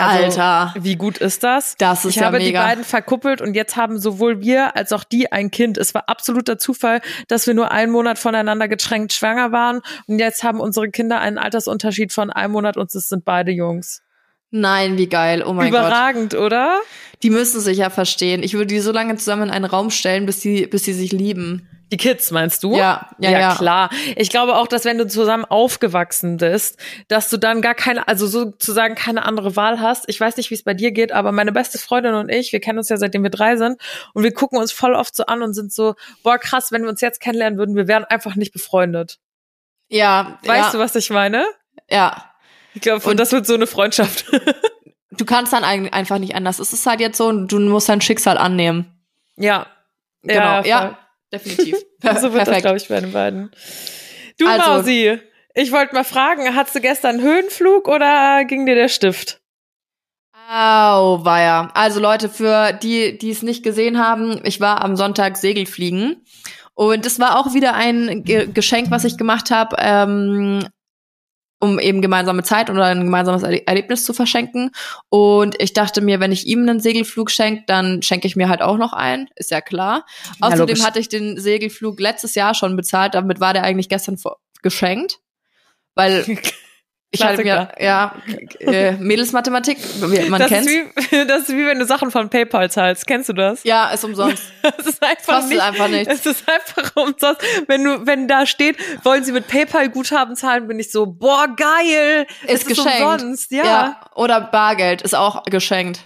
Also, 0.00 0.40
Alter. 0.40 0.74
Wie 0.78 0.94
gut 0.94 1.18
ist 1.18 1.42
das? 1.42 1.74
Das 1.76 2.04
ist 2.04 2.10
ich 2.10 2.16
ja 2.20 2.26
habe 2.26 2.38
mega. 2.38 2.60
die 2.62 2.68
beiden 2.68 2.84
verkuppelt 2.84 3.40
und 3.40 3.54
jetzt 3.54 3.76
haben 3.76 3.98
sowohl 3.98 4.40
wir 4.40 4.76
als 4.76 4.92
auch 4.92 5.02
die 5.02 5.32
ein 5.32 5.50
Kind. 5.50 5.76
Es 5.76 5.92
war 5.92 6.08
absoluter 6.08 6.56
Zufall, 6.56 7.00
dass 7.26 7.48
wir 7.48 7.54
nur 7.54 7.72
einen 7.72 7.90
Monat 7.90 8.16
voneinander 8.16 8.68
getränkt 8.68 9.12
schwanger 9.12 9.50
waren 9.50 9.80
und 10.06 10.20
jetzt 10.20 10.44
haben 10.44 10.60
unsere 10.60 10.88
Kinder 10.88 11.18
einen 11.18 11.36
Altersunterschied 11.36 12.12
von 12.12 12.30
einem 12.30 12.52
Monat 12.52 12.76
und 12.76 12.94
es 12.94 13.08
sind 13.08 13.24
beide 13.24 13.50
Jungs. 13.50 14.02
Nein, 14.50 14.96
wie 14.96 15.08
geil. 15.08 15.44
Oh 15.46 15.52
mein 15.52 15.68
Überragend, 15.68 16.32
Gott. 16.32 16.40
oder? 16.40 16.80
Die 17.22 17.30
müssen 17.30 17.60
sich 17.60 17.78
ja 17.78 17.90
verstehen. 17.90 18.42
Ich 18.42 18.54
würde 18.54 18.66
die 18.66 18.80
so 18.80 18.92
lange 18.92 19.16
zusammen 19.16 19.44
in 19.44 19.50
einen 19.50 19.64
Raum 19.64 19.90
stellen, 19.90 20.26
bis 20.26 20.40
sie, 20.40 20.66
bis 20.66 20.84
sie 20.84 20.92
sich 20.92 21.12
lieben. 21.12 21.68
Die 21.90 21.96
Kids 21.96 22.30
meinst 22.30 22.62
du? 22.62 22.76
Ja, 22.76 23.08
ja, 23.18 23.30
ja, 23.30 23.40
ja, 23.40 23.54
klar. 23.54 23.90
Ich 24.16 24.28
glaube 24.28 24.56
auch, 24.56 24.66
dass 24.68 24.84
wenn 24.84 24.98
du 24.98 25.06
zusammen 25.06 25.46
aufgewachsen 25.46 26.36
bist, 26.36 26.78
dass 27.08 27.30
du 27.30 27.38
dann 27.38 27.62
gar 27.62 27.74
keine, 27.74 28.06
also 28.06 28.26
sozusagen 28.26 28.94
keine 28.94 29.24
andere 29.24 29.56
Wahl 29.56 29.80
hast. 29.80 30.04
Ich 30.08 30.20
weiß 30.20 30.36
nicht, 30.36 30.50
wie 30.50 30.54
es 30.54 30.64
bei 30.64 30.74
dir 30.74 30.92
geht, 30.92 31.12
aber 31.12 31.32
meine 31.32 31.50
beste 31.50 31.78
Freundin 31.78 32.14
und 32.14 32.28
ich, 32.30 32.52
wir 32.52 32.60
kennen 32.60 32.78
uns 32.78 32.90
ja 32.90 32.98
seitdem 32.98 33.22
wir 33.22 33.30
drei 33.30 33.56
sind 33.56 33.80
und 34.12 34.22
wir 34.22 34.34
gucken 34.34 34.58
uns 34.58 34.70
voll 34.70 34.94
oft 34.94 35.16
so 35.16 35.24
an 35.26 35.42
und 35.42 35.54
sind 35.54 35.72
so, 35.72 35.94
boah, 36.22 36.38
krass, 36.38 36.72
wenn 36.72 36.82
wir 36.82 36.90
uns 36.90 37.00
jetzt 37.00 37.20
kennenlernen 37.20 37.58
würden, 37.58 37.74
wir 37.74 37.88
wären 37.88 38.04
einfach 38.04 38.36
nicht 38.36 38.52
befreundet. 38.52 39.18
Ja. 39.88 40.38
Weißt 40.44 40.66
ja. 40.66 40.72
du, 40.72 40.78
was 40.78 40.94
ich 40.94 41.08
meine? 41.08 41.46
Ja. 41.88 42.27
Ich 42.78 42.82
glaube, 42.82 43.10
und 43.10 43.18
das 43.18 43.32
wird 43.32 43.44
so 43.44 43.54
eine 43.54 43.66
Freundschaft. 43.66 44.24
du 45.10 45.24
kannst 45.24 45.52
dann 45.52 45.64
einfach 45.64 46.18
nicht 46.18 46.36
anders. 46.36 46.60
Es 46.60 46.72
ist 46.72 46.86
halt 46.86 47.00
jetzt 47.00 47.18
so, 47.18 47.32
du 47.32 47.58
musst 47.58 47.88
dein 47.88 48.00
Schicksal 48.00 48.38
annehmen. 48.38 49.02
Ja. 49.36 49.66
Genau. 50.22 50.40
Ja, 50.40 50.64
ja 50.64 50.98
definitiv. 51.32 51.74
so 52.20 52.32
wird 52.32 52.46
das, 52.46 52.62
glaube 52.62 52.76
ich, 52.76 52.86
bei 52.86 53.00
den 53.00 53.10
beiden. 53.10 53.50
Du, 54.38 54.46
also, 54.46 54.70
Mausi, 54.70 55.18
ich 55.54 55.72
wollte 55.72 55.92
mal 55.92 56.04
fragen, 56.04 56.54
hattest 56.54 56.76
du 56.76 56.80
gestern 56.80 57.16
einen 57.16 57.24
Höhenflug 57.24 57.88
oder 57.88 58.44
ging 58.44 58.64
dir 58.64 58.76
der 58.76 58.88
Stift? 58.88 59.40
Au, 60.48 61.24
war 61.24 61.40
ja. 61.40 61.70
Also 61.74 61.98
Leute, 61.98 62.28
für 62.28 62.72
die, 62.72 63.18
die 63.18 63.30
es 63.30 63.42
nicht 63.42 63.64
gesehen 63.64 63.98
haben, 63.98 64.40
ich 64.44 64.60
war 64.60 64.84
am 64.84 64.94
Sonntag 64.94 65.36
Segelfliegen. 65.36 66.24
Und 66.74 67.04
es 67.04 67.18
war 67.18 67.40
auch 67.40 67.54
wieder 67.54 67.74
ein 67.74 68.22
Ge 68.22 68.46
Geschenk, 68.46 68.92
was 68.92 69.02
ich 69.02 69.18
gemacht 69.18 69.50
habe. 69.50 69.74
Ähm, 69.80 70.64
um 71.60 71.78
eben 71.78 72.02
gemeinsame 72.02 72.42
Zeit 72.42 72.70
oder 72.70 72.84
ein 72.84 73.04
gemeinsames 73.04 73.42
Erlebnis 73.42 74.04
zu 74.04 74.12
verschenken. 74.12 74.70
Und 75.08 75.60
ich 75.60 75.72
dachte 75.72 76.00
mir, 76.00 76.20
wenn 76.20 76.32
ich 76.32 76.46
ihm 76.46 76.60
einen 76.60 76.80
Segelflug 76.80 77.30
schenke, 77.30 77.64
dann 77.66 78.02
schenke 78.02 78.26
ich 78.26 78.36
mir 78.36 78.48
halt 78.48 78.62
auch 78.62 78.78
noch 78.78 78.92
einen, 78.92 79.28
ist 79.34 79.50
ja 79.50 79.60
klar. 79.60 80.04
Ja, 80.40 80.48
Außerdem 80.48 80.68
logisch. 80.68 80.84
hatte 80.84 81.00
ich 81.00 81.08
den 81.08 81.38
Segelflug 81.38 81.98
letztes 81.98 82.34
Jahr 82.34 82.54
schon 82.54 82.76
bezahlt, 82.76 83.14
damit 83.14 83.40
war 83.40 83.52
der 83.52 83.64
eigentlich 83.64 83.88
gestern 83.88 84.18
geschenkt. 84.62 85.18
Weil 85.94 86.24
Ich 87.10 87.24
hatte 87.24 87.42
mir, 87.42 87.72
ja, 87.80 88.14
äh, 88.60 88.92
Mädelsmathematik, 88.92 89.78
man 90.28 90.40
das 90.40 90.48
kennt's. 90.48 90.70
Ist 90.70 91.12
wie, 91.12 91.26
das 91.26 91.48
ist 91.48 91.56
wie 91.56 91.66
wenn 91.66 91.78
du 91.78 91.86
Sachen 91.86 92.10
von 92.10 92.28
PayPal 92.28 92.70
zahlst. 92.70 93.06
Kennst 93.06 93.30
du 93.30 93.32
das? 93.32 93.64
Ja, 93.64 93.88
ist 93.90 94.04
umsonst. 94.04 94.42
Das 94.76 94.86
ist 94.86 95.02
einfach 95.02 95.34
Kostet 95.36 95.50
nicht, 95.50 95.62
einfach 95.62 95.88
nichts. 95.88 96.14
Es 96.14 96.26
ist 96.26 96.44
einfach 96.48 96.94
umsonst. 96.96 97.40
Wenn 97.66 97.84
du, 97.84 98.06
wenn 98.06 98.28
da 98.28 98.44
steht, 98.44 98.76
wollen 99.04 99.24
Sie 99.24 99.32
mit 99.32 99.48
PayPal 99.48 99.88
Guthaben 99.88 100.36
zahlen, 100.36 100.68
bin 100.68 100.78
ich 100.78 100.90
so, 100.90 101.06
boah, 101.06 101.48
geil. 101.56 102.26
Es 102.46 102.60
Ist 102.62 102.68
geschenkt. 102.68 103.00
umsonst, 103.00 103.50
ja. 103.50 103.98
Oder 104.14 104.42
Bargeld 104.42 105.00
ist 105.00 105.14
auch 105.14 105.44
geschenkt, 105.44 106.00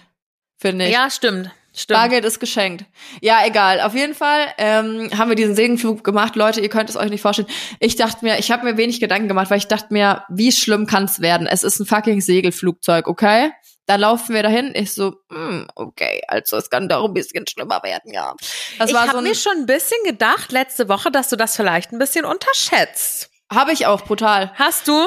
finde 0.57 0.85
ich. 0.85 0.93
Ja, 0.93 1.09
stimmt. 1.09 1.51
Stimmt. 1.75 1.99
Bargeld 1.99 2.25
ist 2.25 2.39
geschenkt. 2.39 2.85
Ja, 3.21 3.45
egal. 3.45 3.81
Auf 3.81 3.95
jeden 3.95 4.13
Fall 4.13 4.47
ähm, 4.57 5.09
haben 5.17 5.29
wir 5.29 5.35
diesen 5.35 5.55
Segenflug 5.55 6.03
gemacht. 6.03 6.35
Leute, 6.35 6.61
ihr 6.61 6.69
könnt 6.69 6.89
es 6.89 6.95
euch 6.95 7.09
nicht 7.09 7.21
vorstellen. 7.21 7.47
Ich 7.79 7.95
dachte 7.95 8.23
mir, 8.23 8.37
ich 8.37 8.51
habe 8.51 8.63
mir 8.63 8.77
wenig 8.77 8.99
Gedanken 8.99 9.27
gemacht, 9.27 9.49
weil 9.49 9.57
ich 9.57 9.67
dachte 9.67 9.87
mir, 9.91 10.23
wie 10.29 10.51
schlimm 10.51 10.85
kann 10.85 11.05
es 11.05 11.19
werden? 11.19 11.47
Es 11.47 11.63
ist 11.63 11.79
ein 11.79 11.85
fucking 11.85 12.21
Segelflugzeug, 12.21 13.07
okay? 13.07 13.51
Da 13.85 13.95
laufen 13.95 14.35
wir 14.35 14.43
dahin. 14.43 14.71
Ich 14.75 14.93
so, 14.93 15.15
hm, 15.31 15.67
okay, 15.75 16.21
also 16.27 16.57
es 16.57 16.69
kann 16.69 16.87
doch 16.87 17.05
ein 17.05 17.13
bisschen 17.13 17.45
schlimmer 17.47 17.81
werden, 17.83 18.13
ja. 18.13 18.33
Das 18.77 18.89
ich 18.89 18.95
war 18.95 19.03
so 19.03 19.09
habe 19.09 19.17
ein, 19.19 19.23
mir 19.25 19.35
schon 19.35 19.57
ein 19.57 19.65
bisschen 19.65 19.97
gedacht 20.05 20.51
letzte 20.51 20.87
Woche, 20.87 21.11
dass 21.11 21.29
du 21.29 21.35
das 21.35 21.55
vielleicht 21.55 21.91
ein 21.91 21.99
bisschen 21.99 22.23
unterschätzt. 22.23 23.29
habe 23.51 23.73
ich 23.73 23.87
auch 23.87 24.01
brutal. 24.01 24.51
Hast 24.55 24.87
du? 24.87 25.05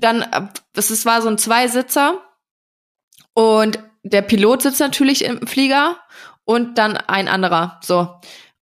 dann, 0.00 0.22
äh, 0.22 0.46
das 0.72 0.90
ist, 0.90 1.04
war 1.06 1.22
so 1.22 1.28
ein 1.28 1.38
Zweisitzer 1.38 2.22
und 3.34 3.78
der 4.08 4.22
Pilot 4.22 4.62
sitzt 4.62 4.80
natürlich 4.80 5.24
im 5.24 5.46
Flieger 5.46 5.96
und 6.44 6.78
dann 6.78 6.96
ein 6.96 7.28
anderer, 7.28 7.78
so. 7.82 8.08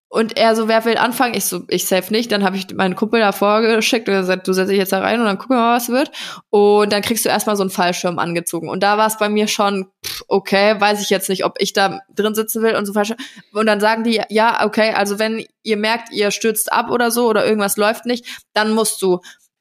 Und 0.09 0.37
er 0.37 0.55
so, 0.55 0.69
wer 0.69 0.85
will 0.85 0.97
anfangen? 0.97 1.33
Ich 1.33 1.45
so, 1.45 1.63
ich 1.67 1.85
safe 1.85 2.13
nicht. 2.13 2.31
Dann 2.31 2.45
habe 2.45 2.55
ich 2.55 2.73
meinen 2.73 2.95
Kumpel 2.95 3.19
da 3.19 3.33
vorgeschickt 3.33 4.07
und 4.07 4.15
gesagt, 4.15 4.47
du 4.47 4.53
setz 4.53 4.69
dich 4.69 4.77
jetzt 4.77 4.93
da 4.93 4.99
rein 4.99 5.19
und 5.19 5.25
dann 5.25 5.37
gucken 5.37 5.57
wir 5.57 5.61
mal, 5.61 5.75
was 5.75 5.89
wird. 5.89 6.11
Und 6.49 6.93
dann 6.93 7.01
kriegst 7.01 7.25
du 7.25 7.29
erstmal 7.29 7.57
so 7.57 7.63
einen 7.63 7.69
Fallschirm 7.69 8.17
angezogen. 8.17 8.69
Und 8.69 8.83
da 8.83 8.97
war 8.97 9.07
es 9.07 9.17
bei 9.17 9.27
mir 9.27 9.49
schon, 9.49 9.87
pff, 10.05 10.23
okay, 10.29 10.79
weiß 10.79 11.01
ich 11.01 11.09
jetzt 11.09 11.27
nicht, 11.27 11.43
ob 11.43 11.55
ich 11.59 11.73
da 11.73 11.99
drin 12.15 12.35
sitzen 12.35 12.63
will 12.63 12.75
und 12.75 12.85
so 12.85 12.93
Fallschirm. 12.93 13.17
Und 13.51 13.65
dann 13.65 13.81
sagen 13.81 14.05
die, 14.05 14.21
ja, 14.29 14.65
okay, 14.65 14.93
also 14.93 15.19
wenn 15.19 15.45
ihr 15.63 15.77
merkt, 15.77 16.13
ihr 16.13 16.31
stürzt 16.31 16.71
ab 16.71 16.89
oder 16.89 17.11
so 17.11 17.27
oder 17.27 17.45
irgendwas 17.45 17.75
läuft 17.75 18.05
nicht, 18.05 18.25
dann 18.53 18.71
musst 18.71 19.01
du 19.01 19.19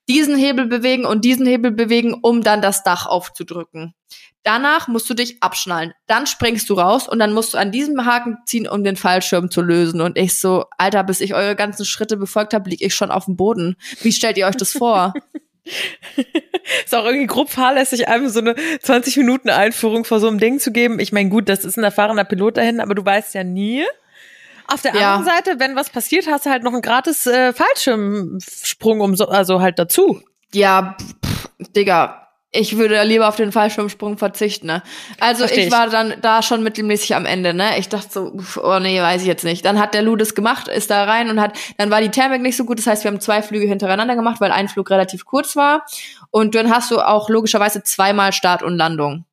diesen 0.09 0.37
Hebel 0.37 0.67
bewegen 0.67 1.05
und 1.05 1.25
diesen 1.25 1.47
Hebel 1.47 1.71
bewegen, 1.71 2.15
um 2.21 2.43
dann 2.43 2.63
das 2.63 2.83
Dach 2.83 3.07
aufzudrücken. 3.07 3.95
Danach 4.43 4.87
musst 4.87 5.11
du 5.11 5.15
dich 5.15 5.43
abschnallen. 5.43 5.93
Dann 6.07 6.27
springst 6.29 6.71
du 6.71 6.75
raus 6.75 7.09
und 7.09 7.19
dann 7.19 7.33
musst 7.33 7.55
du 7.55 7.59
an 7.59 7.73
diesem 7.73 8.07
Haken 8.07 8.39
ziehen, 8.47 8.69
um 8.69 8.85
den 8.85 8.97
Fallschirm 8.97 9.51
zu 9.51 9.61
lösen. 9.61 10.01
Und 10.01 10.17
ich 10.17 10.39
so, 10.39 10.67
Alter, 10.79 11.03
bis 11.03 11.21
ich 11.21 11.35
eure 11.35 11.57
ganzen 11.57 11.85
Schritte 11.85 12.17
befolgt 12.17 12.55
habe, 12.55 12.71
lieg 12.71 12.81
ich 12.81 12.95
schon 12.95 13.11
auf 13.11 13.25
dem 13.25 13.37
Boden. 13.37 13.75
Wie 14.03 14.13
stellt 14.13 14.39
ihr 14.39 14.47
euch 14.47 14.57
das 14.57 14.73
vor? 14.73 15.15
Ist 16.85 16.95
auch 16.95 17.05
irgendwie 17.05 17.27
grob 17.27 17.51
fahrlässig, 17.51 18.07
einem 18.07 18.29
so 18.29 18.39
eine 18.39 18.55
20 18.81 19.17
Minuten 19.17 19.51
Einführung 19.51 20.05
vor 20.05 20.21
so 20.21 20.29
einem 20.29 20.39
Ding 20.39 20.61
zu 20.61 20.71
geben. 20.71 21.01
Ich 21.01 21.13
meine, 21.13 21.29
gut, 21.29 21.49
das 21.49 21.65
ist 21.65 21.77
ein 21.77 21.83
erfahrener 21.83 22.25
Pilot 22.25 22.57
dahin, 22.57 22.79
aber 22.79 22.95
du 22.95 23.05
weißt 23.05 23.35
ja 23.35 23.43
nie. 23.43 23.85
Auf 24.69 24.83
der 24.83 24.95
Ja. 24.95 25.15
anderen 25.15 25.37
Seite, 25.37 25.59
wenn 25.61 25.77
was 25.77 25.91
passiert, 25.91 26.27
hast 26.29 26.47
du 26.47 26.51
halt 26.51 26.63
noch 26.63 26.73
einen 26.73 26.83
gratis 26.83 27.27
äh, 27.27 27.53
Fallschirmsprung 27.53 29.01
um 29.01 29.17
so, 29.17 29.29
also 29.29 29.61
halt 29.61 29.79
dazu. 29.79 30.21
ja, 30.53 30.97
pff, 31.25 31.49
Digga. 31.75 32.23
Ich 32.53 32.79
würde 32.79 33.03
lieber 33.03 33.29
auf 33.29 33.37
den 33.37 33.53
Fallschirmsprung 33.53 34.17
verzichten, 34.17 34.67
ne? 34.69 34.83
Also 35.21 35.41
Versteh 35.47 35.67
ich 35.67 35.73
war 35.73 35.91
dann 35.91 36.15
da 36.23 36.43
schon 36.43 36.63
mittelmäßig 36.63 37.15
am 37.15 37.27
Ende, 37.27 37.53
ne? 37.53 37.79
Ich 37.79 37.91
dachte 37.91 38.09
so, 38.11 38.33
uff, 38.33 38.57
oh 38.63 38.79
nee, 38.79 38.99
weiß 38.99 39.21
ich 39.21 39.27
jetzt 39.27 39.45
nicht. 39.45 39.63
Dann 39.65 39.79
hat 39.79 39.93
der 39.93 40.01
Lou 40.01 40.17
das 40.17 40.35
gemacht, 40.35 40.67
ist 40.69 40.91
da 40.91 41.05
rein 41.05 41.29
und 41.29 41.39
hat, 41.39 41.53
dann 41.77 41.91
war 41.91 42.01
die 42.01 42.09
Thermik 42.09 42.41
nicht 42.41 42.57
so 42.57 42.65
gut. 42.65 42.79
Das 42.79 42.87
heißt, 42.87 43.05
wir 43.05 43.11
haben 43.11 43.21
zwei 43.21 43.43
Flüge 43.43 43.67
hintereinander 43.67 44.17
gemacht, 44.17 44.41
weil 44.41 44.53
ein 44.53 44.69
Flug 44.69 44.89
relativ 44.91 45.27
kurz 45.27 45.55
war. 45.55 45.85
Und 46.31 46.55
dann 46.55 46.73
hast 46.75 46.91
du 46.91 47.01
auch 47.01 47.29
logischerweise 47.29 47.83
zweimal 47.83 48.33
Start 48.33 48.63
und 48.63 48.77
Landung. 48.77 49.27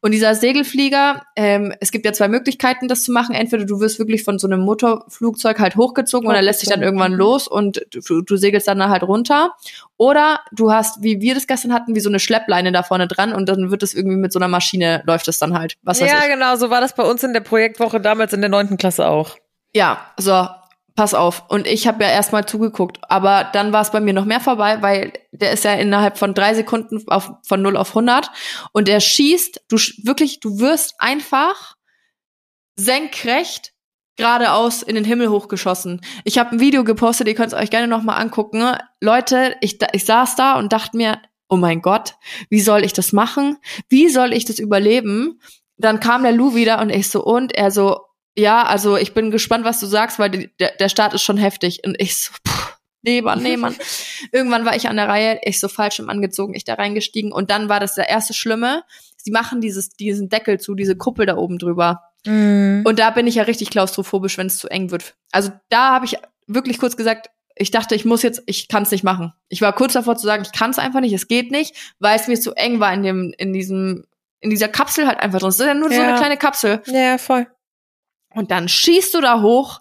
Und 0.00 0.12
dieser 0.12 0.34
Segelflieger, 0.34 1.22
ähm, 1.36 1.74
es 1.80 1.90
gibt 1.90 2.04
ja 2.04 2.12
zwei 2.12 2.28
Möglichkeiten, 2.28 2.88
das 2.88 3.02
zu 3.02 3.12
machen. 3.12 3.34
Entweder 3.34 3.64
du 3.64 3.80
wirst 3.80 3.98
wirklich 3.98 4.24
von 4.24 4.38
so 4.38 4.46
einem 4.46 4.60
Motorflugzeug 4.60 5.58
halt 5.58 5.76
hochgezogen 5.76 6.28
und 6.28 6.34
er 6.34 6.42
lässt 6.42 6.62
dich 6.62 6.68
dann 6.68 6.82
irgendwann 6.82 7.12
mhm. 7.12 7.18
los 7.18 7.48
und 7.48 7.86
du, 7.90 8.22
du 8.22 8.36
segelst 8.36 8.68
dann 8.68 8.88
halt 8.88 9.02
runter. 9.02 9.52
Oder 9.96 10.40
du 10.52 10.72
hast, 10.72 11.02
wie 11.02 11.20
wir 11.20 11.34
das 11.34 11.46
gestern 11.46 11.72
hatten, 11.72 11.94
wie 11.94 12.00
so 12.00 12.08
eine 12.08 12.20
Schleppleine 12.20 12.72
da 12.72 12.82
vorne 12.82 13.06
dran 13.06 13.32
und 13.32 13.48
dann 13.48 13.70
wird 13.70 13.82
es 13.82 13.94
irgendwie 13.94 14.16
mit 14.16 14.32
so 14.32 14.38
einer 14.38 14.48
Maschine, 14.48 15.02
läuft 15.06 15.28
es 15.28 15.38
dann 15.38 15.58
halt. 15.58 15.76
Was 15.82 16.00
weiß 16.00 16.10
ja, 16.10 16.18
ich. 16.20 16.32
genau, 16.32 16.56
so 16.56 16.70
war 16.70 16.80
das 16.80 16.94
bei 16.94 17.02
uns 17.02 17.22
in 17.22 17.32
der 17.32 17.40
Projektwoche 17.40 18.00
damals 18.00 18.32
in 18.32 18.40
der 18.40 18.50
neunten 18.50 18.76
Klasse 18.76 19.06
auch. 19.06 19.36
Ja, 19.74 20.00
so, 20.18 20.48
pass 20.94 21.14
auf. 21.14 21.44
Und 21.48 21.66
ich 21.66 21.86
habe 21.86 22.04
ja 22.04 22.10
erstmal 22.10 22.46
zugeguckt, 22.46 22.98
aber 23.08 23.48
dann 23.52 23.72
war 23.72 23.82
es 23.82 23.90
bei 23.90 24.00
mir 24.00 24.12
noch 24.12 24.24
mehr 24.24 24.40
vorbei, 24.40 24.82
weil 24.82 25.12
der 25.32 25.52
ist 25.52 25.64
ja 25.64 25.74
innerhalb 25.74 26.18
von 26.18 26.34
drei 26.34 26.54
Sekunden 26.54 27.02
auf, 27.08 27.30
von 27.46 27.62
0 27.62 27.76
auf 27.76 27.90
100 27.90 28.30
und 28.72 28.88
der 28.88 29.00
schießt, 29.00 29.62
du 29.68 29.76
wirklich, 30.02 30.40
du 30.40 30.58
wirst 30.58 30.94
einfach 30.98 31.76
senkrecht 32.76 33.72
geradeaus 34.16 34.82
in 34.82 34.94
den 34.94 35.04
Himmel 35.04 35.30
hochgeschossen. 35.30 36.02
Ich 36.24 36.38
habe 36.38 36.52
ein 36.52 36.60
Video 36.60 36.84
gepostet, 36.84 37.26
ihr 37.26 37.34
könnt 37.34 37.52
es 37.52 37.58
euch 37.58 37.70
gerne 37.70 37.88
noch 37.88 38.02
mal 38.02 38.16
angucken. 38.16 38.76
Leute, 39.00 39.56
ich, 39.60 39.78
ich 39.92 40.04
saß 40.04 40.36
da 40.36 40.58
und 40.58 40.72
dachte 40.72 40.96
mir, 40.96 41.20
oh 41.48 41.56
mein 41.56 41.80
Gott, 41.80 42.14
wie 42.50 42.60
soll 42.60 42.84
ich 42.84 42.92
das 42.92 43.12
machen? 43.12 43.56
Wie 43.88 44.08
soll 44.08 44.32
ich 44.32 44.44
das 44.44 44.58
überleben? 44.58 45.40
Dann 45.78 46.00
kam 46.00 46.22
der 46.22 46.32
Lou 46.32 46.54
wieder 46.54 46.80
und 46.80 46.90
ich 46.90 47.08
so, 47.08 47.24
und? 47.24 47.52
Er 47.52 47.70
so, 47.70 48.00
ja, 48.36 48.62
also 48.64 48.96
ich 48.96 49.12
bin 49.14 49.30
gespannt, 49.30 49.64
was 49.64 49.80
du 49.80 49.86
sagst, 49.86 50.18
weil 50.18 50.30
die, 50.30 50.50
der, 50.58 50.72
der 50.78 50.88
Start 50.88 51.14
ist 51.14 51.22
schon 51.22 51.36
heftig. 51.36 51.80
Und 51.84 52.00
ich 52.00 52.16
so, 52.16 52.32
pff, 52.46 52.76
nee, 53.02 53.22
Mann, 53.22 53.42
nee, 53.42 53.56
Mann. 53.56 53.76
Irgendwann 54.32 54.64
war 54.64 54.76
ich 54.76 54.88
an 54.88 54.96
der 54.96 55.08
Reihe, 55.08 55.40
ich 55.42 55.60
so 55.60 55.68
Fallschirm 55.68 56.08
angezogen, 56.08 56.54
ich 56.54 56.64
da 56.64 56.74
reingestiegen 56.74 57.32
und 57.32 57.50
dann 57.50 57.68
war 57.68 57.80
das 57.80 57.94
der 57.94 58.08
erste 58.08 58.34
Schlimme. 58.34 58.82
Sie 59.16 59.30
machen 59.32 59.60
dieses, 59.60 59.90
diesen 59.90 60.28
Deckel 60.28 60.58
zu, 60.60 60.74
diese 60.74 60.96
Kuppel 60.96 61.26
da 61.26 61.36
oben 61.36 61.58
drüber. 61.58 62.02
Mhm. 62.26 62.82
Und 62.86 62.98
da 62.98 63.10
bin 63.10 63.26
ich 63.26 63.34
ja 63.36 63.42
richtig 63.44 63.70
klaustrophobisch, 63.70 64.38
wenn 64.38 64.46
es 64.46 64.58
zu 64.58 64.68
eng 64.68 64.90
wird. 64.90 65.14
Also 65.32 65.50
da 65.68 65.90
habe 65.92 66.06
ich 66.06 66.16
wirklich 66.46 66.78
kurz 66.78 66.96
gesagt, 66.96 67.30
ich 67.56 67.70
dachte, 67.70 67.94
ich 67.94 68.04
muss 68.06 68.22
jetzt, 68.22 68.42
ich 68.46 68.68
kann 68.68 68.84
es 68.84 68.90
nicht 68.90 69.04
machen. 69.04 69.34
Ich 69.48 69.60
war 69.60 69.74
kurz 69.74 69.92
davor 69.92 70.16
zu 70.16 70.26
sagen, 70.26 70.42
ich 70.44 70.52
kann 70.58 70.70
es 70.70 70.78
einfach 70.78 71.00
nicht, 71.00 71.12
es 71.12 71.28
geht 71.28 71.50
nicht, 71.50 71.74
weil 71.98 72.18
es 72.18 72.26
mir 72.26 72.40
zu 72.40 72.52
eng 72.54 72.80
war 72.80 72.92
in 72.94 73.02
dem, 73.02 73.34
in 73.36 73.52
diesem, 73.52 74.04
in 74.40 74.48
dieser 74.48 74.68
Kapsel 74.68 75.06
halt 75.06 75.20
einfach 75.20 75.40
drin. 75.40 75.48
Es 75.50 75.60
ist 75.60 75.66
ja 75.66 75.74
nur 75.74 75.90
so 75.90 75.94
Ja. 75.94 76.08
eine 76.08 76.16
kleine 76.18 76.36
Kapsel. 76.38 76.82
Ja, 76.86 77.18
voll. 77.18 77.46
Und 78.34 78.50
dann 78.50 78.68
schießt 78.68 79.14
du 79.14 79.20
da 79.20 79.42
hoch 79.42 79.80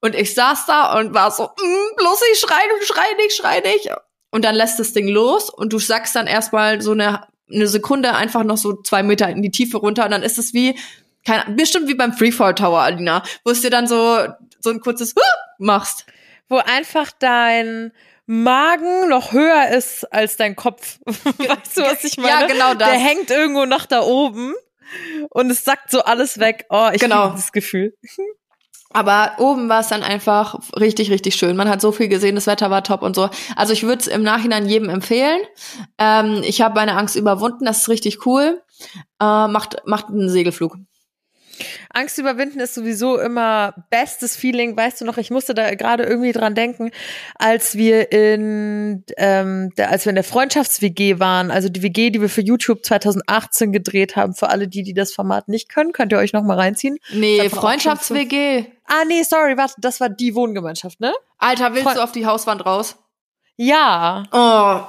und 0.00 0.14
ich 0.14 0.34
saß 0.34 0.66
da 0.66 0.98
und 0.98 1.14
war 1.14 1.30
so, 1.30 1.44
mm, 1.44 1.96
bloß 1.96 2.20
nicht 2.30 2.40
schreien, 2.40 2.70
schrei 2.82 3.14
nicht, 3.16 3.36
schrei 3.36 3.60
nicht. 3.60 3.90
Und 4.30 4.44
dann 4.44 4.54
lässt 4.54 4.78
das 4.78 4.92
Ding 4.92 5.08
los 5.08 5.50
und 5.50 5.72
du 5.72 5.78
sagst 5.78 6.14
dann 6.14 6.26
erstmal 6.26 6.80
so 6.80 6.92
eine, 6.92 7.26
eine 7.50 7.66
Sekunde 7.66 8.14
einfach 8.14 8.44
noch 8.44 8.58
so 8.58 8.82
zwei 8.82 9.02
Meter 9.02 9.28
in 9.28 9.42
die 9.42 9.50
Tiefe 9.50 9.78
runter 9.78 10.04
und 10.04 10.10
dann 10.10 10.22
ist 10.22 10.38
es 10.38 10.52
wie, 10.52 10.78
kein, 11.24 11.56
bestimmt 11.56 11.88
wie 11.88 11.94
beim 11.94 12.12
Freefall 12.12 12.54
Tower, 12.54 12.80
Alina, 12.80 13.22
wo 13.44 13.50
es 13.50 13.62
dir 13.62 13.70
dann 13.70 13.86
so, 13.86 14.26
so 14.60 14.70
ein 14.70 14.80
kurzes 14.80 15.14
Huh! 15.16 15.22
machst. 15.58 16.06
Wo 16.48 16.56
einfach 16.58 17.10
dein 17.18 17.92
Magen 18.26 19.08
noch 19.08 19.32
höher 19.32 19.68
ist 19.68 20.04
als 20.12 20.36
dein 20.36 20.54
Kopf. 20.54 20.98
weißt 21.04 21.76
du, 21.76 21.82
was 21.82 22.04
ich 22.04 22.16
meine? 22.18 22.28
Ja, 22.28 22.46
genau 22.46 22.74
das. 22.74 22.88
Der 22.88 22.98
hängt 22.98 23.30
irgendwo 23.30 23.64
noch 23.64 23.86
da 23.86 24.02
oben 24.02 24.54
und 25.30 25.50
es 25.50 25.64
sackt 25.64 25.90
so 25.90 26.02
alles 26.02 26.38
weg. 26.38 26.66
Oh, 26.70 26.88
ich 26.92 27.00
Genau. 27.00 27.30
dieses 27.30 27.52
Gefühl. 27.52 27.94
Aber 28.90 29.32
oben 29.38 29.68
war 29.68 29.80
es 29.80 29.88
dann 29.88 30.02
einfach 30.02 30.58
richtig, 30.74 31.10
richtig 31.10 31.34
schön. 31.34 31.56
Man 31.56 31.68
hat 31.68 31.80
so 31.82 31.92
viel 31.92 32.08
gesehen, 32.08 32.36
das 32.36 32.46
Wetter 32.46 32.70
war 32.70 32.82
top 32.82 33.02
und 33.02 33.14
so. 33.14 33.28
Also 33.54 33.74
ich 33.74 33.82
würde 33.82 34.00
es 34.00 34.06
im 34.06 34.22
Nachhinein 34.22 34.66
jedem 34.66 34.88
empfehlen. 34.88 35.40
Ähm, 35.98 36.42
ich 36.42 36.62
habe 36.62 36.74
meine 36.74 36.96
Angst 36.96 37.14
überwunden, 37.14 37.66
das 37.66 37.78
ist 37.82 37.88
richtig 37.90 38.24
cool. 38.24 38.62
Äh, 39.20 39.48
macht, 39.48 39.76
macht 39.84 40.06
einen 40.08 40.30
Segelflug. 40.30 40.76
Angst 41.92 42.18
überwinden 42.18 42.60
ist 42.60 42.74
sowieso 42.74 43.18
immer 43.18 43.74
bestes 43.90 44.36
Feeling. 44.36 44.76
Weißt 44.76 45.00
du 45.00 45.04
noch, 45.04 45.18
ich 45.18 45.30
musste 45.30 45.54
da 45.54 45.74
gerade 45.74 46.04
irgendwie 46.04 46.32
dran 46.32 46.54
denken, 46.54 46.90
als 47.36 47.76
wir 47.76 48.12
in, 48.12 49.04
ähm, 49.16 49.70
der, 49.76 49.90
als 49.90 50.04
wir 50.04 50.10
in 50.10 50.16
der 50.16 50.24
Freundschafts-WG 50.24 51.18
waren, 51.18 51.50
also 51.50 51.68
die 51.68 51.82
WG, 51.82 52.10
die 52.10 52.20
wir 52.20 52.28
für 52.28 52.42
YouTube 52.42 52.84
2018 52.84 53.72
gedreht 53.72 54.16
haben. 54.16 54.34
Für 54.34 54.50
alle 54.50 54.68
die, 54.68 54.82
die 54.82 54.94
das 54.94 55.12
Format 55.12 55.48
nicht 55.48 55.68
können, 55.68 55.92
könnt 55.92 56.12
ihr 56.12 56.18
euch 56.18 56.32
noch 56.32 56.42
mal 56.42 56.56
reinziehen. 56.56 56.98
Nee, 57.12 57.48
Freundschafts-WG. 57.48 58.64
Ah, 58.86 59.04
nee, 59.06 59.22
sorry, 59.22 59.56
warte, 59.56 59.74
das 59.78 60.00
war 60.00 60.08
die 60.08 60.34
Wohngemeinschaft, 60.34 61.00
ne? 61.00 61.12
Alter, 61.38 61.72
willst 61.72 61.84
Freund- 61.84 61.98
du 61.98 62.02
auf 62.02 62.12
die 62.12 62.26
Hauswand 62.26 62.64
raus? 62.64 62.96
Ja. 63.56 64.22
Oh, 64.32 64.82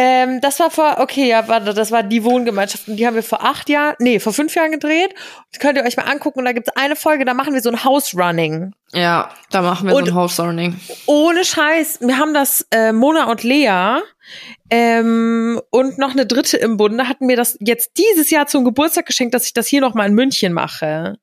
Ähm, 0.00 0.40
das 0.40 0.60
war 0.60 0.70
vor, 0.70 0.98
okay, 1.00 1.28
ja, 1.28 1.48
warte, 1.48 1.74
das 1.74 1.90
war 1.90 2.04
die 2.04 2.22
Wohngemeinschaft 2.22 2.86
und 2.86 2.96
die 2.98 3.04
haben 3.06 3.16
wir 3.16 3.22
vor 3.24 3.42
acht 3.44 3.68
Jahren, 3.68 3.96
nee, 3.98 4.20
vor 4.20 4.32
fünf 4.32 4.54
Jahren 4.54 4.70
gedreht. 4.70 5.12
Das 5.50 5.58
könnt 5.58 5.76
ihr 5.76 5.82
euch 5.82 5.96
mal 5.96 6.04
angucken 6.04 6.38
und 6.38 6.44
da 6.44 6.52
gibt's 6.52 6.70
eine 6.76 6.94
Folge, 6.94 7.24
da 7.24 7.34
machen 7.34 7.52
wir 7.52 7.60
so 7.60 7.68
ein 7.70 7.82
House-Running. 7.82 8.74
ja, 8.92 9.28
da 9.50 9.60
machen 9.62 9.88
wir 9.88 9.96
Und- 9.96 10.04
so 10.04 10.12
ein 10.12 10.14
House-Learning. 10.14 10.78
Ohne 11.06 11.44
Scheiß, 11.44 11.98
wir 12.00 12.16
haben 12.18 12.32
das 12.32 12.64
äh, 12.70 12.92
Mona 12.92 13.28
und 13.28 13.42
Lea 13.42 13.98
ähm, 14.70 15.60
und 15.70 15.98
noch 15.98 16.12
eine 16.12 16.26
dritte 16.26 16.56
im 16.58 16.76
Bunde 16.76 17.08
hatten 17.08 17.26
mir 17.26 17.36
das 17.36 17.56
jetzt 17.60 17.92
dieses 17.98 18.30
Jahr 18.30 18.46
zum 18.46 18.64
Geburtstag 18.64 19.06
geschenkt, 19.06 19.34
dass 19.34 19.46
ich 19.46 19.52
das 19.52 19.66
hier 19.66 19.80
noch 19.80 19.94
mal 19.94 20.06
in 20.06 20.14
München 20.14 20.52
mache. 20.52 21.16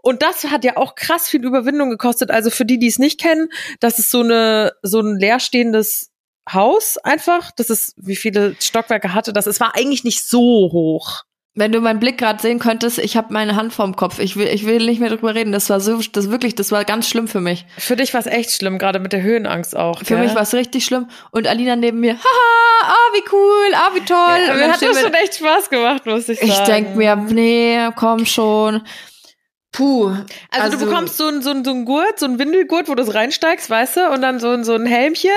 Und 0.00 0.22
das 0.22 0.44
hat 0.44 0.64
ja 0.64 0.76
auch 0.76 0.94
krass 0.94 1.28
viel 1.28 1.44
Überwindung 1.44 1.90
gekostet. 1.90 2.30
Also 2.30 2.50
für 2.50 2.64
die, 2.64 2.78
die 2.78 2.86
es 2.86 2.98
nicht 2.98 3.18
kennen, 3.20 3.48
das 3.80 3.98
ist 3.98 4.10
so 4.10 4.20
eine 4.20 4.72
so 4.82 5.00
ein 5.00 5.16
leerstehendes 5.18 6.07
Haus 6.52 6.98
einfach. 6.98 7.50
Das 7.56 7.70
ist, 7.70 7.94
wie 7.96 8.16
viele 8.16 8.56
Stockwerke 8.60 9.14
hatte 9.14 9.32
das? 9.32 9.46
Es 9.46 9.60
war 9.60 9.74
eigentlich 9.74 10.04
nicht 10.04 10.26
so 10.26 10.40
hoch. 10.72 11.24
Wenn 11.54 11.72
du 11.72 11.80
meinen 11.80 11.98
Blick 11.98 12.18
gerade 12.18 12.40
sehen 12.40 12.60
könntest, 12.60 12.98
ich 13.00 13.16
habe 13.16 13.32
meine 13.32 13.56
Hand 13.56 13.72
vorm 13.72 13.96
Kopf. 13.96 14.20
Ich 14.20 14.36
will, 14.36 14.46
ich 14.46 14.64
will 14.64 14.78
nicht 14.86 15.00
mehr 15.00 15.08
drüber 15.10 15.34
reden. 15.34 15.50
Das 15.50 15.68
war 15.70 15.80
so, 15.80 16.00
das 16.12 16.30
wirklich, 16.30 16.54
das 16.54 16.70
war 16.70 16.84
ganz 16.84 17.08
schlimm 17.08 17.26
für 17.26 17.40
mich. 17.40 17.66
Für 17.76 17.96
dich 17.96 18.14
war 18.14 18.20
es 18.20 18.26
echt 18.26 18.52
schlimm, 18.52 18.78
gerade 18.78 19.00
mit 19.00 19.12
der 19.12 19.22
Höhenangst 19.22 19.76
auch. 19.76 19.98
Für 19.98 20.04
gell? 20.04 20.18
mich 20.18 20.36
war 20.36 20.42
es 20.42 20.54
richtig 20.54 20.84
schlimm. 20.84 21.08
Und 21.32 21.48
Alina 21.48 21.74
neben 21.74 21.98
mir, 21.98 22.14
haha, 22.14 22.92
ah, 22.92 23.12
wie 23.12 23.24
cool, 23.32 23.74
ah, 23.74 23.90
wie 23.92 24.04
toll. 24.04 24.46
Ja, 24.46 24.54
mir 24.54 24.72
hat 24.72 24.80
das 24.80 25.00
schon 25.00 25.14
echt 25.14 25.34
Spaß 25.34 25.68
gemacht, 25.68 26.06
muss 26.06 26.28
ich 26.28 26.38
sagen. 26.38 26.52
ich 26.52 26.58
denk 26.60 26.94
mir, 26.94 27.16
nee, 27.16 27.88
komm 27.96 28.24
schon. 28.24 28.82
Puh. 29.78 30.12
Also, 30.50 30.76
du 30.76 30.84
bekommst 30.86 31.16
so 31.16 31.28
einen 31.28 31.40
so 31.40 31.50
einen- 31.50 31.64
so 31.64 31.70
einen 31.70 31.84
Gurt, 31.84 32.18
so 32.18 32.26
einen 32.26 32.40
Windelgurt, 32.40 32.88
wo 32.88 32.96
du 32.96 33.02
es 33.04 33.14
reinsteigst, 33.14 33.70
weißt 33.70 33.96
du, 33.96 34.08
und 34.10 34.22
dann 34.22 34.40
so, 34.40 34.50
ein- 34.50 34.64
so 34.64 34.74
ein 34.74 34.86
Helmchen 34.86 35.30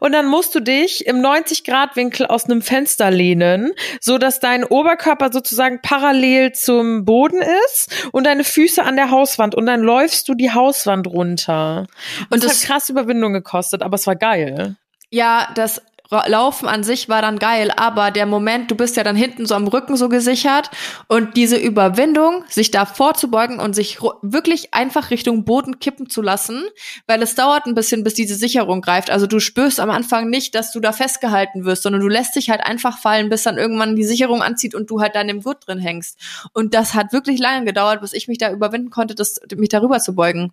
und 0.00 0.12
dann 0.12 0.26
musst 0.26 0.54
du 0.54 0.60
dich 0.60 1.06
im 1.06 1.22
90-Grad-Winkel 1.22 2.26
aus 2.26 2.44
einem 2.44 2.60
Fenster 2.60 3.10
lehnen, 3.10 3.72
so 4.00 4.18
dass 4.18 4.38
dein 4.38 4.64
Oberkörper 4.64 5.32
sozusagen 5.32 5.80
parallel 5.80 6.52
zum 6.52 7.06
Boden 7.06 7.40
ist 7.66 7.88
und 8.12 8.24
deine 8.24 8.44
Füße 8.44 8.82
an 8.82 8.96
der 8.96 9.10
Hauswand 9.10 9.54
und 9.54 9.64
dann 9.64 9.80
läufst 9.80 10.28
du 10.28 10.34
die 10.34 10.52
Hauswand 10.52 11.06
runter. 11.06 11.86
Und 12.28 12.44
das, 12.44 12.50
das- 12.52 12.62
hat 12.64 12.68
krass 12.68 12.88
Überwindung 12.90 13.32
gekostet, 13.32 13.82
aber 13.82 13.94
es 13.94 14.06
war 14.06 14.16
geil. 14.16 14.76
Ja, 15.10 15.48
das 15.54 15.80
Laufen 16.10 16.68
an 16.68 16.84
sich 16.84 17.08
war 17.08 17.22
dann 17.22 17.38
geil, 17.38 17.72
aber 17.76 18.10
der 18.10 18.26
Moment, 18.26 18.70
du 18.70 18.74
bist 18.76 18.96
ja 18.96 19.04
dann 19.04 19.16
hinten 19.16 19.46
so 19.46 19.54
am 19.54 19.66
Rücken 19.66 19.96
so 19.96 20.08
gesichert 20.08 20.70
und 21.08 21.36
diese 21.36 21.56
Überwindung, 21.56 22.44
sich 22.48 22.70
da 22.70 22.86
vorzubeugen 22.86 23.58
und 23.58 23.74
sich 23.74 23.98
wirklich 24.22 24.72
einfach 24.74 25.10
Richtung 25.10 25.44
Boden 25.44 25.78
kippen 25.78 26.08
zu 26.08 26.22
lassen, 26.22 26.62
weil 27.06 27.22
es 27.22 27.34
dauert 27.34 27.66
ein 27.66 27.74
bisschen, 27.74 28.04
bis 28.04 28.14
diese 28.14 28.34
Sicherung 28.34 28.82
greift. 28.82 29.10
Also 29.10 29.26
du 29.26 29.40
spürst 29.40 29.80
am 29.80 29.90
Anfang 29.90 30.30
nicht, 30.30 30.54
dass 30.54 30.72
du 30.72 30.80
da 30.80 30.92
festgehalten 30.92 31.64
wirst, 31.64 31.82
sondern 31.82 32.02
du 32.02 32.08
lässt 32.08 32.36
dich 32.36 32.50
halt 32.50 32.60
einfach 32.60 32.98
fallen, 32.98 33.28
bis 33.28 33.42
dann 33.42 33.58
irgendwann 33.58 33.96
die 33.96 34.04
Sicherung 34.04 34.42
anzieht 34.42 34.74
und 34.74 34.90
du 34.90 35.00
halt 35.00 35.14
dann 35.14 35.28
im 35.28 35.42
Gurt 35.42 35.66
drin 35.66 35.78
hängst. 35.78 36.18
Und 36.52 36.74
das 36.74 36.94
hat 36.94 37.12
wirklich 37.12 37.38
lange 37.38 37.64
gedauert, 37.64 38.00
bis 38.00 38.12
ich 38.12 38.28
mich 38.28 38.38
da 38.38 38.50
überwinden 38.52 38.90
konnte, 38.90 39.14
das, 39.14 39.40
mich 39.56 39.68
darüber 39.68 39.98
zu 40.00 40.14
beugen. 40.14 40.52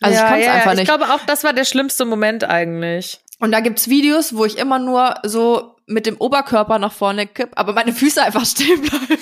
Also 0.00 0.16
ich 0.16 0.26
konnte 0.26 0.42
es 0.42 0.48
einfach 0.48 0.72
nicht. 0.72 0.82
Ich 0.82 0.88
glaube 0.88 1.12
auch, 1.12 1.20
das 1.26 1.44
war 1.44 1.52
der 1.52 1.64
schlimmste 1.64 2.04
Moment 2.04 2.44
eigentlich. 2.44 3.20
Und 3.38 3.52
da 3.52 3.60
gibt's 3.60 3.88
Videos, 3.88 4.36
wo 4.36 4.44
ich 4.44 4.58
immer 4.58 4.78
nur 4.78 5.14
so 5.24 5.76
mit 5.86 6.06
dem 6.06 6.16
Oberkörper 6.18 6.78
nach 6.78 6.92
vorne 6.92 7.26
kipp, 7.26 7.50
aber 7.54 7.72
meine 7.72 7.92
Füße 7.92 8.22
einfach 8.22 8.44
stehen 8.44 8.82
bleiben. 8.82 9.18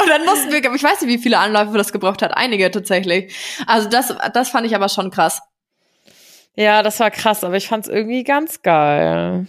Und 0.00 0.08
dann 0.08 0.24
mussten 0.24 0.50
wir, 0.50 0.58
ich 0.74 0.82
weiß 0.82 1.02
nicht, 1.02 1.10
wie 1.10 1.22
viele 1.22 1.38
Anläufe 1.38 1.76
das 1.76 1.92
gebraucht 1.92 2.22
hat, 2.22 2.36
einige 2.36 2.70
tatsächlich. 2.70 3.34
Also 3.66 3.88
das, 3.88 4.14
das 4.32 4.50
fand 4.50 4.66
ich 4.66 4.74
aber 4.74 4.88
schon 4.88 5.10
krass. 5.10 5.40
Ja, 6.56 6.82
das 6.82 7.00
war 7.00 7.10
krass, 7.10 7.44
aber 7.44 7.56
ich 7.56 7.68
fand's 7.68 7.88
irgendwie 7.88 8.24
ganz 8.24 8.62
geil. 8.62 9.46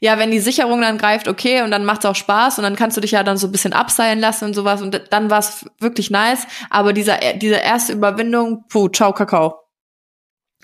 Ja, 0.00 0.18
wenn 0.18 0.30
die 0.30 0.38
Sicherung 0.38 0.80
dann 0.80 0.96
greift, 0.96 1.26
okay, 1.26 1.62
und 1.62 1.72
dann 1.72 1.84
macht's 1.84 2.06
auch 2.06 2.14
Spaß 2.14 2.58
und 2.58 2.64
dann 2.64 2.76
kannst 2.76 2.96
du 2.96 3.00
dich 3.00 3.10
ja 3.10 3.24
dann 3.24 3.36
so 3.36 3.48
ein 3.48 3.52
bisschen 3.52 3.72
abseilen 3.72 4.20
lassen 4.20 4.44
und 4.44 4.54
sowas 4.54 4.80
und 4.80 5.00
dann 5.10 5.30
war's 5.30 5.66
wirklich 5.80 6.10
nice. 6.10 6.46
Aber 6.70 6.92
dieser, 6.92 7.18
diese 7.34 7.56
erste 7.56 7.94
Überwindung, 7.94 8.64
puh, 8.68 8.88
ciao, 8.88 9.12
Kakao. 9.12 9.67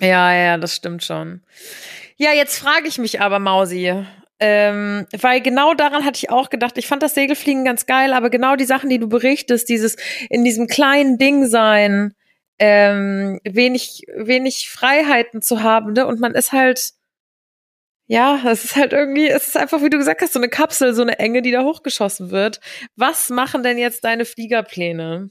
Ja, 0.01 0.35
ja, 0.35 0.57
das 0.59 0.75
stimmt 0.75 1.05
schon. 1.05 1.43
Ja, 2.17 2.33
jetzt 2.33 2.59
frage 2.59 2.89
ich 2.89 2.99
mich 2.99 3.21
aber, 3.21 3.39
Mausi, 3.39 4.05
ähm, 4.41 5.07
weil 5.17 5.41
genau 5.41 5.75
daran 5.75 6.05
hatte 6.05 6.19
ich 6.19 6.31
auch 6.31 6.51
gedacht, 6.51 6.77
ich 6.79 6.87
fand 6.87 7.03
das 7.03 7.15
Segelfliegen 7.15 7.65
ganz 7.65 7.87
geil, 7.87 8.13
aber 8.13 8.31
genau 8.31 8.57
die 8.57 8.65
Sachen, 8.65 8.91
die 8.91 8.99
du 8.99 9.09
berichtest, 9.09 9.69
dieses 9.69 9.97
in 10.31 10.45
diesem 10.45 10.67
kleinen 10.67 11.19
Ding 11.19 11.47
sein, 11.47 12.15
ähm, 12.59 13.41
wenig, 13.45 14.03
wenig 14.17 14.69
Freiheiten 14.71 15.43
zu 15.43 15.63
haben, 15.63 15.93
ne? 15.93 16.07
Und 16.07 16.21
man 16.21 16.35
ist 16.35 16.53
halt, 16.53 16.93
ja, 18.07 18.41
es 18.47 18.65
ist 18.65 18.77
halt 18.77 18.93
irgendwie, 18.93 19.29
es 19.29 19.49
ist 19.49 19.57
einfach, 19.57 19.83
wie 19.83 19.91
du 19.91 19.99
gesagt 19.99 20.21
hast, 20.23 20.35
so 20.35 20.39
eine 20.39 20.49
Kapsel, 20.49 20.95
so 20.95 21.03
eine 21.03 21.19
Enge, 21.19 21.43
die 21.43 21.51
da 21.51 21.63
hochgeschossen 21.63 22.31
wird. 22.31 22.61
Was 22.97 23.31
machen 23.31 23.63
denn 23.63 23.79
jetzt 23.79 24.05
deine 24.05 24.25
Fliegerpläne? 24.25 25.31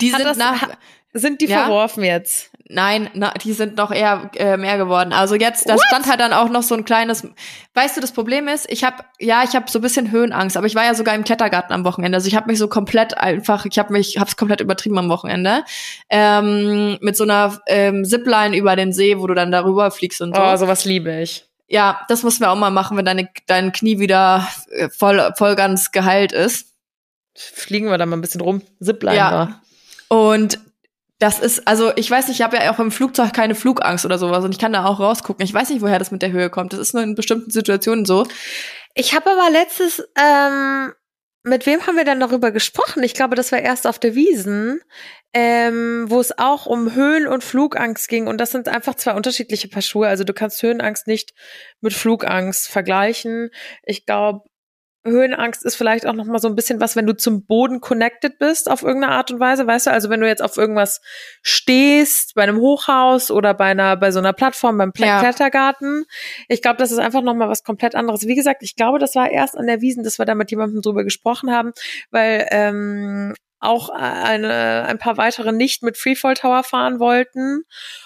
Die 0.00 0.12
Hat 0.12 0.18
sind 0.18 0.26
das- 0.28 0.36
nach, 0.36 0.76
Sind 1.14 1.40
die 1.40 1.46
Ja. 1.46 1.60
verworfen 1.64 2.04
jetzt? 2.04 2.50
Nein, 2.70 3.08
na, 3.14 3.32
die 3.32 3.54
sind 3.54 3.78
noch 3.78 3.90
eher 3.90 4.30
äh, 4.36 4.58
mehr 4.58 4.76
geworden. 4.76 5.14
Also 5.14 5.34
jetzt, 5.34 5.66
da 5.68 5.76
stand 5.88 6.06
halt 6.06 6.20
dann 6.20 6.34
auch 6.34 6.50
noch 6.50 6.62
so 6.62 6.74
ein 6.74 6.84
kleines. 6.84 7.26
Weißt 7.72 7.96
du, 7.96 8.02
das 8.02 8.12
Problem 8.12 8.46
ist, 8.46 8.70
ich 8.70 8.84
habe 8.84 9.04
ja, 9.18 9.42
ich 9.42 9.56
habe 9.56 9.70
so 9.70 9.78
ein 9.78 9.82
bisschen 9.82 10.10
Höhenangst, 10.10 10.56
aber 10.56 10.66
ich 10.66 10.74
war 10.74 10.84
ja 10.84 10.92
sogar 10.92 11.14
im 11.14 11.24
Klettergarten 11.24 11.74
am 11.74 11.84
Wochenende. 11.84 12.16
Also 12.16 12.28
ich 12.28 12.36
habe 12.36 12.50
mich 12.50 12.58
so 12.58 12.68
komplett 12.68 13.16
einfach, 13.16 13.64
ich 13.64 13.78
habe 13.78 13.94
mich, 13.94 14.18
hab's 14.18 14.36
komplett 14.36 14.60
übertrieben 14.60 14.98
am 14.98 15.08
Wochenende 15.08 15.64
ähm, 16.10 16.98
mit 17.00 17.16
so 17.16 17.24
einer 17.24 17.58
ähm, 17.68 18.04
Zipline 18.04 18.54
über 18.54 18.76
den 18.76 18.92
See, 18.92 19.18
wo 19.18 19.26
du 19.26 19.34
dann 19.34 19.50
darüber 19.50 19.90
fliegst 19.90 20.20
und 20.20 20.36
so. 20.36 20.42
Oh, 20.42 20.56
sowas 20.56 20.84
liebe 20.84 21.22
ich. 21.22 21.46
Ja, 21.68 22.00
das 22.08 22.22
müssen 22.22 22.40
wir 22.40 22.50
auch 22.50 22.56
mal 22.56 22.70
machen, 22.70 22.98
wenn 22.98 23.04
deine 23.06 23.30
dein 23.46 23.72
Knie 23.72 23.98
wieder 23.98 24.46
äh, 24.72 24.90
voll 24.90 25.32
voll 25.36 25.54
ganz 25.54 25.90
geheilt 25.90 26.32
ist. 26.32 26.74
Fliegen 27.34 27.88
wir 27.88 27.96
da 27.96 28.04
mal 28.04 28.16
ein 28.16 28.20
bisschen 28.20 28.40
rum. 28.42 28.60
Zipline 28.82 29.16
Ja. 29.16 29.32
war. 29.32 29.62
Und 30.08 30.58
das 31.18 31.40
ist, 31.40 31.66
also 31.66 31.92
ich 31.96 32.10
weiß 32.10 32.28
nicht, 32.28 32.38
ich 32.38 32.44
habe 32.44 32.56
ja 32.56 32.72
auch 32.72 32.78
im 32.78 32.92
Flugzeug 32.92 33.32
keine 33.32 33.54
Flugangst 33.56 34.04
oder 34.04 34.18
sowas 34.18 34.44
und 34.44 34.52
ich 34.52 34.58
kann 34.58 34.72
da 34.72 34.84
auch 34.84 35.00
rausgucken. 35.00 35.44
Ich 35.44 35.52
weiß 35.52 35.70
nicht, 35.70 35.82
woher 35.82 35.98
das 35.98 36.12
mit 36.12 36.22
der 36.22 36.30
Höhe 36.30 36.48
kommt. 36.48 36.72
Das 36.72 36.80
ist 36.80 36.94
nur 36.94 37.02
in 37.02 37.16
bestimmten 37.16 37.50
Situationen 37.50 38.04
so. 38.04 38.26
Ich 38.94 39.14
habe 39.14 39.30
aber 39.30 39.50
letztes, 39.50 40.02
ähm, 40.16 40.92
mit 41.42 41.66
wem 41.66 41.86
haben 41.86 41.96
wir 41.96 42.04
dann 42.04 42.20
darüber 42.20 42.52
gesprochen? 42.52 43.02
Ich 43.02 43.14
glaube, 43.14 43.34
das 43.34 43.50
war 43.50 43.58
erst 43.58 43.86
auf 43.86 43.98
der 43.98 44.14
Wiesen, 44.14 44.80
ähm, 45.34 46.06
wo 46.08 46.20
es 46.20 46.38
auch 46.38 46.66
um 46.66 46.94
Höhen- 46.94 47.26
und 47.26 47.42
Flugangst 47.42 48.08
ging. 48.08 48.28
Und 48.28 48.38
das 48.38 48.50
sind 48.50 48.68
einfach 48.68 48.94
zwei 48.94 49.14
unterschiedliche 49.14 49.68
Paar 49.68 49.82
Schuhe. 49.82 50.08
Also 50.08 50.24
du 50.24 50.32
kannst 50.32 50.62
Höhenangst 50.62 51.06
nicht 51.06 51.34
mit 51.80 51.94
Flugangst 51.94 52.68
vergleichen. 52.68 53.50
Ich 53.82 54.06
glaube, 54.06 54.48
Höhenangst 55.10 55.64
ist 55.64 55.76
vielleicht 55.76 56.06
auch 56.06 56.12
noch 56.12 56.24
mal 56.26 56.38
so 56.38 56.48
ein 56.48 56.54
bisschen 56.54 56.80
was, 56.80 56.96
wenn 56.96 57.06
du 57.06 57.16
zum 57.16 57.44
Boden 57.44 57.80
connected 57.80 58.38
bist 58.38 58.70
auf 58.70 58.82
irgendeine 58.82 59.14
Art 59.14 59.30
und 59.30 59.40
Weise, 59.40 59.66
weißt 59.66 59.86
du? 59.86 59.90
Also 59.90 60.10
wenn 60.10 60.20
du 60.20 60.26
jetzt 60.26 60.42
auf 60.42 60.56
irgendwas 60.56 61.00
stehst, 61.42 62.34
bei 62.34 62.42
einem 62.42 62.58
Hochhaus 62.58 63.30
oder 63.30 63.54
bei 63.54 63.66
einer 63.66 63.96
bei 63.96 64.10
so 64.10 64.18
einer 64.18 64.32
Plattform 64.32 64.78
beim 64.78 64.92
Ja. 64.96 65.20
Klettergarten, 65.20 66.04
ich 66.48 66.62
glaube, 66.62 66.78
das 66.78 66.92
ist 66.92 66.98
einfach 66.98 67.22
noch 67.22 67.34
mal 67.34 67.48
was 67.48 67.64
komplett 67.64 67.94
anderes. 67.94 68.26
Wie 68.26 68.34
gesagt, 68.34 68.62
ich 68.62 68.76
glaube, 68.76 68.98
das 68.98 69.14
war 69.14 69.30
erst 69.30 69.56
an 69.56 69.66
der 69.66 69.80
Wiesen, 69.80 70.04
dass 70.04 70.18
wir 70.18 70.26
da 70.26 70.34
mit 70.34 70.50
jemandem 70.50 70.82
drüber 70.82 71.04
gesprochen 71.04 71.50
haben, 71.50 71.72
weil 72.10 72.46
ähm, 72.50 73.34
auch 73.60 73.88
eine, 73.88 74.84
ein 74.86 74.98
paar 74.98 75.16
weitere 75.16 75.52
nicht 75.52 75.82
mit 75.82 75.96
Freefall 75.96 76.34
Tower 76.34 76.62
fahren 76.62 77.00
wollten. 77.00 77.64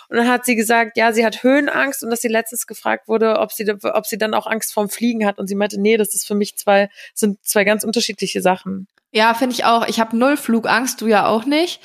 Und 0.08 0.16
dann 0.16 0.28
hat 0.28 0.44
sie 0.44 0.56
gesagt, 0.56 0.96
ja, 0.96 1.12
sie 1.12 1.24
hat 1.24 1.42
Höhenangst 1.42 2.02
und 2.02 2.10
dass 2.10 2.20
sie 2.20 2.28
letztens 2.28 2.66
gefragt 2.66 3.08
wurde, 3.08 3.38
ob 3.38 3.52
sie, 3.52 3.70
ob 3.70 4.06
sie 4.06 4.18
dann 4.18 4.34
auch 4.34 4.46
Angst 4.46 4.72
vorm 4.72 4.88
Fliegen 4.88 5.26
hat. 5.26 5.38
Und 5.38 5.48
sie 5.48 5.54
meinte, 5.54 5.80
nee, 5.80 5.96
das 5.96 6.14
ist 6.14 6.26
für 6.26 6.34
mich 6.34 6.56
zwei, 6.56 6.88
sind 7.14 7.44
zwei 7.44 7.64
ganz 7.64 7.84
unterschiedliche 7.84 8.40
Sachen. 8.40 8.88
Ja, 9.14 9.34
finde 9.34 9.54
ich 9.54 9.66
auch. 9.66 9.86
Ich 9.88 10.00
habe 10.00 10.16
null 10.16 10.38
Flugangst, 10.38 11.02
du 11.02 11.06
ja 11.06 11.26
auch 11.26 11.44
nicht. 11.44 11.80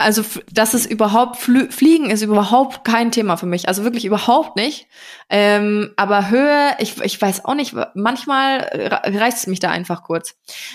Also 0.00 0.22
f- 0.22 0.42
das 0.50 0.74
ist 0.74 0.86
überhaupt 0.90 1.36
Flü 1.36 1.70
Fliegen 1.70 2.10
ist 2.10 2.22
überhaupt 2.22 2.84
kein 2.84 3.12
Thema 3.12 3.36
für 3.36 3.46
mich. 3.46 3.68
Also 3.68 3.84
wirklich 3.84 4.04
überhaupt 4.04 4.56
nicht. 4.56 4.88
Ähm, 5.30 5.92
aber 5.96 6.28
Höhe, 6.28 6.74
ich, 6.80 7.00
ich 7.00 7.22
weiß 7.22 7.44
auch 7.44 7.54
nicht. 7.54 7.74
Manchmal 7.94 9.00
reißt 9.04 9.38
es 9.38 9.46
mich 9.46 9.60
da 9.60 9.70
einfach 9.70 10.02
kurz. 10.02 10.34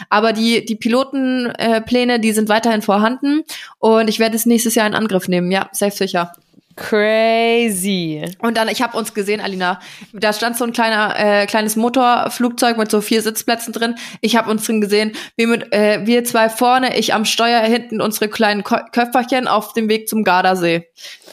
Aber 0.10 0.32
die 0.32 0.64
die 0.64 0.78
Pilotenpläne, 0.78 2.14
äh, 2.14 2.20
die 2.22 2.32
sind 2.32 2.48
weiterhin 2.48 2.82
vorhanden 2.82 3.44
und 3.80 4.08
ich 4.08 4.20
werde 4.20 4.38
es 4.38 4.46
nächstes 4.46 4.76
Jahr 4.76 4.88
in 4.88 4.96
Angriff 4.96 5.28
nehmen. 5.28 5.52
Ja, 5.52 5.68
safe 5.74 5.92
sicher. 5.96 6.32
Crazy. 6.78 8.24
Und 8.40 8.56
dann, 8.56 8.70
ich 8.70 8.82
habe 8.82 8.98
uns 8.98 9.14
gesehen, 9.14 9.42
Alina, 9.42 9.80
da 10.14 10.32
stand 10.32 10.56
so 10.56 10.64
ein 10.64 10.72
kleiner, 10.72 11.16
äh, 11.18 11.46
kleines 11.48 11.76
Motorflugzeug 11.76 12.78
mit 12.78 12.90
so 12.92 13.02
vier 13.02 13.22
Sitzplätzen 13.22 13.74
drin. 13.74 13.96
Ich 14.22 14.36
habe 14.36 14.50
uns 14.50 14.66
drin 14.66 14.80
gesehen, 14.80 15.14
wir, 15.36 15.48
mit, 15.48 15.74
äh, 15.74 16.06
wir 16.06 16.24
zwei 16.24 16.50
vorne, 16.50 16.98
ich 16.98 17.14
am 17.14 17.26
Steuer, 17.26 17.62
hinten 17.62 18.00
unsere 18.00 18.30
kleinen 18.30 18.64
Ko 18.64 18.78
Köfferchen 18.92 19.48
auf 19.48 19.74
dem 19.74 19.90
Weg 19.90 20.08
zum 20.08 20.24
Gardasee. 20.24 20.88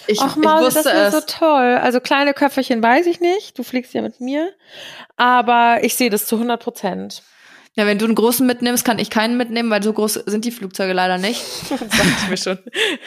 Ich, 0.07 0.21
Ach 0.21 0.37
ich 0.37 0.43
Maus, 0.43 0.75
wusste 0.75 0.91
das 0.91 1.15
es. 1.15 1.21
so 1.21 1.21
toll. 1.27 1.79
Also 1.81 2.01
kleine 2.01 2.35
Köpferchen 2.35 2.83
weiß 2.83 3.07
ich 3.07 3.21
nicht. 3.21 3.59
Du 3.59 3.63
fliegst 3.63 3.95
ja 3.95 4.03
mit 4.03 4.21
mir. 4.21 4.51
Aber 5.17 5.79
ich 5.83 5.95
sehe 5.95 6.11
das 6.11 6.27
zu 6.27 6.37
100 6.37 6.63
Prozent. 6.63 7.23
Ja, 7.77 7.87
wenn 7.87 7.99
du 7.99 8.05
einen 8.05 8.15
großen 8.15 8.47
mitnimmst, 8.47 8.85
kann 8.85 9.01
ich 9.01 9.11
keinen 9.11 9.37
mitnehmen, 9.37 9.69
weil 9.69 9.83
so 9.83 9.93
groß 9.93 10.15
sind 10.27 10.45
die 10.45 10.53
Flugzeuge 10.53 10.93
leider 10.93 11.19
nicht. 11.19 11.43
Das 11.75 11.81
dachte 11.89 12.09
ich 12.23 12.31
mir 12.31 12.37
schon. 12.37 12.59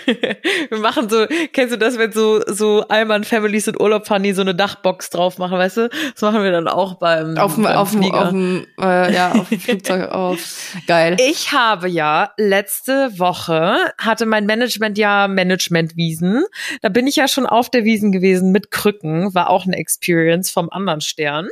Wir 0.69 0.77
machen 0.79 1.09
so, 1.09 1.25
kennst 1.53 1.73
du 1.73 1.77
das, 1.77 1.97
wenn 1.97 2.11
so, 2.11 2.41
so 2.47 2.81
Allmann 2.89 3.23
Families 3.23 3.67
in 3.67 3.79
Urlaub 3.79 4.05
fahren, 4.07 4.23
die 4.23 4.33
so 4.33 4.41
eine 4.41 4.53
Dachbox 4.53 5.09
drauf 5.09 5.37
machen, 5.37 5.57
weißt 5.57 5.77
du? 5.77 5.89
Das 6.13 6.21
machen 6.21 6.43
wir 6.43 6.51
dann 6.51 6.67
auch 6.67 6.95
beim, 6.95 7.37
Auf 7.37 7.55
dem, 7.55 7.63
beim 7.63 7.77
auf 7.77 7.91
dem, 7.91 8.01
Flieger. 8.01 8.21
auf 8.21 8.29
dem, 8.29 8.67
äh, 8.79 9.13
ja, 9.13 9.31
auf 9.31 9.49
dem 9.49 9.59
Flugzeug 9.59 10.11
auf. 10.11 10.75
Geil. 10.87 11.15
Ich 11.19 11.53
habe 11.53 11.87
ja 11.87 12.31
letzte 12.37 13.17
Woche 13.17 13.77
hatte 13.97 14.25
mein 14.25 14.45
Management 14.45 14.97
ja 14.97 15.27
Managementwiesen. 15.27 16.43
Da 16.81 16.89
bin 16.89 17.07
ich 17.07 17.15
ja 17.15 17.27
schon 17.27 17.45
auf 17.45 17.69
der 17.69 17.85
Wiesen 17.85 18.11
gewesen 18.11 18.51
mit 18.51 18.71
Krücken, 18.71 19.33
war 19.33 19.49
auch 19.49 19.65
eine 19.65 19.77
Experience 19.77 20.51
vom 20.51 20.69
anderen 20.69 21.01
Stern. 21.01 21.47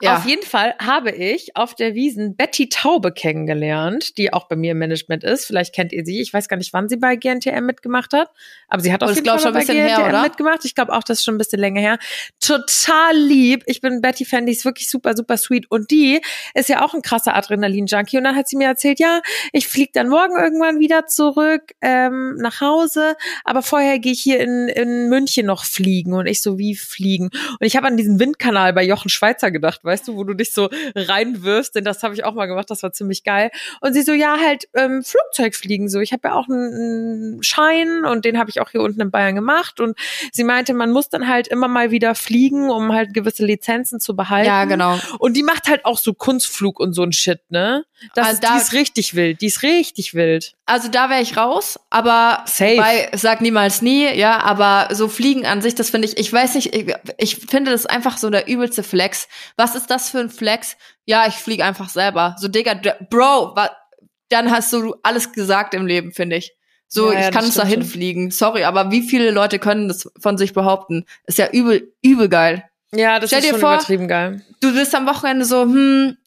Ja. 0.00 0.16
Auf 0.16 0.26
jeden 0.26 0.42
Fall 0.42 0.74
habe 0.78 1.10
ich 1.10 1.56
auf 1.56 1.74
der 1.74 1.94
Wiesen 1.94 2.36
Betty 2.36 2.68
Taube 2.68 3.12
kennengelernt, 3.12 4.16
die 4.18 4.32
auch 4.32 4.48
bei 4.48 4.56
mir 4.56 4.72
im 4.72 4.78
Management 4.78 5.24
ist. 5.24 5.44
Vielleicht 5.46 5.74
kennt 5.74 5.92
ihr 5.92 6.04
sie. 6.04 6.20
Ich 6.20 6.32
weiß 6.32 6.48
gar 6.48 6.56
nicht, 6.56 6.72
wann 6.72 6.88
sie 6.88 6.96
bei 6.96 7.16
GNTM 7.16 7.64
mitgemacht 7.64 8.12
hat, 8.12 8.30
aber 8.68 8.82
sie 8.82 8.92
hat 8.92 9.02
auf 9.02 9.10
Das 9.10 9.16
jeden 9.16 9.28
Fall 9.28 9.38
schon 9.40 9.52
bei 9.52 9.60
ein 9.60 9.66
bisschen 9.66 9.76
her, 9.76 9.96
GNTM 9.96 10.08
oder? 10.08 10.22
mitgemacht. 10.22 10.64
Ich 10.64 10.74
glaube 10.74 10.92
auch, 10.92 11.02
das 11.02 11.18
ist 11.18 11.24
schon 11.24 11.34
ein 11.34 11.38
bisschen 11.38 11.60
länger 11.60 11.80
her. 11.80 11.98
Total 12.40 13.16
lieb. 13.16 13.62
Ich 13.66 13.80
bin 13.80 14.00
Betty 14.00 14.24
Fan, 14.24 14.46
die 14.46 14.52
ist 14.52 14.64
wirklich 14.64 14.88
super, 14.88 15.14
super 15.16 15.36
sweet. 15.36 15.70
Und 15.70 15.90
die 15.90 16.20
ist 16.54 16.68
ja 16.68 16.84
auch 16.84 16.94
ein 16.94 17.02
krasser 17.02 17.34
Adrenalin-Junkie. 17.34 18.18
Und 18.18 18.24
dann 18.24 18.36
hat 18.36 18.48
sie 18.48 18.56
mir 18.56 18.68
erzählt, 18.68 18.98
ja, 19.00 19.20
ich 19.52 19.68
fliege 19.68 19.90
dann 19.92 20.08
morgen 20.08 20.36
irgendwann 20.38 20.78
wieder 20.78 21.06
zurück 21.06 21.72
ähm, 21.80 22.36
nach 22.36 22.60
Hause, 22.60 23.16
aber 23.44 23.62
vorher 23.62 23.98
gehe 23.98 24.12
ich 24.12 24.20
hier 24.22 24.40
in, 24.40 24.68
in 24.68 25.08
München 25.08 25.46
noch 25.46 25.64
fliegen. 25.64 26.12
Und 26.14 26.26
ich 26.26 26.42
so, 26.42 26.58
wie 26.58 26.74
fliegen? 26.74 27.26
Und 27.26 27.66
ich 27.66 27.76
habe 27.76 27.86
an 27.86 27.96
diesen 27.96 28.18
Windkanal 28.18 28.72
bei 28.72 28.84
Jochen 28.84 29.08
Schweizer 29.08 29.50
gedacht, 29.50 29.80
weißt 29.92 30.08
du, 30.08 30.16
wo 30.16 30.24
du 30.24 30.34
dich 30.34 30.52
so 30.52 30.68
reinwirfst, 30.94 31.74
denn 31.74 31.84
das 31.84 32.02
habe 32.02 32.14
ich 32.14 32.24
auch 32.24 32.34
mal 32.34 32.46
gemacht, 32.46 32.70
das 32.70 32.82
war 32.82 32.92
ziemlich 32.92 33.24
geil. 33.24 33.50
Und 33.80 33.92
sie 33.92 34.02
so, 34.02 34.12
ja, 34.12 34.36
halt 34.44 34.68
ähm, 34.74 35.02
Flugzeug 35.02 35.54
fliegen 35.54 35.88
so. 35.88 36.00
Ich 36.00 36.12
habe 36.12 36.28
ja 36.28 36.34
auch 36.34 36.48
einen, 36.48 36.72
einen 37.34 37.42
Schein 37.42 38.04
und 38.04 38.24
den 38.24 38.38
habe 38.38 38.50
ich 38.50 38.60
auch 38.60 38.70
hier 38.70 38.80
unten 38.80 39.00
in 39.00 39.10
Bayern 39.10 39.34
gemacht. 39.34 39.80
Und 39.80 39.96
sie 40.32 40.44
meinte, 40.44 40.74
man 40.74 40.90
muss 40.90 41.08
dann 41.08 41.28
halt 41.28 41.48
immer 41.48 41.68
mal 41.68 41.90
wieder 41.90 42.14
fliegen, 42.14 42.70
um 42.70 42.92
halt 42.92 43.14
gewisse 43.14 43.44
Lizenzen 43.44 44.00
zu 44.00 44.16
behalten. 44.16 44.46
Ja, 44.48 44.64
genau. 44.64 44.98
Und 45.18 45.36
die 45.36 45.42
macht 45.42 45.68
halt 45.68 45.84
auch 45.84 45.98
so 45.98 46.14
Kunstflug 46.14 46.80
und 46.80 46.94
so 46.94 47.02
ein 47.02 47.12
Shit, 47.12 47.40
ne? 47.50 47.84
Das, 48.14 48.26
Also 48.26 48.40
da- 48.40 48.54
die 48.56 48.60
ist 48.62 48.72
richtig 48.72 49.14
wild. 49.14 49.40
Die 49.40 49.46
ist 49.46 49.62
richtig 49.62 50.14
wild. 50.14 50.54
Also 50.66 50.88
da 50.88 51.10
wäre 51.10 51.20
ich 51.20 51.36
raus, 51.36 51.78
aber 51.90 52.44
Safe. 52.46 52.76
bei 52.76 53.10
sag 53.14 53.40
niemals 53.42 53.82
nie, 53.82 54.08
ja, 54.14 54.40
aber 54.40 54.88
so 54.94 55.08
Fliegen 55.08 55.44
an 55.46 55.60
sich, 55.60 55.74
das 55.74 55.90
finde 55.90 56.08
ich, 56.08 56.16
ich 56.16 56.32
weiß 56.32 56.54
nicht, 56.54 56.74
ich, 56.74 56.94
ich 57.18 57.36
finde 57.36 57.70
das 57.72 57.84
einfach 57.86 58.16
so 58.16 58.30
der 58.30 58.48
übelste 58.48 58.82
Flex. 58.82 59.28
Was 59.56 59.71
ist 59.74 59.90
das 59.90 60.10
für 60.10 60.18
ein 60.20 60.30
Flex? 60.30 60.76
Ja, 61.04 61.26
ich 61.26 61.34
fliege 61.34 61.64
einfach 61.64 61.88
selber. 61.88 62.36
So, 62.38 62.48
Digga, 62.48 62.74
Bro, 63.10 63.54
dann 64.28 64.50
hast 64.50 64.72
du 64.72 64.94
alles 65.02 65.32
gesagt 65.32 65.74
im 65.74 65.86
Leben, 65.86 66.12
finde 66.12 66.36
ich. 66.36 66.52
So, 66.88 67.12
Ja, 67.12 67.20
ja, 67.20 67.28
ich 67.28 67.34
kann 67.34 67.44
es 67.44 67.54
da 67.54 67.62
stimmt 67.66 67.72
schon. 67.72 67.80
hinfliegen. 67.82 68.30
Sorry, 68.30 68.64
aber 68.64 68.90
wie 68.90 69.02
viele 69.02 69.30
Leute 69.30 69.58
können 69.58 69.88
das 69.88 70.10
von 70.20 70.36
sich 70.38 70.52
behaupten? 70.52 71.06
Ist 71.24 71.38
ja 71.38 71.48
übel, 71.50 71.92
übel 72.02 72.28
geil. 72.28 72.64
Ja, 72.94 73.18
das 73.18 73.30
Stell 73.30 73.40
ist 73.40 73.46
dir 73.46 73.50
schon 73.52 73.60
vor- 73.60 73.74
übertrieben 73.74 74.08
geil. 74.08 74.42
du 74.60 74.74
bist 74.74 74.94
am 74.94 75.06
Wochenende 75.06 75.46
so, 75.46 75.62
hm, 75.62 76.18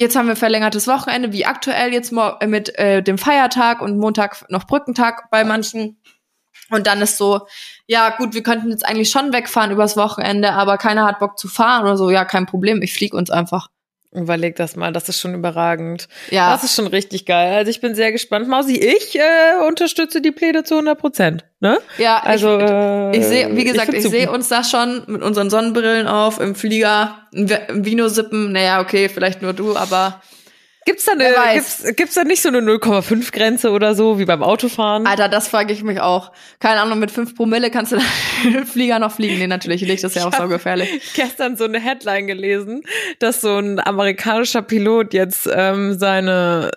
jetzt 0.00 0.16
haben 0.16 0.26
wir 0.26 0.34
verlängertes 0.34 0.88
Wochenende, 0.88 1.32
wie 1.32 1.46
aktuell 1.46 1.92
jetzt 1.92 2.12
mit 2.46 2.76
äh, 2.78 3.02
dem 3.02 3.18
Feiertag 3.18 3.80
und 3.80 3.98
Montag 3.98 4.44
noch 4.50 4.66
Brückentag 4.66 5.30
bei 5.30 5.44
manchen. 5.44 6.00
Und 6.70 6.86
dann 6.86 7.02
ist 7.02 7.16
so, 7.18 7.46
ja 7.86 8.10
gut, 8.16 8.34
wir 8.34 8.42
könnten 8.42 8.70
jetzt 8.70 8.86
eigentlich 8.86 9.10
schon 9.10 9.32
wegfahren 9.32 9.70
übers 9.70 9.96
Wochenende, 9.96 10.52
aber 10.52 10.78
keiner 10.78 11.04
hat 11.04 11.18
Bock 11.18 11.38
zu 11.38 11.48
fahren 11.48 11.82
oder 11.82 11.96
so. 11.96 12.10
Ja, 12.10 12.24
kein 12.24 12.46
Problem, 12.46 12.82
ich 12.82 12.94
flieg 12.94 13.14
uns 13.14 13.30
einfach. 13.30 13.68
Überleg 14.14 14.54
das 14.54 14.76
mal, 14.76 14.92
das 14.92 15.08
ist 15.08 15.20
schon 15.20 15.34
überragend. 15.34 16.06
Ja, 16.30 16.52
Das 16.52 16.62
ist 16.62 16.76
schon 16.76 16.86
richtig 16.86 17.26
geil. 17.26 17.52
Also 17.52 17.68
ich 17.68 17.80
bin 17.80 17.96
sehr 17.96 18.12
gespannt. 18.12 18.46
Mausi, 18.46 18.76
ich 18.76 19.18
äh, 19.18 19.66
unterstütze 19.66 20.20
die 20.20 20.30
Pläne 20.30 20.62
zu 20.62 20.74
100 20.74 20.96
Prozent. 20.96 21.44
Ne? 21.58 21.78
ja, 21.98 22.18
Also 22.22 22.56
ich, 22.58 22.62
äh, 22.62 23.16
ich 23.16 23.24
sehe, 23.26 23.56
wie 23.56 23.64
gesagt, 23.64 23.88
ich, 23.88 24.02
find's 24.02 24.10
sehe 24.10 24.30
uns 24.30 24.48
da 24.48 24.62
schon 24.62 25.02
mit 25.08 25.20
unseren 25.22 25.50
Sonnenbrillen 25.50 26.06
auf 26.06 26.38
im 26.38 26.54
Flieger, 26.54 27.26
ein 27.34 27.50
Vino 27.84 28.06
sippen. 28.06 28.52
Naja, 28.52 28.80
okay, 28.80 29.08
vielleicht 29.08 29.42
nur 29.42 29.52
du, 29.52 29.76
aber 29.76 30.22
Gibt's 30.86 31.06
da 31.06 31.12
eine, 31.12 31.32
gibt's, 31.54 31.82
gibt's 31.96 32.14
da 32.14 32.24
nicht 32.24 32.42
so 32.42 32.48
eine 32.48 32.58
0,5 32.58 33.32
Grenze 33.32 33.70
oder 33.70 33.94
so 33.94 34.18
wie 34.18 34.24
beim 34.26 34.42
Autofahren? 34.42 35.06
Alter, 35.06 35.28
das 35.28 35.48
frage 35.48 35.72
ich 35.72 35.82
mich 35.82 36.00
auch. 36.00 36.32
Keine 36.60 36.80
Ahnung, 36.80 36.98
mit 36.98 37.10
fünf 37.10 37.34
Promille 37.34 37.70
kannst 37.70 37.92
du 37.92 37.98
den 38.44 38.66
Flieger 38.66 38.98
noch 38.98 39.12
fliegen. 39.12 39.38
Nee, 39.38 39.46
natürlich 39.46 39.82
nicht, 39.82 40.04
das 40.04 40.12
ist 40.12 40.16
ja 40.16 40.22
auch 40.22 40.28
Ich 40.28 40.34
hab- 40.34 40.42
saugefährlich. 40.42 41.12
gestern 41.14 41.56
so 41.56 41.64
eine 41.64 41.80
Headline 41.80 42.26
gelesen, 42.26 42.82
dass 43.18 43.40
so 43.40 43.56
ein 43.56 43.80
amerikanischer 43.80 44.62
Pilot 44.62 45.14
jetzt 45.14 45.48
ähm, 45.52 45.98
seine 45.98 46.70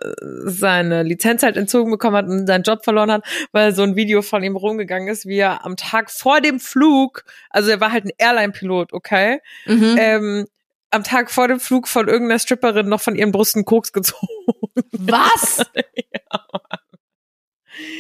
seine 0.46 1.04
Lizenz 1.04 1.44
halt 1.44 1.58
entzogen 1.58 1.92
bekommen 1.92 2.16
hat 2.16 2.28
und 2.28 2.48
seinen 2.48 2.64
Job 2.64 2.84
verloren 2.84 3.12
hat, 3.12 3.26
weil 3.52 3.76
so 3.76 3.84
ein 3.84 3.96
Video 3.96 4.22
von 4.22 4.44
ihm 4.44 4.56
rumgegangen 4.56 5.08
ist, 5.10 5.26
wie 5.26 5.38
er 5.40 5.66
am 5.66 5.76
Tag 5.76 6.12
vor 6.12 6.40
dem 6.42 6.60
Flug, 6.60 7.24
also 7.50 7.70
er 7.72 7.82
war 7.82 7.92
halt 7.92 8.06
ein 8.06 8.12
Airline-Pilot, 8.18 8.94
okay, 8.94 9.40
Mhm. 9.66 9.96
ähm, 10.00 10.46
am 10.92 11.04
Tag 11.04 11.32
vor 11.32 11.48
dem 11.48 11.60
Flug 11.60 11.88
von 11.88 12.08
irgendeiner 12.08 12.40
Stripperin 12.40 12.88
noch 12.88 13.02
von 13.02 13.16
ihren 13.16 13.32
Brüsten 13.32 13.66
Koks 13.66 13.92
gezogen. 13.92 14.28
Was? 14.92 15.66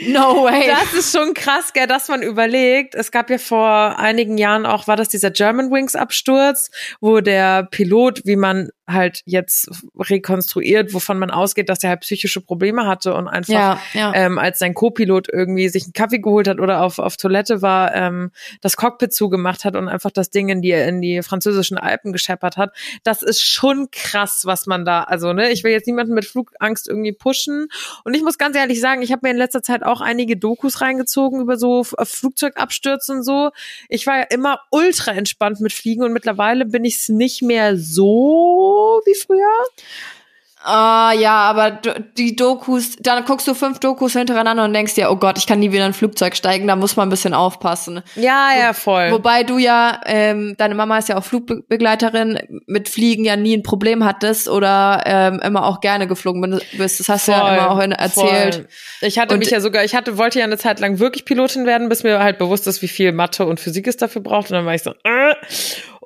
No 0.07 0.43
way. 0.43 0.67
Das 0.67 0.93
ist 0.93 1.15
schon 1.15 1.33
krass, 1.33 1.73
gell, 1.73 1.87
dass 1.87 2.07
man 2.07 2.23
überlegt. 2.23 2.95
Es 2.95 3.11
gab 3.11 3.29
ja 3.29 3.37
vor 3.37 3.99
einigen 3.99 4.37
Jahren 4.37 4.65
auch, 4.65 4.87
war 4.87 4.95
das 4.95 5.09
dieser 5.09 5.29
German 5.31 5.71
Wings 5.71 5.95
Absturz, 5.95 6.71
wo 6.99 7.21
der 7.21 7.63
Pilot, 7.63 8.21
wie 8.25 8.37
man 8.37 8.69
halt 8.87 9.21
jetzt 9.25 9.69
rekonstruiert, 9.99 10.93
wovon 10.93 11.19
man 11.19 11.29
ausgeht, 11.29 11.67
dass 11.67 11.83
er 11.83 11.89
halt 11.89 12.01
psychische 12.01 12.39
Probleme 12.39 12.87
hatte 12.87 13.13
und 13.13 13.27
einfach 13.27 13.53
ja, 13.53 13.81
ja. 13.93 14.13
ähm, 14.15 14.39
als 14.39 14.59
sein 14.59 14.73
Co-Pilot 14.73 15.27
irgendwie 15.31 15.67
sich 15.67 15.83
einen 15.83 15.93
Kaffee 15.93 16.19
geholt 16.19 16.47
hat 16.47 16.59
oder 16.59 16.81
auf, 16.81 16.97
auf 16.97 17.17
Toilette 17.17 17.61
war, 17.61 17.93
ähm, 17.93 18.31
das 18.61 18.77
Cockpit 18.77 19.13
zugemacht 19.13 19.65
hat 19.65 19.75
und 19.75 19.89
einfach 19.89 20.11
das 20.11 20.29
Ding 20.29 20.47
in 20.47 20.61
die, 20.61 20.71
in 20.71 21.01
die 21.01 21.21
französischen 21.21 21.77
Alpen 21.77 22.13
gescheppert 22.13 22.55
hat. 22.55 22.73
Das 23.03 23.23
ist 23.23 23.41
schon 23.41 23.89
krass, 23.91 24.43
was 24.45 24.67
man 24.67 24.85
da, 24.85 25.03
also, 25.03 25.33
ne, 25.33 25.51
ich 25.51 25.65
will 25.65 25.71
jetzt 25.71 25.87
niemanden 25.87 26.13
mit 26.13 26.25
Flugangst 26.25 26.87
irgendwie 26.87 27.11
pushen. 27.11 27.67
Und 28.05 28.13
ich 28.13 28.23
muss 28.23 28.37
ganz 28.37 28.55
ehrlich 28.55 28.79
sagen, 28.79 29.01
ich 29.01 29.11
habe 29.11 29.21
mir 29.23 29.31
in 29.31 29.37
letzter 29.37 29.61
Zeit 29.61 29.83
auch 29.83 29.99
einige 29.99 30.37
Dokus 30.37 30.79
reingezogen 30.79 31.41
über 31.41 31.57
so 31.57 31.83
Flugzeugabstürze 31.83 33.11
und 33.11 33.23
so. 33.23 33.51
Ich 33.89 34.07
war 34.07 34.19
ja 34.19 34.23
immer 34.29 34.61
ultra 34.71 35.11
entspannt 35.11 35.59
mit 35.59 35.73
Fliegen 35.73 36.03
und 36.03 36.13
mittlerweile 36.13 36.65
bin 36.65 36.85
ich 36.85 36.95
es 36.97 37.09
nicht 37.09 37.41
mehr 37.41 37.77
so 37.77 38.76
wie 39.05 39.15
früher. 39.15 39.47
Ah, 40.69 41.13
ja, 41.13 41.33
aber 41.43 41.71
die 42.17 42.35
Dokus, 42.35 42.97
dann 42.99 43.23
guckst 43.23 43.47
du 43.47 43.53
fünf 43.53 43.79
Dokus 43.79 44.13
hintereinander 44.13 44.65
und 44.65 44.73
denkst 44.73 44.95
dir, 44.95 45.09
oh 45.11 45.15
Gott, 45.15 45.37
ich 45.37 45.45
kann 45.47 45.59
nie 45.59 45.71
wieder 45.71 45.83
in 45.85 45.91
ein 45.91 45.93
Flugzeug 45.93 46.35
steigen, 46.35 46.67
da 46.67 46.75
muss 46.75 46.95
man 46.97 47.07
ein 47.07 47.11
bisschen 47.11 47.33
aufpassen. 47.35 48.01
Ja, 48.15 48.49
ja, 48.59 48.73
voll. 48.73 49.11
Wobei 49.11 49.43
du 49.43 49.59
ja, 49.59 50.01
ähm, 50.07 50.55
deine 50.57 50.73
Mama 50.75 50.97
ist 50.97 51.07
ja 51.09 51.17
auch 51.17 51.23
Flugbegleiterin, 51.23 52.39
mit 52.65 52.89
Fliegen 52.89 53.23
ja 53.23 53.37
nie 53.37 53.55
ein 53.55 53.63
Problem 53.63 54.03
hattest 54.03 54.49
oder 54.49 55.03
ähm, 55.05 55.39
immer 55.41 55.63
auch 55.67 55.79
gerne 55.79 56.05
geflogen 56.07 56.59
bist. 56.73 56.99
Das 56.99 57.07
hast 57.07 57.27
du 57.27 57.33
ja 57.33 57.45
Voll, 57.45 57.53
immer 57.55 57.71
auch 57.71 57.79
erzählt. 57.79 58.55
voll. 58.55 58.67
Ich 59.01 59.19
hatte 59.19 59.35
Und- 59.35 59.39
mich 59.39 59.51
ja 59.51 59.61
sogar, 59.61 59.83
ich 59.85 59.95
hatte, 59.95 60.17
wollte 60.17 60.39
ja 60.39 60.45
eine 60.45 60.57
Zeit 60.57 60.79
lang 60.81 60.99
wirklich 60.99 61.23
Pilotin 61.23 61.65
werden, 61.67 61.87
bis 61.87 62.03
mir 62.03 62.19
halt 62.19 62.39
bewusst 62.39 62.67
ist, 62.67 62.81
wie 62.81 62.87
viel 62.89 63.11
Mathe 63.13 63.45
und 63.45 63.59
Physik 63.61 63.87
es 63.87 63.95
dafür 63.95 64.21
braucht. 64.23 64.49
Und 64.49 64.55
dann 64.57 64.65
war 64.65 64.73
ich 64.73 64.83
so, 64.83 64.91
äh. 65.03 65.35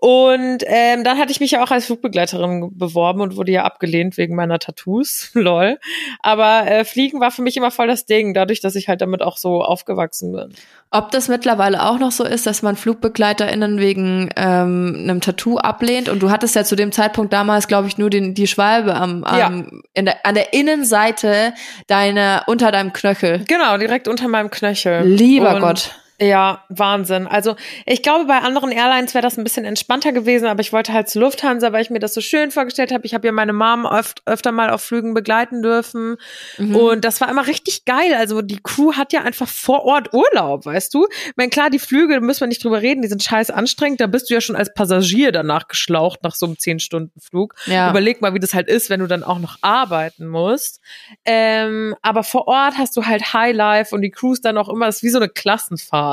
Und 0.03 0.63
ähm, 0.65 1.03
dann 1.03 1.19
hatte 1.19 1.31
ich 1.31 1.39
mich 1.39 1.51
ja 1.51 1.63
auch 1.63 1.69
als 1.69 1.85
Flugbegleiterin 1.85 2.71
beworben 2.75 3.21
und 3.21 3.35
wurde 3.35 3.51
ja 3.51 3.65
abgelehnt 3.65 4.17
wegen 4.17 4.35
meiner 4.35 4.57
Tattoos. 4.57 5.29
Lol. 5.35 5.77
Aber 6.21 6.65
äh, 6.65 6.85
Fliegen 6.85 7.19
war 7.19 7.29
für 7.29 7.43
mich 7.43 7.55
immer 7.55 7.69
voll 7.69 7.85
das 7.85 8.07
Ding, 8.07 8.33
dadurch, 8.33 8.61
dass 8.61 8.73
ich 8.73 8.87
halt 8.87 9.01
damit 9.01 9.21
auch 9.21 9.37
so 9.37 9.61
aufgewachsen 9.61 10.31
bin. 10.31 10.55
Ob 10.89 11.11
das 11.11 11.27
mittlerweile 11.27 11.85
auch 11.87 11.99
noch 11.99 12.11
so 12.11 12.23
ist, 12.23 12.47
dass 12.47 12.63
man 12.63 12.75
FlugbegleiterInnen 12.77 13.77
wegen 13.79 14.31
ähm, 14.37 14.97
einem 15.03 15.21
Tattoo 15.21 15.59
ablehnt 15.59 16.09
und 16.09 16.19
du 16.23 16.31
hattest 16.31 16.55
ja 16.55 16.63
zu 16.63 16.75
dem 16.75 16.91
Zeitpunkt 16.91 17.31
damals, 17.31 17.67
glaube 17.67 17.87
ich, 17.87 17.99
nur 17.99 18.09
den, 18.09 18.33
die 18.33 18.47
Schwalbe 18.47 18.95
am, 18.95 19.23
am 19.23 19.83
in 19.93 20.05
der, 20.05 20.25
an 20.25 20.33
der 20.33 20.51
Innenseite 20.53 21.53
deiner, 21.85 22.45
unter 22.47 22.71
deinem 22.71 22.91
Knöchel. 22.91 23.43
Genau, 23.47 23.77
direkt 23.77 24.07
unter 24.07 24.27
meinem 24.27 24.49
Knöchel. 24.49 25.03
Lieber 25.05 25.57
Und- 25.57 25.61
Gott. 25.61 26.00
Ja, 26.21 26.63
Wahnsinn. 26.69 27.25
Also 27.25 27.55
ich 27.87 28.03
glaube, 28.03 28.25
bei 28.25 28.37
anderen 28.37 28.71
Airlines 28.71 29.15
wäre 29.15 29.23
das 29.23 29.37
ein 29.39 29.43
bisschen 29.43 29.65
entspannter 29.65 30.11
gewesen, 30.11 30.45
aber 30.45 30.61
ich 30.61 30.71
wollte 30.71 30.93
halt 30.93 31.09
zu 31.09 31.19
Lufthansa, 31.19 31.73
weil 31.73 31.81
ich 31.81 31.89
mir 31.89 31.97
das 31.97 32.13
so 32.13 32.21
schön 32.21 32.51
vorgestellt 32.51 32.91
habe. 32.91 33.07
Ich 33.07 33.15
habe 33.15 33.25
ja 33.25 33.31
meine 33.31 33.53
Mom 33.53 33.87
öft, 33.87 34.21
öfter 34.27 34.51
mal 34.51 34.69
auf 34.69 34.83
Flügen 34.83 35.15
begleiten 35.15 35.63
dürfen 35.63 36.17
Mhm. 36.59 36.75
und 36.75 37.05
das 37.05 37.21
war 37.21 37.29
immer 37.29 37.47
richtig 37.47 37.85
geil. 37.85 38.13
Also 38.13 38.43
die 38.43 38.59
Crew 38.61 38.93
hat 38.93 39.13
ja 39.13 39.21
einfach 39.23 39.47
vor 39.47 39.83
Ort 39.85 40.13
Urlaub, 40.13 40.65
weißt 40.67 40.93
du? 40.93 41.07
Ich 41.25 41.33
meine, 41.37 41.49
klar, 41.49 41.71
die 41.71 41.79
Flüge, 41.79 42.13
da 42.13 42.19
müssen 42.19 42.41
wir 42.41 42.47
nicht 42.47 42.63
drüber 42.63 42.83
reden, 42.83 43.01
die 43.01 43.07
sind 43.07 43.23
scheiß 43.23 43.49
anstrengend. 43.49 43.99
Da 43.99 44.05
bist 44.05 44.29
du 44.29 44.35
ja 44.35 44.41
schon 44.41 44.55
als 44.55 44.71
Passagier 44.75 45.31
danach 45.31 45.67
geschlaucht 45.67 46.21
nach 46.23 46.35
so 46.35 46.45
einem 46.45 46.55
10-Stunden-Flug. 46.55 47.55
Ja. 47.65 47.89
Überleg 47.89 48.21
mal, 48.21 48.35
wie 48.35 48.39
das 48.39 48.53
halt 48.53 48.67
ist, 48.67 48.91
wenn 48.91 48.99
du 48.99 49.07
dann 49.07 49.23
auch 49.23 49.39
noch 49.39 49.57
arbeiten 49.61 50.27
musst. 50.27 50.81
Ähm, 51.25 51.95
aber 52.03 52.23
vor 52.23 52.47
Ort 52.47 52.77
hast 52.77 52.95
du 52.95 53.05
halt 53.07 53.33
Highlife 53.33 53.95
und 53.95 54.01
die 54.03 54.11
Crews 54.11 54.39
dann 54.41 54.57
auch 54.59 54.69
immer, 54.69 54.85
das 54.85 54.97
ist 54.97 55.03
wie 55.03 55.09
so 55.09 55.17
eine 55.17 55.29
Klassenfahrt. 55.29 56.10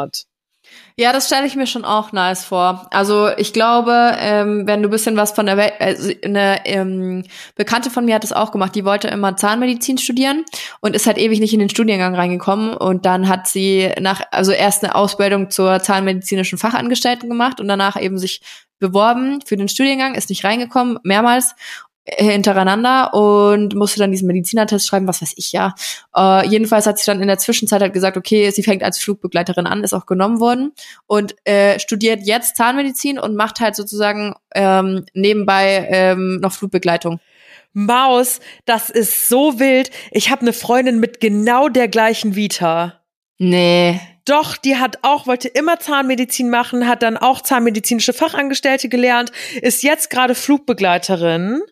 Ja, 0.96 1.12
das 1.12 1.26
stelle 1.26 1.46
ich 1.46 1.54
mir 1.54 1.66
schon 1.66 1.84
auch 1.84 2.12
nice 2.12 2.44
vor. 2.44 2.88
Also 2.90 3.28
ich 3.36 3.52
glaube, 3.52 4.16
ähm, 4.18 4.66
wenn 4.66 4.82
du 4.82 4.88
bisschen 4.88 5.16
was 5.16 5.30
von 5.30 5.46
der 5.46 5.56
Welt, 5.56 5.74
also 5.78 6.12
eine 6.24 6.66
ähm, 6.66 7.24
Bekannte 7.54 7.88
von 7.90 8.04
mir 8.04 8.16
hat 8.16 8.24
das 8.24 8.32
auch 8.32 8.50
gemacht, 8.50 8.74
die 8.74 8.84
wollte 8.84 9.08
immer 9.08 9.36
Zahnmedizin 9.36 9.98
studieren 9.98 10.44
und 10.80 10.96
ist 10.96 11.06
halt 11.06 11.18
ewig 11.18 11.38
nicht 11.38 11.54
in 11.54 11.60
den 11.60 11.70
Studiengang 11.70 12.16
reingekommen. 12.16 12.74
Und 12.74 13.06
dann 13.06 13.28
hat 13.28 13.46
sie 13.46 13.92
nach, 14.00 14.22
also 14.32 14.50
erst 14.50 14.82
eine 14.82 14.96
Ausbildung 14.96 15.50
zur 15.50 15.80
zahnmedizinischen 15.80 16.58
Fachangestellten 16.58 17.28
gemacht 17.28 17.60
und 17.60 17.68
danach 17.68 18.00
eben 18.00 18.18
sich 18.18 18.40
beworben 18.80 19.40
für 19.44 19.56
den 19.56 19.68
Studiengang, 19.68 20.14
ist 20.14 20.30
nicht 20.30 20.44
reingekommen, 20.44 20.98
mehrmals 21.02 21.54
hintereinander 22.16 23.12
und 23.14 23.74
musste 23.74 24.00
dann 24.00 24.10
diesen 24.10 24.26
Medizinertest 24.26 24.86
schreiben, 24.86 25.08
was 25.08 25.22
weiß 25.22 25.34
ich 25.36 25.52
ja. 25.52 25.74
Äh, 26.16 26.46
jedenfalls 26.48 26.86
hat 26.86 26.98
sie 26.98 27.06
dann 27.06 27.20
in 27.20 27.28
der 27.28 27.38
Zwischenzeit 27.38 27.80
halt 27.80 27.92
gesagt, 27.92 28.16
okay, 28.16 28.50
sie 28.50 28.62
fängt 28.62 28.82
als 28.82 28.98
Flugbegleiterin 28.98 29.66
an, 29.66 29.84
ist 29.84 29.94
auch 29.94 30.06
genommen 30.06 30.40
worden 30.40 30.72
und 31.06 31.34
äh, 31.44 31.78
studiert 31.78 32.20
jetzt 32.24 32.56
Zahnmedizin 32.56 33.18
und 33.18 33.36
macht 33.36 33.60
halt 33.60 33.76
sozusagen 33.76 34.34
ähm, 34.54 35.04
nebenbei 35.14 35.86
ähm, 35.90 36.38
noch 36.40 36.52
Flugbegleitung. 36.52 37.20
Maus, 37.72 38.40
das 38.64 38.90
ist 38.90 39.28
so 39.28 39.60
wild. 39.60 39.90
Ich 40.10 40.30
habe 40.30 40.42
eine 40.42 40.52
Freundin 40.52 41.00
mit 41.00 41.20
genau 41.20 41.68
der 41.68 41.88
gleichen 41.88 42.34
Vita. 42.34 43.00
Nee. 43.38 44.00
Doch, 44.28 44.56
die 44.58 44.76
hat 44.76 44.98
auch, 45.02 45.26
wollte 45.26 45.48
immer 45.48 45.78
Zahnmedizin 45.78 46.50
machen, 46.50 46.86
hat 46.86 47.02
dann 47.02 47.16
auch 47.16 47.40
zahnmedizinische 47.40 48.12
Fachangestellte 48.12 48.88
gelernt, 48.88 49.32
ist 49.62 49.82
jetzt 49.82 50.10
gerade 50.10 50.34
Flugbegleiterin, 50.34 51.62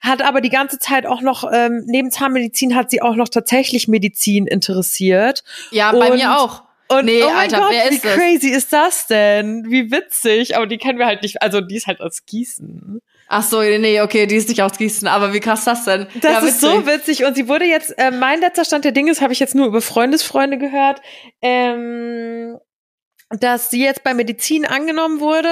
hat 0.00 0.22
aber 0.22 0.40
die 0.40 0.50
ganze 0.50 0.78
Zeit 0.78 1.04
auch 1.04 1.20
noch, 1.20 1.50
ähm, 1.52 1.82
neben 1.86 2.12
Zahnmedizin 2.12 2.76
hat 2.76 2.90
sie 2.90 3.02
auch 3.02 3.16
noch 3.16 3.28
tatsächlich 3.28 3.88
Medizin 3.88 4.46
interessiert. 4.46 5.42
Ja, 5.72 5.90
bei 5.90 6.10
und, 6.10 6.16
mir 6.16 6.38
auch. 6.38 6.62
Und 6.88 7.06
nee, 7.06 7.22
oh 7.22 7.26
mein 7.26 7.36
Alter, 7.36 7.58
Gott, 7.58 7.70
wer 7.72 7.90
wie 7.90 7.94
ist 7.94 8.04
das? 8.04 8.14
crazy 8.14 8.48
ist 8.50 8.72
das 8.72 9.06
denn? 9.08 9.64
Wie 9.68 9.90
witzig, 9.90 10.56
aber 10.56 10.66
die 10.66 10.78
kennen 10.78 10.98
wir 10.98 11.06
halt 11.06 11.22
nicht, 11.22 11.42
also 11.42 11.60
die 11.60 11.76
ist 11.76 11.88
halt 11.88 12.00
aus 12.00 12.24
Gießen. 12.26 13.00
Ach 13.28 13.42
so, 13.42 13.60
nee, 13.60 14.00
okay, 14.00 14.26
die 14.26 14.36
ist 14.36 14.48
nicht 14.48 14.62
aus 14.62 14.76
Gießen, 14.76 15.08
aber 15.08 15.32
wie 15.32 15.40
krass 15.40 15.64
das 15.64 15.84
denn? 15.84 16.06
Das 16.20 16.32
ja, 16.32 16.38
ist 16.40 16.60
so 16.60 16.86
witzig. 16.86 17.24
Und 17.24 17.34
sie 17.34 17.48
wurde 17.48 17.64
jetzt, 17.64 17.98
äh, 17.98 18.10
mein 18.10 18.40
letzter 18.40 18.64
Stand 18.64 18.84
der 18.84 18.92
Dinge 18.92 19.10
ist, 19.10 19.22
habe 19.22 19.32
ich 19.32 19.40
jetzt 19.40 19.54
nur 19.54 19.66
über 19.66 19.80
Freundesfreunde 19.80 20.58
gehört, 20.58 21.00
ähm, 21.40 22.58
dass 23.30 23.70
sie 23.70 23.82
jetzt 23.82 24.04
bei 24.04 24.14
Medizin 24.14 24.66
angenommen 24.66 25.20
wurde 25.20 25.50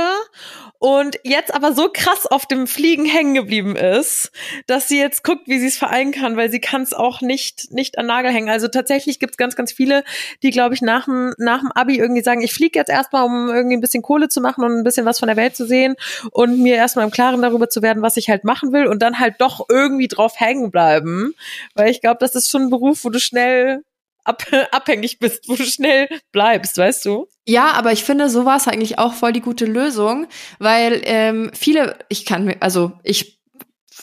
und 0.82 1.20
jetzt 1.22 1.54
aber 1.54 1.74
so 1.74 1.90
krass 1.92 2.26
auf 2.26 2.44
dem 2.44 2.66
Fliegen 2.66 3.04
hängen 3.04 3.34
geblieben 3.34 3.76
ist, 3.76 4.32
dass 4.66 4.88
sie 4.88 4.98
jetzt 4.98 5.22
guckt, 5.22 5.46
wie 5.46 5.60
sie 5.60 5.68
es 5.68 5.78
vereinen 5.78 6.10
kann, 6.10 6.36
weil 6.36 6.50
sie 6.50 6.58
kann 6.58 6.82
es 6.82 6.92
auch 6.92 7.20
nicht 7.20 7.70
nicht 7.70 7.98
an 7.98 8.06
Nagel 8.06 8.32
hängen. 8.32 8.48
Also 8.48 8.66
tatsächlich 8.66 9.20
gibt 9.20 9.34
es 9.34 9.36
ganz, 9.36 9.54
ganz 9.54 9.70
viele, 9.70 10.02
die, 10.42 10.50
glaube 10.50 10.74
ich, 10.74 10.82
nach 10.82 11.04
dem 11.04 11.34
nach 11.38 11.60
dem 11.60 11.70
Abi 11.70 11.98
irgendwie 11.98 12.24
sagen, 12.24 12.42
ich 12.42 12.52
fliege 12.52 12.76
jetzt 12.80 12.88
erstmal, 12.88 13.22
um 13.22 13.48
irgendwie 13.48 13.76
ein 13.76 13.80
bisschen 13.80 14.02
Kohle 14.02 14.28
zu 14.28 14.40
machen 14.40 14.64
und 14.64 14.72
ein 14.72 14.82
bisschen 14.82 15.06
was 15.06 15.20
von 15.20 15.28
der 15.28 15.36
Welt 15.36 15.54
zu 15.54 15.66
sehen 15.66 15.94
und 16.32 16.58
mir 16.58 16.74
erstmal 16.74 17.04
im 17.04 17.12
Klaren 17.12 17.42
darüber 17.42 17.68
zu 17.68 17.80
werden, 17.80 18.02
was 18.02 18.16
ich 18.16 18.28
halt 18.28 18.42
machen 18.42 18.72
will 18.72 18.88
und 18.88 19.00
dann 19.02 19.20
halt 19.20 19.36
doch 19.38 19.64
irgendwie 19.70 20.08
drauf 20.08 20.40
hängen 20.40 20.72
bleiben. 20.72 21.32
Weil 21.76 21.92
ich 21.92 22.00
glaube, 22.00 22.18
das 22.18 22.34
ist 22.34 22.50
schon 22.50 22.62
ein 22.62 22.70
Beruf, 22.70 23.04
wo 23.04 23.10
du 23.10 23.20
schnell 23.20 23.84
ab, 24.24 24.42
abhängig 24.72 25.20
bist, 25.20 25.48
wo 25.48 25.54
du 25.54 25.62
schnell 25.64 26.08
bleibst, 26.32 26.76
weißt 26.76 27.04
du? 27.04 27.28
Ja, 27.46 27.72
aber 27.72 27.92
ich 27.92 28.04
finde, 28.04 28.28
so 28.28 28.44
war 28.44 28.56
es 28.56 28.68
eigentlich 28.68 28.98
auch 28.98 29.14
voll 29.14 29.32
die 29.32 29.40
gute 29.40 29.64
Lösung, 29.64 30.26
weil 30.58 31.02
ähm, 31.04 31.50
viele, 31.54 31.96
ich 32.08 32.24
kann 32.24 32.44
mir, 32.44 32.56
also 32.60 32.92
ich 33.02 33.40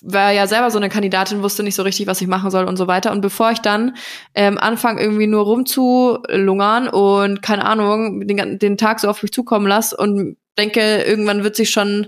war 0.02 0.32
ja 0.32 0.48
selber 0.48 0.72
so 0.72 0.78
eine 0.78 0.90
Kandidatin, 0.90 1.42
wusste 1.42 1.64
nicht 1.64 1.76
so 1.76 1.84
richtig, 1.84 2.08
was 2.08 2.22
ich 2.22 2.28
machen 2.28 2.52
soll 2.52 2.66
und 2.66 2.78
so 2.78 2.88
weiter. 2.88 3.12
Und 3.12 3.22
bevor 3.22 3.52
ich 3.52 3.60
dann 3.60 3.96
ähm, 4.36 4.58
anfange, 4.58 5.02
irgendwie 5.02 5.28
nur 5.28 5.44
rumzulungern 5.44 6.88
und 6.90 7.42
keine 7.42 7.66
Ahnung, 7.66 8.26
den, 8.28 8.60
den 8.60 8.78
Tag 8.78 9.00
so 9.00 9.10
auf 9.10 9.24
mich 9.24 9.32
zukommen 9.32 9.68
lasse 9.68 9.96
und 9.98 10.38
denke, 10.58 11.04
irgendwann 11.04 11.44
wird 11.44 11.56
sich 11.56 11.70
schon 11.70 12.08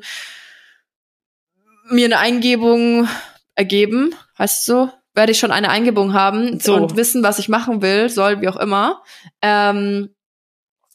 mir 1.89 2.05
eine 2.05 2.19
Eingebung 2.19 3.07
ergeben, 3.55 4.15
heißt 4.37 4.65
so, 4.65 4.89
werde 5.13 5.31
ich 5.33 5.39
schon 5.39 5.51
eine 5.51 5.69
Eingebung 5.69 6.13
haben 6.13 6.59
So. 6.59 6.75
und 6.75 6.95
wissen, 6.95 7.23
was 7.23 7.39
ich 7.39 7.49
machen 7.49 7.81
will, 7.81 8.09
soll, 8.09 8.41
wie 8.41 8.47
auch 8.47 8.57
immer. 8.57 9.01
Ähm, 9.41 10.09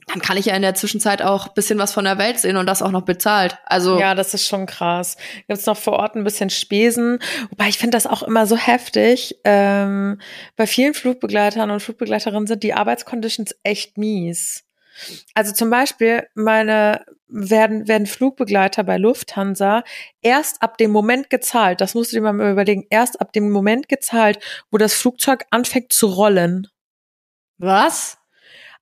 dann 0.07 0.21
kann 0.21 0.37
ich 0.37 0.47
ja 0.47 0.55
in 0.55 0.62
der 0.62 0.75
Zwischenzeit 0.75 1.21
auch 1.21 1.49
bisschen 1.49 1.79
was 1.79 1.92
von 1.92 2.05
der 2.05 2.16
Welt 2.16 2.38
sehen 2.38 2.57
und 2.57 2.66
das 2.66 2.81
auch 2.81 2.92
noch 2.92 3.03
bezahlt. 3.03 3.59
Also 3.66 3.99
Ja, 3.99 4.14
das 4.14 4.35
ist 4.35 4.47
schon 4.47 4.66
krass. 4.66 5.16
Gibt's 5.49 5.66
noch 5.66 5.77
vor 5.77 5.95
Ort 5.95 6.14
ein 6.14 6.23
bisschen 6.23 6.49
Spesen. 6.49 7.19
Wobei 7.51 7.69
ich 7.69 7.79
finde 7.79 7.97
das 7.97 8.07
auch 8.07 8.23
immer 8.23 8.47
so 8.47 8.57
heftig. 8.57 9.37
Ähm, 9.45 10.21
bei 10.55 10.69
vielen 10.69 10.95
Flugbegleitern 10.95 11.71
und 11.71 11.81
Flugbegleiterinnen 11.81 12.47
sind 12.47 12.62
die 12.62 12.75
Arbeitsconditions 12.75 13.57
echt 13.64 13.99
mies. 13.99 14.64
Also 15.35 15.53
zum 15.53 15.71
Beispiel 15.71 16.27
meine 16.35 17.05
werden, 17.29 17.88
werden 17.88 18.07
Flugbegleiter 18.07 18.85
bei 18.85 18.99
Lufthansa 18.99 19.83
erst 20.23 20.62
ab 20.62 20.79
dem 20.79 20.92
Moment 20.92 21.29
gezahlt, 21.29 21.81
das 21.81 21.95
musst 21.95 22.12
du 22.12 22.16
dir 22.16 22.33
mal 22.33 22.53
überlegen, 22.53 22.87
erst 22.88 23.21
ab 23.21 23.33
dem 23.33 23.51
Moment 23.51 23.88
gezahlt, 23.88 24.38
wo 24.71 24.79
das 24.79 24.95
Flugzeug 24.95 25.45
anfängt 25.51 25.92
zu 25.92 26.07
rollen. 26.07 26.69
was? 27.59 28.19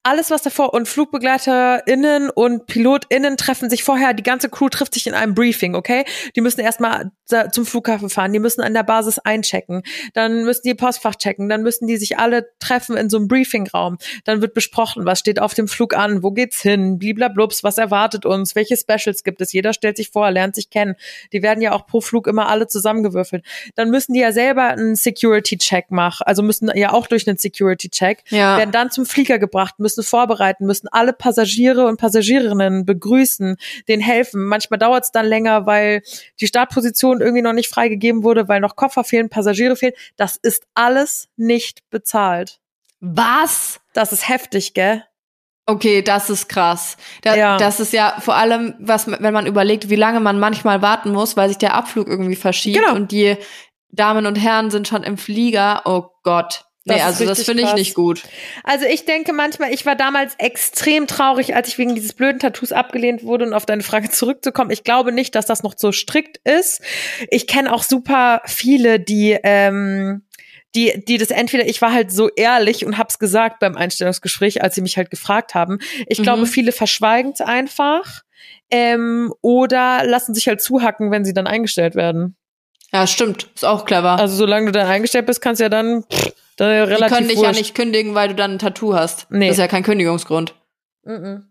Alles, 0.04 0.30
was 0.30 0.42
davor 0.42 0.74
und 0.74 0.86
FlugbegleiterInnen 0.86 2.30
und 2.30 2.66
PilotInnen 2.66 3.36
treffen 3.36 3.70
sich 3.70 3.82
vorher, 3.82 4.12
die 4.12 4.22
ganze 4.22 4.48
Crew 4.50 4.68
trifft 4.68 4.94
sich 4.94 5.06
in 5.06 5.14
einem 5.14 5.34
Briefing, 5.34 5.74
okay? 5.74 6.04
Die 6.36 6.40
müssen 6.42 6.60
erstmal 6.60 7.10
zum 7.52 7.64
Flughafen 7.64 8.10
fahren, 8.10 8.32
die 8.34 8.38
müssen 8.38 8.60
an 8.60 8.74
der 8.74 8.82
Basis 8.82 9.18
einchecken, 9.18 9.82
dann 10.12 10.44
müssen 10.44 10.62
die 10.66 10.74
Postfach 10.74 11.14
checken, 11.16 11.48
dann 11.48 11.62
müssen 11.62 11.86
die 11.86 11.96
sich 11.96 12.18
alle 12.18 12.50
treffen 12.60 12.98
in 12.98 13.08
so 13.08 13.16
einem 13.16 13.28
Briefingraum. 13.28 13.96
Dann 14.24 14.42
wird 14.42 14.52
besprochen, 14.52 15.06
was 15.06 15.20
steht 15.20 15.40
auf 15.40 15.54
dem 15.54 15.68
Flug 15.68 15.94
an, 15.96 16.22
wo 16.22 16.32
geht's 16.32 16.60
hin, 16.60 16.98
bliblablups, 16.98 17.64
was 17.64 17.78
erwartet 17.78 18.26
uns, 18.26 18.54
welche 18.54 18.76
Specials 18.76 19.24
gibt 19.24 19.40
es, 19.40 19.52
jeder 19.54 19.72
stellt 19.72 19.96
sich 19.96 20.10
vor, 20.10 20.30
lernt 20.30 20.54
sich 20.54 20.68
kennen. 20.68 20.96
Die 21.32 21.42
werden 21.42 21.62
ja 21.62 21.72
auch 21.72 21.86
pro 21.86 22.02
Flug 22.02 22.26
immer 22.26 22.48
alle 22.48 22.66
zusammengewürfelt. 22.66 23.44
Dann 23.74 23.88
müssen 23.88 24.12
die 24.12 24.20
ja 24.20 24.32
selber 24.32 24.64
einen 24.68 24.94
Security-Check 24.96 25.90
machen, 25.90 26.24
also 26.26 26.42
müssen 26.42 26.70
ja 26.74 26.92
auch 26.92 27.06
durch 27.06 27.26
einen 27.26 27.38
Security-Check, 27.38 28.24
Ja. 28.28 28.58
werden 28.58 28.70
dann 28.70 28.90
zum 28.90 29.06
Flieger 29.06 29.38
gebracht, 29.38 29.78
müssen 29.78 29.93
vorbereiten, 30.02 30.66
müssen 30.66 30.88
alle 30.90 31.12
Passagiere 31.12 31.86
und 31.86 31.98
Passagierinnen 31.98 32.84
begrüßen, 32.84 33.56
denen 33.88 34.02
helfen. 34.02 34.44
Manchmal 34.44 34.78
dauert 34.78 35.04
es 35.04 35.12
dann 35.12 35.26
länger, 35.26 35.66
weil 35.66 36.02
die 36.40 36.46
Startposition 36.46 37.20
irgendwie 37.20 37.42
noch 37.42 37.52
nicht 37.52 37.68
freigegeben 37.68 38.22
wurde, 38.22 38.48
weil 38.48 38.60
noch 38.60 38.76
Koffer 38.76 39.04
fehlen, 39.04 39.28
Passagiere 39.30 39.76
fehlen. 39.76 39.94
Das 40.16 40.36
ist 40.36 40.64
alles 40.74 41.28
nicht 41.36 41.88
bezahlt. 41.90 42.60
Was? 43.00 43.80
Das 43.92 44.12
ist 44.12 44.28
heftig, 44.28 44.74
gell? 44.74 45.04
Okay, 45.66 46.02
das 46.02 46.28
ist 46.30 46.48
krass. 46.48 46.96
Da, 47.22 47.34
Ja. 47.36 47.56
Das 47.56 47.80
ist 47.80 47.92
ja 47.92 48.16
vor 48.20 48.34
allem, 48.34 48.74
was, 48.80 49.06
wenn 49.06 49.32
man 49.32 49.46
überlegt, 49.46 49.88
wie 49.88 49.96
lange 49.96 50.20
man 50.20 50.38
manchmal 50.38 50.82
warten 50.82 51.10
muss, 51.12 51.36
weil 51.36 51.48
sich 51.48 51.58
der 51.58 51.74
Abflug 51.74 52.06
irgendwie 52.06 52.36
verschiebt 52.36 52.78
Genau. 52.78 52.94
und 52.94 53.12
die 53.12 53.36
Damen 53.90 54.26
und 54.26 54.36
Herren 54.36 54.70
sind 54.70 54.88
schon 54.88 55.02
im 55.04 55.16
Flieger. 55.16 55.82
Oh 55.84 56.04
Gott. 56.22 56.64
Nee, 56.86 56.94
Das 56.98 57.00
ist 57.00 57.06
also 57.06 57.24
das 57.26 57.42
finde 57.44 57.62
ich 57.62 57.68
krass. 57.70 57.78
nicht 57.78 57.94
gut. 57.94 58.22
Also 58.62 58.84
ich 58.84 59.06
denke 59.06 59.32
manchmal, 59.32 59.72
ich 59.72 59.86
war 59.86 59.96
damals 59.96 60.34
extrem 60.36 61.06
traurig, 61.06 61.54
als 61.56 61.68
ich 61.68 61.78
wegen 61.78 61.94
dieses 61.94 62.12
blöden 62.12 62.38
Tattoos 62.40 62.72
abgelehnt 62.72 63.24
wurde 63.24 63.46
und 63.46 63.54
auf 63.54 63.64
deine 63.64 63.82
Frage 63.82 64.10
zurückzukommen. 64.10 64.70
Ich 64.70 64.84
glaube 64.84 65.10
nicht, 65.12 65.34
dass 65.34 65.46
das 65.46 65.62
noch 65.62 65.74
so 65.76 65.92
strikt 65.92 66.38
ist. 66.46 66.82
Ich 67.30 67.46
kenne 67.46 67.72
auch 67.72 67.82
super 67.82 68.42
viele, 68.44 69.00
die 69.00 69.38
ähm, 69.42 70.22
die, 70.74 71.04
die 71.06 71.18
das 71.18 71.30
entweder, 71.30 71.66
ich 71.68 71.80
war 71.80 71.92
halt 71.92 72.10
so 72.10 72.28
ehrlich 72.34 72.84
und 72.84 72.98
hab's 72.98 73.20
gesagt 73.20 73.60
beim 73.60 73.76
Einstellungsgespräch, 73.76 74.60
als 74.60 74.74
sie 74.74 74.80
mich 74.82 74.96
halt 74.96 75.08
gefragt 75.08 75.54
haben. 75.54 75.78
Ich 76.08 76.18
Mhm. 76.18 76.22
glaube, 76.24 76.46
viele 76.46 76.72
verschweigen 76.72 77.30
es 77.32 77.40
einfach 77.40 78.22
ähm, 78.70 79.32
oder 79.40 80.04
lassen 80.04 80.34
sich 80.34 80.48
halt 80.48 80.60
zuhacken, 80.60 81.10
wenn 81.12 81.24
sie 81.24 81.32
dann 81.32 81.46
eingestellt 81.46 81.94
werden. 81.94 82.36
Ja, 82.94 83.08
stimmt. 83.08 83.48
Ist 83.56 83.64
auch 83.64 83.86
clever. 83.86 84.20
Also 84.20 84.36
solange 84.36 84.66
du 84.66 84.72
dann 84.72 84.86
eingestellt 84.86 85.26
bist, 85.26 85.40
kannst 85.40 85.58
du 85.58 85.64
ja 85.64 85.68
dann, 85.68 86.04
pff, 86.04 86.32
dann 86.56 86.70
ja 86.70 86.86
die 86.86 86.92
relativ 86.92 87.16
können 87.16 87.28
dich 87.28 87.40
ja 87.40 87.50
nicht 87.50 87.74
kündigen, 87.74 88.14
weil 88.14 88.28
du 88.28 88.36
dann 88.36 88.52
ein 88.52 88.58
Tattoo 88.60 88.94
hast. 88.94 89.26
Nee. 89.30 89.48
Das 89.48 89.56
ist 89.56 89.60
ja 89.60 89.66
kein 89.66 89.82
Kündigungsgrund. 89.82 90.54
Mhm. 91.02 91.48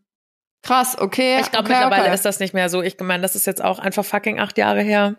Krass, 0.62 0.98
okay. 0.98 1.40
Ich 1.42 1.52
glaube, 1.52 1.66
okay, 1.66 1.74
mittlerweile 1.74 2.04
okay. 2.04 2.14
ist 2.14 2.24
das 2.24 2.40
nicht 2.40 2.54
mehr 2.54 2.70
so. 2.70 2.82
Ich 2.82 2.98
meine, 3.02 3.22
das 3.22 3.36
ist 3.36 3.46
jetzt 3.46 3.62
auch 3.62 3.80
einfach 3.80 4.06
fucking 4.06 4.40
acht 4.40 4.58
Jahre 4.58 4.82
her. 4.82 5.16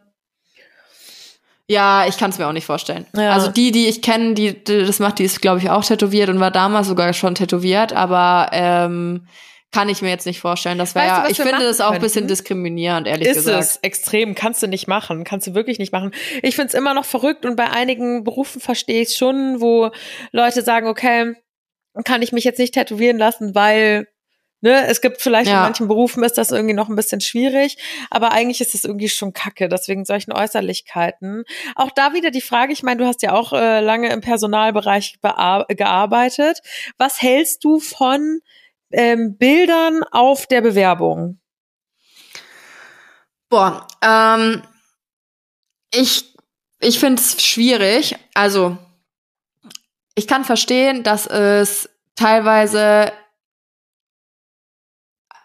Ja, 1.66 2.06
ich 2.06 2.16
kann 2.16 2.30
es 2.30 2.38
mir 2.38 2.46
auch 2.46 2.52
nicht 2.52 2.64
vorstellen. 2.64 3.06
Ja. 3.14 3.32
Also 3.32 3.50
die, 3.50 3.70
die 3.70 3.87
ich 3.87 4.00
kenne, 4.00 4.32
die, 4.32 4.64
die 4.64 4.87
das 4.87 5.00
macht, 5.00 5.18
die 5.18 5.24
ist, 5.24 5.42
glaube 5.42 5.58
ich, 5.58 5.68
auch 5.68 5.84
tätowiert 5.84 6.30
und 6.30 6.40
war 6.40 6.50
damals 6.50 6.88
sogar 6.88 7.12
schon 7.12 7.34
tätowiert, 7.34 7.92
aber 7.92 8.48
ähm, 8.52 9.26
kann 9.74 9.88
ich 9.88 10.02
mir 10.02 10.08
jetzt 10.10 10.24
nicht 10.24 10.38
vorstellen. 10.38 10.78
Das 10.78 10.94
wäre 10.94 11.06
ja, 11.06 11.26
ich 11.28 11.37
finde 11.37 11.58
das 11.58 11.80
auch 11.80 11.90
ein 11.90 12.00
bisschen 12.00 12.28
diskriminierend, 12.28 13.08
ehrlich 13.08 13.26
Ist 13.26 13.38
gesagt. 13.38 13.60
es 13.60 13.76
extrem, 13.82 14.37
kannst 14.37 14.62
du 14.62 14.68
nicht 14.68 14.87
machen, 14.87 15.24
kannst 15.24 15.48
du 15.48 15.54
wirklich 15.54 15.80
nicht 15.80 15.92
machen. 15.92 16.12
Ich 16.42 16.54
find's 16.54 16.74
immer 16.74 16.94
noch 16.94 17.04
verrückt 17.04 17.44
und 17.44 17.56
bei 17.56 17.68
einigen 17.68 18.22
Berufen 18.22 18.60
verstehe 18.60 19.02
ich 19.02 19.16
schon, 19.16 19.60
wo 19.60 19.90
Leute 20.30 20.62
sagen, 20.62 20.87
okay, 20.87 21.34
kann 22.04 22.22
ich 22.22 22.30
mich 22.30 22.44
jetzt 22.44 22.60
nicht 22.60 22.72
tätowieren 22.74 23.18
lassen, 23.18 23.56
weil 23.56 24.06
ne, 24.60 24.87
es 24.87 25.00
gibt 25.00 25.20
vielleicht 25.20 25.48
in 25.48 25.56
Ja. 25.56 25.62
manchen 25.62 25.88
Berufen 25.88 26.22
ist 26.22 26.38
das 26.38 26.52
irgendwie 26.52 26.74
noch 26.74 26.88
ein 26.88 26.94
bisschen 26.94 27.20
schwierig, 27.20 27.76
aber 28.10 28.30
eigentlich 28.30 28.60
ist 28.60 28.76
es 28.76 28.84
irgendwie 28.84 29.08
schon 29.08 29.32
kacke, 29.32 29.68
deswegen 29.68 30.04
solchen 30.04 30.32
Äußerlichkeiten. 30.32 31.42
Auch 31.74 31.90
da 31.90 32.14
wieder 32.14 32.30
die 32.30 32.40
Frage, 32.40 32.72
ich 32.72 32.84
meine, 32.84 32.98
du 33.02 33.06
hast 33.06 33.22
ja 33.22 33.32
auch 33.32 33.52
äh, 33.52 33.80
lange 33.80 34.12
im 34.12 34.20
Personalbereich 34.20 35.16
gearbeitet. 35.20 36.60
Was 36.96 37.20
hältst 37.20 37.64
du 37.64 37.80
von 37.80 38.40
ähm, 38.94 39.37
Bildern 39.37 40.02
auf 40.11 40.46
der 40.46 40.61
Bewerbung? 40.61 41.40
Boah, 43.48 43.87
ähm, 44.02 44.62
ich, 45.92 46.35
ich 46.80 46.98
finde 46.98 47.20
es 47.20 47.42
schwierig. 47.42 48.16
Also, 48.35 48.76
ich 50.14 50.26
kann 50.26 50.44
verstehen, 50.44 51.02
dass 51.02 51.26
es 51.26 51.88
teilweise 52.14 53.12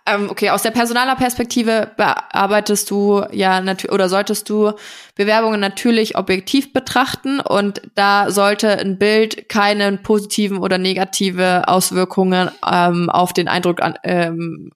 ähm, 0.10 0.30
okay, 0.30 0.50
aus 0.50 0.62
der 0.64 0.72
Personalerperspektive 0.72 1.92
bearbeitest 1.96 2.90
du 2.90 3.24
ja 3.32 3.62
natürlich 3.62 3.94
oder 3.94 4.10
solltest 4.10 4.50
du 4.50 4.74
Bewerbungen 5.16 5.60
natürlich 5.60 6.18
objektiv 6.18 6.74
betrachten 6.74 7.40
und 7.40 7.82
da 7.96 8.32
sollte 8.32 8.78
ein 8.80 8.98
Bild 8.98 9.50
keine 9.50 9.98
positiven 9.98 10.58
oder 10.58 10.78
negative 10.78 11.68
Auswirkungen 11.68 12.50
ähm, 12.70 13.10
auf 13.10 13.34
den 13.34 13.48
Eindruck 13.48 13.82
an, 13.82 13.96
ähm, 14.04 14.72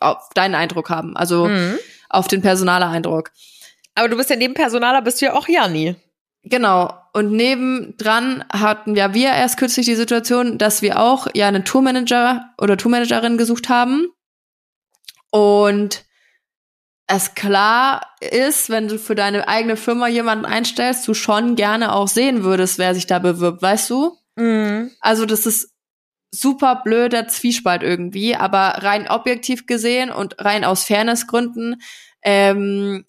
auf 0.00 0.28
deinen 0.34 0.54
Eindruck 0.54 0.90
haben, 0.90 1.16
also 1.16 1.46
mhm. 1.48 1.78
auf 2.08 2.28
den 2.28 2.42
Personalereindruck. 2.42 3.30
Aber 3.94 4.08
du 4.08 4.16
bist 4.16 4.30
ja 4.30 4.36
neben 4.36 4.54
Personaler 4.54 5.02
bist 5.02 5.20
du 5.20 5.26
ja 5.26 5.34
auch 5.34 5.48
Jani. 5.48 5.96
Genau. 6.44 6.94
Und 7.12 7.32
nebendran 7.32 8.44
hatten 8.52 8.94
ja 8.94 9.12
wir 9.12 9.30
erst 9.30 9.58
kürzlich 9.58 9.86
die 9.86 9.96
Situation, 9.96 10.56
dass 10.56 10.82
wir 10.82 11.00
auch 11.00 11.26
ja 11.34 11.48
einen 11.48 11.64
Tourmanager 11.64 12.54
oder 12.58 12.76
Tourmanagerin 12.76 13.38
gesucht 13.38 13.68
haben. 13.68 14.08
Und 15.30 16.04
es 17.06 17.34
klar 17.34 18.06
ist, 18.20 18.68
wenn 18.68 18.88
du 18.88 18.98
für 18.98 19.14
deine 19.14 19.48
eigene 19.48 19.76
Firma 19.76 20.08
jemanden 20.08 20.44
einstellst, 20.44 21.08
du 21.08 21.14
schon 21.14 21.56
gerne 21.56 21.94
auch 21.94 22.08
sehen 22.08 22.44
würdest, 22.44 22.78
wer 22.78 22.94
sich 22.94 23.06
da 23.06 23.18
bewirbt, 23.18 23.62
weißt 23.62 23.88
du? 23.90 24.18
Mhm. 24.36 24.90
Also 25.00 25.24
das 25.24 25.46
ist 25.46 25.72
super 26.30 26.82
blöder 26.84 27.26
Zwiespalt 27.28 27.82
irgendwie, 27.82 28.36
aber 28.36 28.82
rein 28.82 29.08
objektiv 29.08 29.66
gesehen 29.66 30.10
und 30.10 30.36
rein 30.38 30.64
aus 30.64 30.84
Fairnessgründen 30.84 31.80
ähm, 32.22 33.06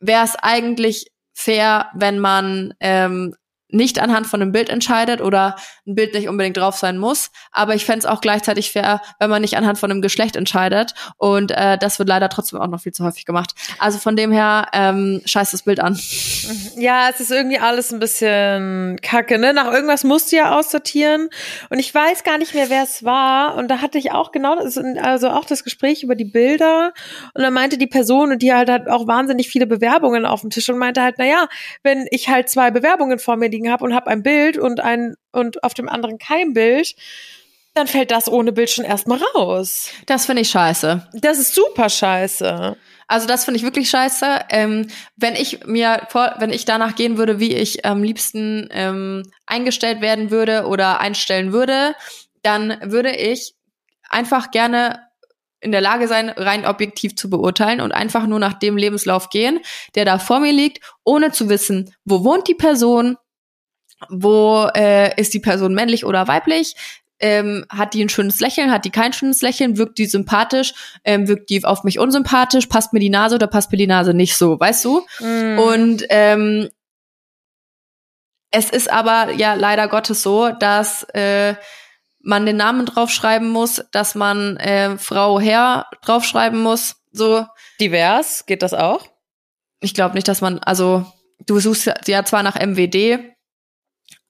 wäre 0.00 0.24
es 0.24 0.36
eigentlich 0.36 1.12
fair, 1.34 1.90
wenn 1.94 2.18
man 2.18 2.74
ähm, 2.80 3.34
nicht 3.74 3.98
anhand 3.98 4.26
von 4.26 4.40
einem 4.40 4.52
Bild 4.52 4.68
entscheidet 4.68 5.20
oder 5.20 5.56
ein 5.86 5.94
Bild 5.94 6.14
nicht 6.14 6.28
unbedingt 6.28 6.56
drauf 6.56 6.76
sein 6.76 6.98
muss. 6.98 7.30
Aber 7.52 7.74
ich 7.74 7.84
fände 7.84 8.00
es 8.00 8.06
auch 8.06 8.20
gleichzeitig 8.20 8.72
fair, 8.72 9.00
wenn 9.18 9.30
man 9.30 9.42
nicht 9.42 9.56
anhand 9.56 9.78
von 9.78 9.90
einem 9.90 10.02
Geschlecht 10.02 10.36
entscheidet. 10.36 10.94
Und 11.16 11.50
äh, 11.50 11.76
das 11.78 11.98
wird 11.98 12.08
leider 12.08 12.28
trotzdem 12.28 12.60
auch 12.60 12.68
noch 12.68 12.80
viel 12.80 12.92
zu 12.92 13.04
häufig 13.04 13.24
gemacht. 13.24 13.54
Also 13.78 13.98
von 13.98 14.16
dem 14.16 14.32
her, 14.32 14.68
ähm, 14.72 15.20
scheiß 15.24 15.50
das 15.50 15.62
Bild 15.62 15.80
an. 15.80 15.98
Ja, 16.76 17.08
es 17.10 17.20
ist 17.20 17.30
irgendwie 17.30 17.58
alles 17.58 17.92
ein 17.92 17.98
bisschen 17.98 18.98
kacke, 19.02 19.38
ne? 19.38 19.52
Nach 19.52 19.70
irgendwas 19.70 20.04
musst 20.04 20.32
du 20.32 20.36
ja 20.36 20.58
aussortieren. 20.58 21.28
Und 21.70 21.78
ich 21.78 21.94
weiß 21.94 22.24
gar 22.24 22.38
nicht 22.38 22.54
mehr, 22.54 22.70
wer 22.70 22.84
es 22.84 23.04
war. 23.04 23.56
Und 23.56 23.68
da 23.68 23.80
hatte 23.80 23.98
ich 23.98 24.12
auch 24.12 24.32
genau, 24.32 24.56
das, 24.56 24.78
also 24.78 25.30
auch 25.30 25.44
das 25.44 25.64
Gespräch 25.64 26.02
über 26.02 26.14
die 26.14 26.24
Bilder. 26.24 26.92
Und 27.34 27.42
dann 27.42 27.52
meinte 27.52 27.78
die 27.78 27.86
Person, 27.86 28.38
die 28.38 28.52
halt 28.52 28.70
hat 28.70 28.88
auch 28.88 29.06
wahnsinnig 29.06 29.48
viele 29.48 29.66
Bewerbungen 29.66 30.26
auf 30.26 30.40
dem 30.40 30.50
Tisch 30.50 30.68
und 30.68 30.78
meinte 30.78 31.02
halt, 31.02 31.16
na 31.18 31.26
ja, 31.26 31.48
wenn 31.82 32.06
ich 32.10 32.28
halt 32.28 32.48
zwei 32.48 32.70
Bewerbungen 32.70 33.18
vor 33.18 33.36
mir 33.36 33.48
liegen 33.48 33.63
habe 33.70 33.84
und 33.84 33.94
habe 33.94 34.08
ein 34.08 34.22
Bild 34.22 34.58
und 34.58 34.80
ein 34.80 35.14
und 35.32 35.62
auf 35.64 35.74
dem 35.74 35.88
anderen 35.88 36.18
kein 36.18 36.52
Bild, 36.52 36.94
dann 37.74 37.86
fällt 37.86 38.10
das 38.10 38.30
ohne 38.30 38.52
Bild 38.52 38.70
schon 38.70 38.84
erstmal 38.84 39.20
raus. 39.34 39.90
Das 40.06 40.26
finde 40.26 40.42
ich 40.42 40.50
scheiße. 40.50 41.08
Das 41.14 41.38
ist 41.38 41.54
super 41.54 41.88
scheiße. 41.88 42.76
Also 43.06 43.26
das 43.26 43.44
finde 43.44 43.58
ich 43.58 43.64
wirklich 43.64 43.90
scheiße. 43.90 44.40
Ähm, 44.50 44.88
wenn 45.16 45.34
ich 45.34 45.66
mir 45.66 46.06
vor, 46.08 46.36
wenn 46.38 46.50
ich 46.50 46.64
danach 46.64 46.94
gehen 46.94 47.18
würde, 47.18 47.40
wie 47.40 47.54
ich 47.54 47.84
am 47.84 48.02
liebsten 48.02 48.68
ähm, 48.70 49.24
eingestellt 49.46 50.00
werden 50.00 50.30
würde 50.30 50.66
oder 50.66 51.00
einstellen 51.00 51.52
würde, 51.52 51.94
dann 52.42 52.78
würde 52.82 53.14
ich 53.14 53.54
einfach 54.08 54.50
gerne 54.50 55.00
in 55.60 55.72
der 55.72 55.80
Lage 55.80 56.08
sein, 56.08 56.28
rein 56.28 56.66
objektiv 56.66 57.16
zu 57.16 57.30
beurteilen 57.30 57.80
und 57.80 57.92
einfach 57.92 58.26
nur 58.26 58.38
nach 58.38 58.52
dem 58.52 58.76
Lebenslauf 58.76 59.30
gehen, 59.30 59.60
der 59.94 60.04
da 60.04 60.18
vor 60.18 60.40
mir 60.40 60.52
liegt, 60.52 60.80
ohne 61.04 61.32
zu 61.32 61.48
wissen, 61.48 61.94
wo 62.04 62.22
wohnt 62.22 62.46
die 62.46 62.54
Person, 62.54 63.16
wo 64.08 64.68
äh, 64.74 65.18
ist 65.20 65.34
die 65.34 65.40
Person 65.40 65.74
männlich 65.74 66.04
oder 66.04 66.28
weiblich? 66.28 66.74
Ähm, 67.20 67.64
hat 67.70 67.94
die 67.94 68.04
ein 68.04 68.08
schönes 68.08 68.40
Lächeln, 68.40 68.72
hat 68.72 68.84
die 68.84 68.90
kein 68.90 69.12
schönes 69.12 69.40
Lächeln, 69.40 69.78
wirkt 69.78 69.98
die 69.98 70.06
sympathisch, 70.06 70.74
ähm, 71.04 71.28
wirkt 71.28 71.48
die 71.48 71.64
auf 71.64 71.84
mich 71.84 71.98
unsympathisch, 71.98 72.66
passt 72.66 72.92
mir 72.92 72.98
die 72.98 73.08
Nase 73.08 73.36
oder 73.36 73.46
passt 73.46 73.70
mir 73.70 73.78
die 73.78 73.86
Nase 73.86 74.14
nicht 74.14 74.36
so, 74.36 74.58
weißt 74.58 74.84
du? 74.84 75.06
Mm. 75.20 75.58
Und 75.58 76.04
ähm, 76.10 76.68
es 78.50 78.70
ist 78.70 78.90
aber 78.90 79.32
ja 79.32 79.54
leider 79.54 79.88
Gottes 79.88 80.22
so, 80.22 80.50
dass 80.50 81.04
äh, 81.14 81.54
man 82.20 82.46
den 82.46 82.56
Namen 82.56 82.86
draufschreiben 82.86 83.48
muss, 83.48 83.84
dass 83.92 84.14
man 84.14 84.56
äh, 84.56 84.98
Frau 84.98 85.40
Herr 85.40 85.86
draufschreiben 86.02 86.60
muss. 86.60 86.96
So 87.12 87.46
divers 87.80 88.46
geht 88.46 88.62
das 88.62 88.74
auch? 88.74 89.06
Ich 89.80 89.94
glaube 89.94 90.14
nicht, 90.14 90.26
dass 90.26 90.40
man 90.40 90.58
also 90.60 91.04
du 91.46 91.60
suchst 91.60 91.90
ja 92.06 92.24
zwar 92.24 92.42
nach 92.42 92.56
MWD, 92.56 93.33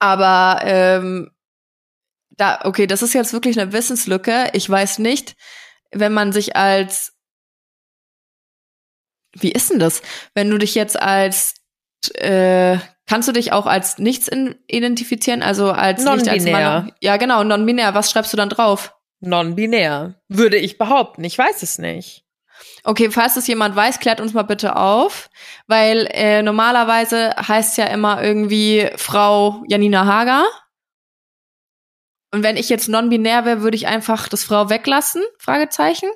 aber 0.04 0.60
ähm, 0.64 1.30
da, 2.36 2.60
okay, 2.64 2.86
das 2.86 3.00
ist 3.00 3.14
jetzt 3.14 3.32
wirklich 3.32 3.58
eine 3.58 3.72
Wissenslücke. 3.72 4.50
Ich 4.52 4.68
weiß 4.68 4.98
nicht, 4.98 5.34
wenn 5.92 6.12
man 6.12 6.30
sich 6.32 6.56
als 6.56 7.12
wie 9.36 9.50
ist 9.50 9.70
denn 9.70 9.78
das? 9.78 10.02
Wenn 10.34 10.50
du 10.50 10.58
dich 10.58 10.74
jetzt 10.74 11.00
als 11.00 11.54
äh, 12.16 12.76
kannst 13.06 13.28
du 13.28 13.32
dich 13.32 13.52
auch 13.52 13.66
als 13.66 13.96
nichts 13.96 14.28
in, 14.28 14.56
identifizieren, 14.66 15.42
also 15.42 15.72
als 15.72 16.04
nicht 16.04 16.28
als 16.28 16.44
Mann? 16.44 16.92
Ja, 17.00 17.16
genau, 17.16 17.42
non-binär. 17.42 17.94
Was 17.94 18.10
schreibst 18.10 18.32
du 18.32 18.36
dann 18.36 18.50
drauf? 18.50 18.94
Non-binär, 19.20 20.20
würde 20.28 20.58
ich 20.58 20.76
behaupten. 20.76 21.24
Ich 21.24 21.38
weiß 21.38 21.62
es 21.62 21.78
nicht. 21.78 22.23
Okay, 22.84 23.10
falls 23.10 23.36
es 23.36 23.46
jemand 23.46 23.74
weiß, 23.74 24.00
klärt 24.00 24.20
uns 24.20 24.34
mal 24.34 24.42
bitte 24.42 24.76
auf, 24.76 25.28
weil 25.66 26.06
äh, 26.10 26.42
normalerweise 26.42 27.34
heißt 27.36 27.78
ja 27.78 27.86
immer 27.86 28.22
irgendwie 28.22 28.90
Frau 28.96 29.62
Janina 29.66 30.04
Hager. 30.04 30.44
Und 32.32 32.42
wenn 32.42 32.56
ich 32.56 32.68
jetzt 32.68 32.88
non-binär 32.88 33.44
wäre, 33.44 33.62
würde 33.62 33.76
ich 33.76 33.86
einfach 33.86 34.28
das 34.28 34.44
Frau 34.44 34.68
weglassen? 34.68 35.22
Fragezeichen. 35.38 36.08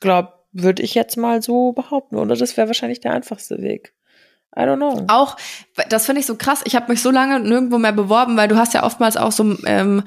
Glaub, 0.00 0.46
würde 0.52 0.82
ich 0.82 0.94
jetzt 0.94 1.16
mal 1.16 1.42
so 1.42 1.72
behaupten, 1.72 2.16
oder? 2.16 2.36
Das 2.36 2.56
wäre 2.56 2.66
wahrscheinlich 2.66 3.00
der 3.00 3.12
einfachste 3.12 3.62
Weg. 3.62 3.94
I 4.56 4.62
don't 4.62 4.76
know. 4.76 5.06
Auch, 5.08 5.36
das 5.88 6.06
finde 6.06 6.20
ich 6.20 6.26
so 6.26 6.36
krass. 6.36 6.62
Ich 6.64 6.74
habe 6.74 6.90
mich 6.90 7.02
so 7.02 7.10
lange 7.10 7.38
nirgendwo 7.38 7.78
mehr 7.78 7.92
beworben, 7.92 8.36
weil 8.36 8.48
du 8.48 8.56
hast 8.56 8.74
ja 8.74 8.82
oftmals 8.82 9.16
auch 9.16 9.30
so 9.30 9.56
ähm, 9.64 10.02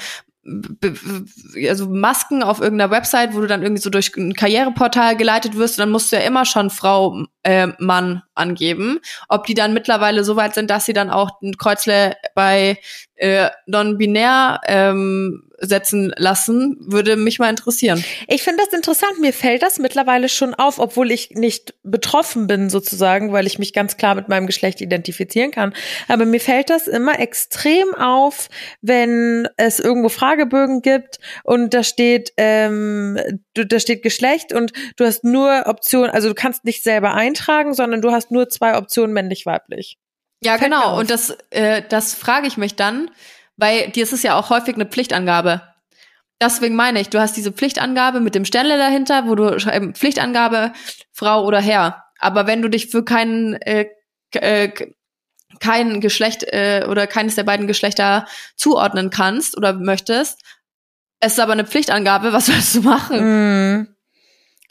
also 1.70 1.88
Masken 1.89 2.44
auf 2.44 2.60
irgendeiner 2.60 2.91
Website, 2.91 3.34
wo 3.34 3.39
du 3.39 3.48
dann 3.48 3.62
irgendwie 3.62 3.82
so 3.82 3.89
durch 3.89 4.16
ein 4.18 4.34
Karriereportal 4.34 5.16
geleitet 5.16 5.56
wirst, 5.56 5.80
dann 5.80 5.89
musst 5.89 6.12
du 6.12 6.18
ja 6.18 6.24
immer 6.24 6.44
schon 6.44 6.70
Frau, 6.70 7.24
äh, 7.44 7.68
Mann 7.80 8.24
angeben. 8.36 9.00
Ob 9.30 9.46
die 9.46 9.54
dann 9.54 9.74
mittlerweile 9.74 10.24
so 10.24 10.36
weit 10.36 10.54
sind, 10.54 10.70
dass 10.70 10.86
sie 10.86 10.94
dann 10.94 11.10
auch 11.10 11.41
ein 11.41 11.58
Kreuzle 11.58 12.18
bei 12.36 12.78
äh, 13.16 13.50
non-binär 13.68 14.60
ähm, 14.68 15.50
setzen 15.64 16.14
lassen, 16.18 16.78
würde 16.80 17.16
mich 17.16 17.39
mal 17.39 17.49
interessieren. 17.49 18.03
Ich 18.28 18.43
finde 18.43 18.64
das 18.64 18.74
interessant. 18.74 19.20
Mir 19.20 19.34
fällt 19.34 19.64
das 19.64 19.80
mittlerweile 19.80 20.30
schon 20.30 20.53
auf, 20.53 20.80
obwohl 20.80 21.11
ich 21.11 21.32
nicht 21.32 21.74
betroffen 21.84 22.47
bin 22.47 22.70
sozusagen, 22.70 23.32
weil 23.32 23.47
ich 23.47 23.59
mich 23.59 23.74
ganz 23.74 23.97
klar 23.97 24.16
mit 24.16 24.30
meinem 24.30 24.45
Geschlecht 24.45 24.82
identifizieren 24.82 25.51
kann. 25.51 25.74
Aber 26.07 26.26
mir 26.26 26.39
fällt 26.39 26.70
das 26.70 26.88
immer 26.88 27.20
extrem 27.20 27.93
auf, 27.95 28.49
wenn 28.82 29.47
es 29.57 29.80
irgendwo 29.80 30.09
Fragebögen 30.09 30.82
gibt 30.82 31.20
und 31.43 31.74
da 31.74 31.84
steht, 31.84 32.34
ähm, 32.38 33.18
da 33.53 33.80
steht 33.80 34.03
Geschlecht 34.03 34.53
und 34.53 34.74
du 34.97 35.05
hast 35.05 35.24
nur 35.24 35.64
Optionen, 35.66 36.11
also 36.11 36.30
du 36.30 36.36
kannst 36.36 36.66
nicht 36.66 36.84
selber 36.84 37.14
eintragen, 37.14 37.74
sondern 37.74 38.01
du 38.01 38.11
hast 38.11 38.32
nur 38.32 38.49
zwei 38.49 38.78
Optionen 38.78 39.14
männlich-weiblich. 39.14 39.97
Ja, 40.43 40.57
Fällt 40.57 40.72
genau. 40.72 40.99
Und 40.99 41.09
das, 41.09 41.38
äh, 41.51 41.82
das 41.88 42.14
frage 42.14 42.47
ich 42.47 42.57
mich 42.57 42.76
dann, 42.76 43.09
weil 43.58 43.89
dir 43.89 44.04
ist 44.04 44.14
es 44.14 44.24
ja 44.24 44.38
auch 44.38 44.49
häufig 44.49 44.76
eine 44.76 44.86
Pflichtangabe. 44.86 45.62
Deswegen 46.41 46.76
meine 46.76 46.99
ich, 46.99 47.10
du 47.10 47.20
hast 47.20 47.38
diese 47.38 47.51
Pflichtangabe 47.51 48.20
mit 48.20 48.36
dem 48.36 48.45
Stelle 48.45 48.78
dahinter, 48.78 49.28
wo 49.28 49.36
du 49.36 49.60
schreibst 49.60 49.97
Pflichtangabe 49.97 50.74
Frau 51.12 51.45
oder 51.45 51.62
Herr. 51.62 52.04
Aber 52.20 52.47
wenn 52.47 52.62
du 52.62 52.70
dich 52.70 52.88
für 52.88 53.04
keinen 53.06 53.54
äh, 53.62 53.88
äh, 54.32 54.72
kein 55.60 56.01
Geschlecht 56.01 56.43
äh, 56.43 56.86
oder 56.89 57.08
keines 57.08 57.36
der 57.36 57.43
beiden 57.43 57.68
Geschlechter 57.68 58.26
zuordnen 58.56 59.10
kannst 59.10 59.56
oder 59.56 59.74
möchtest, 59.74 60.41
es 61.20 61.34
ist 61.34 61.39
aber 61.39 61.54
eine 61.54 61.66
Pflichtangabe, 61.66 62.34
was 62.34 62.47
sollst 62.47 62.76
du 62.76 62.82
machen? 62.82 63.78
Mm. 63.80 63.93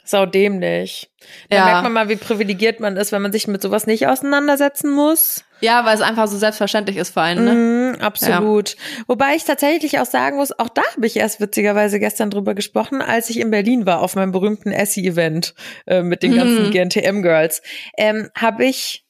Sau 0.05 0.25
dämlich. 0.25 1.09
Da 1.49 1.57
ja. 1.57 1.65
merkt 1.65 1.83
man 1.83 1.93
mal, 1.93 2.09
wie 2.09 2.17
privilegiert 2.17 2.81
man 2.81 2.97
ist, 2.97 3.13
wenn 3.13 3.21
man 3.21 3.31
sich 3.31 3.47
mit 3.47 3.61
sowas 3.61 3.87
nicht 3.87 4.07
auseinandersetzen 4.07 4.91
muss. 4.91 5.45
Ja, 5.61 5.85
weil 5.85 5.95
es 5.95 6.01
einfach 6.01 6.27
so 6.27 6.37
selbstverständlich 6.37 6.97
ist 6.97 7.13
für 7.13 7.21
einen. 7.21 7.45
Ne? 7.45 7.95
Mm, 7.97 8.01
absolut. 8.01 8.71
Ja. 8.71 9.03
Wobei 9.07 9.35
ich 9.35 9.45
tatsächlich 9.45 9.99
auch 9.99 10.05
sagen 10.05 10.35
muss, 10.35 10.57
auch 10.59 10.67
da 10.67 10.81
habe 10.93 11.07
ich 11.07 11.15
erst 11.15 11.39
witzigerweise 11.39 12.01
gestern 12.01 12.29
drüber 12.29 12.53
gesprochen, 12.53 13.01
als 13.01 13.29
ich 13.29 13.39
in 13.39 13.49
Berlin 13.49 13.85
war 13.85 14.01
auf 14.01 14.15
meinem 14.15 14.33
berühmten 14.33 14.73
Essie-Event 14.73 15.55
äh, 15.87 16.01
mit 16.03 16.21
den 16.21 16.35
ganzen 16.35 16.67
mhm. 16.67 16.71
GNTM-Girls, 16.71 17.61
ähm, 17.97 18.29
habe 18.35 18.65
ich 18.65 19.05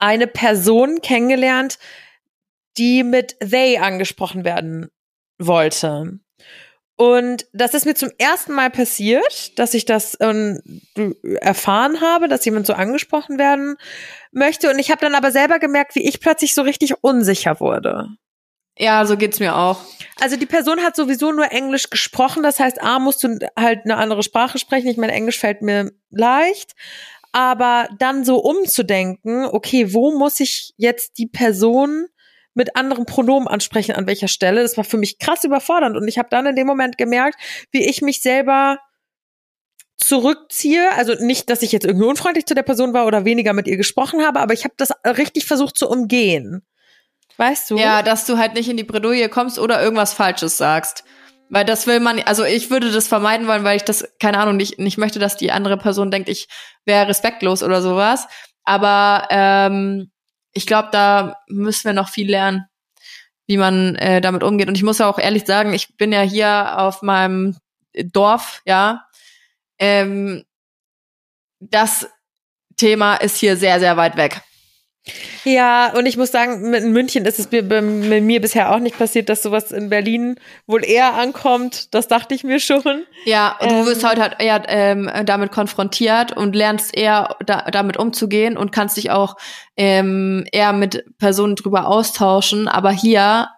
eine 0.00 0.26
Person 0.26 1.00
kennengelernt, 1.00 1.78
die 2.76 3.04
mit 3.04 3.36
they 3.38 3.78
angesprochen 3.78 4.44
werden 4.44 4.88
wollte. 5.38 6.18
Und 6.96 7.46
das 7.52 7.74
ist 7.74 7.84
mir 7.84 7.94
zum 7.94 8.10
ersten 8.16 8.54
Mal 8.54 8.70
passiert, 8.70 9.58
dass 9.58 9.74
ich 9.74 9.84
das 9.84 10.16
ähm, 10.20 10.62
erfahren 11.40 12.00
habe, 12.00 12.26
dass 12.26 12.44
jemand 12.46 12.66
so 12.66 12.72
angesprochen 12.72 13.38
werden 13.38 13.76
möchte. 14.32 14.70
Und 14.70 14.78
ich 14.78 14.90
habe 14.90 15.02
dann 15.02 15.14
aber 15.14 15.30
selber 15.30 15.58
gemerkt, 15.58 15.94
wie 15.94 16.08
ich 16.08 16.20
plötzlich 16.20 16.54
so 16.54 16.62
richtig 16.62 17.02
unsicher 17.02 17.60
wurde. 17.60 18.08
Ja, 18.78 19.04
so 19.04 19.16
geht's 19.16 19.40
mir 19.40 19.56
auch. 19.56 19.80
Also 20.20 20.36
die 20.36 20.46
Person 20.46 20.80
hat 20.80 20.96
sowieso 20.96 21.32
nur 21.32 21.50
Englisch 21.50 21.88
gesprochen, 21.88 22.42
das 22.42 22.60
heißt, 22.60 22.82
A, 22.82 22.98
musst 22.98 23.24
du 23.24 23.38
halt 23.58 23.84
eine 23.84 23.96
andere 23.96 24.22
Sprache 24.22 24.58
sprechen. 24.58 24.88
Ich 24.88 24.98
meine, 24.98 25.12
Englisch 25.12 25.38
fällt 25.38 25.62
mir 25.62 25.92
leicht. 26.10 26.74
Aber 27.32 27.88
dann 27.98 28.24
so 28.24 28.38
umzudenken, 28.38 29.44
okay, 29.44 29.92
wo 29.92 30.16
muss 30.16 30.40
ich 30.40 30.72
jetzt 30.78 31.18
die 31.18 31.26
Person 31.26 32.06
mit 32.56 32.74
anderen 32.74 33.04
Pronomen 33.04 33.46
ansprechen, 33.46 33.92
an 33.92 34.06
welcher 34.06 34.28
Stelle, 34.28 34.62
das 34.62 34.76
war 34.76 34.84
für 34.84 34.96
mich 34.96 35.18
krass 35.18 35.44
überfordernd. 35.44 35.96
Und 35.96 36.08
ich 36.08 36.18
habe 36.18 36.28
dann 36.30 36.46
in 36.46 36.56
dem 36.56 36.66
Moment 36.66 36.96
gemerkt, 36.98 37.38
wie 37.70 37.84
ich 37.84 38.00
mich 38.00 38.22
selber 38.22 38.78
zurückziehe. 39.98 40.90
Also 40.96 41.14
nicht, 41.14 41.50
dass 41.50 41.62
ich 41.62 41.70
jetzt 41.70 41.84
irgendwie 41.84 42.06
unfreundlich 42.06 42.46
zu 42.46 42.54
der 42.54 42.62
Person 42.62 42.94
war 42.94 43.06
oder 43.06 43.24
weniger 43.24 43.52
mit 43.52 43.68
ihr 43.68 43.76
gesprochen 43.76 44.24
habe, 44.24 44.40
aber 44.40 44.54
ich 44.54 44.64
habe 44.64 44.74
das 44.78 44.90
richtig 45.04 45.44
versucht 45.44 45.76
zu 45.76 45.88
umgehen. 45.88 46.66
Weißt 47.36 47.70
du? 47.70 47.76
Ja, 47.76 48.02
dass 48.02 48.24
du 48.24 48.38
halt 48.38 48.54
nicht 48.54 48.70
in 48.70 48.78
die 48.78 48.84
Bredouille 48.84 49.28
kommst 49.28 49.58
oder 49.58 49.82
irgendwas 49.82 50.14
Falsches 50.14 50.56
sagst. 50.56 51.04
Weil 51.48 51.64
das 51.64 51.86
will 51.86 52.00
man, 52.00 52.20
also 52.20 52.44
ich 52.44 52.70
würde 52.70 52.90
das 52.90 53.06
vermeiden 53.06 53.46
wollen, 53.46 53.62
weil 53.62 53.76
ich 53.76 53.84
das, 53.84 54.08
keine 54.18 54.38
Ahnung, 54.38 54.56
nicht, 54.56 54.78
nicht 54.78 54.98
möchte, 54.98 55.18
dass 55.18 55.36
die 55.36 55.52
andere 55.52 55.76
Person 55.76 56.10
denkt, 56.10 56.28
ich 56.28 56.48
wäre 56.86 57.06
respektlos 57.06 57.62
oder 57.62 57.82
sowas. 57.82 58.26
Aber 58.64 59.28
ähm, 59.30 60.10
ich 60.56 60.66
glaube, 60.66 60.88
da 60.90 61.36
müssen 61.48 61.84
wir 61.84 61.92
noch 61.92 62.08
viel 62.08 62.30
lernen, 62.30 62.66
wie 63.46 63.58
man 63.58 63.94
äh, 63.96 64.20
damit 64.20 64.42
umgeht. 64.42 64.68
Und 64.68 64.76
ich 64.76 64.82
muss 64.82 65.00
auch 65.00 65.18
ehrlich 65.18 65.44
sagen, 65.44 65.74
ich 65.74 65.96
bin 65.96 66.12
ja 66.12 66.22
hier 66.22 66.78
auf 66.78 67.02
meinem 67.02 67.56
Dorf, 67.94 68.62
ja. 68.64 69.06
Ähm, 69.78 70.44
das 71.60 72.08
Thema 72.76 73.16
ist 73.16 73.36
hier 73.36 73.56
sehr, 73.56 73.80
sehr 73.80 73.96
weit 73.96 74.16
weg. 74.16 74.40
Ja, 75.44 75.92
und 75.96 76.06
ich 76.06 76.16
muss 76.16 76.32
sagen, 76.32 76.74
in 76.74 76.92
München 76.92 77.24
ist 77.24 77.38
es 77.38 77.50
mir, 77.52 77.66
bei 77.66 77.80
mir 77.80 78.40
bisher 78.40 78.72
auch 78.72 78.80
nicht 78.80 78.98
passiert, 78.98 79.28
dass 79.28 79.42
sowas 79.42 79.70
in 79.70 79.88
Berlin 79.88 80.40
wohl 80.66 80.84
eher 80.84 81.14
ankommt. 81.14 81.94
Das 81.94 82.08
dachte 82.08 82.34
ich 82.34 82.42
mir 82.42 82.58
schon. 82.58 83.04
Ja, 83.24 83.56
und 83.60 83.70
ähm, 83.70 83.78
du 83.78 83.86
wirst 83.86 84.04
heute 84.04 84.20
halt 84.20 84.36
eher 84.40 84.64
ähm, 84.66 85.10
damit 85.24 85.52
konfrontiert 85.52 86.36
und 86.36 86.56
lernst 86.56 86.96
eher 86.96 87.36
da, 87.46 87.62
damit 87.70 87.96
umzugehen 87.96 88.56
und 88.56 88.72
kannst 88.72 88.96
dich 88.96 89.10
auch 89.10 89.36
ähm, 89.76 90.44
eher 90.50 90.72
mit 90.72 91.04
Personen 91.18 91.54
drüber 91.54 91.86
austauschen. 91.86 92.66
Aber 92.66 92.90
hier 92.90 93.48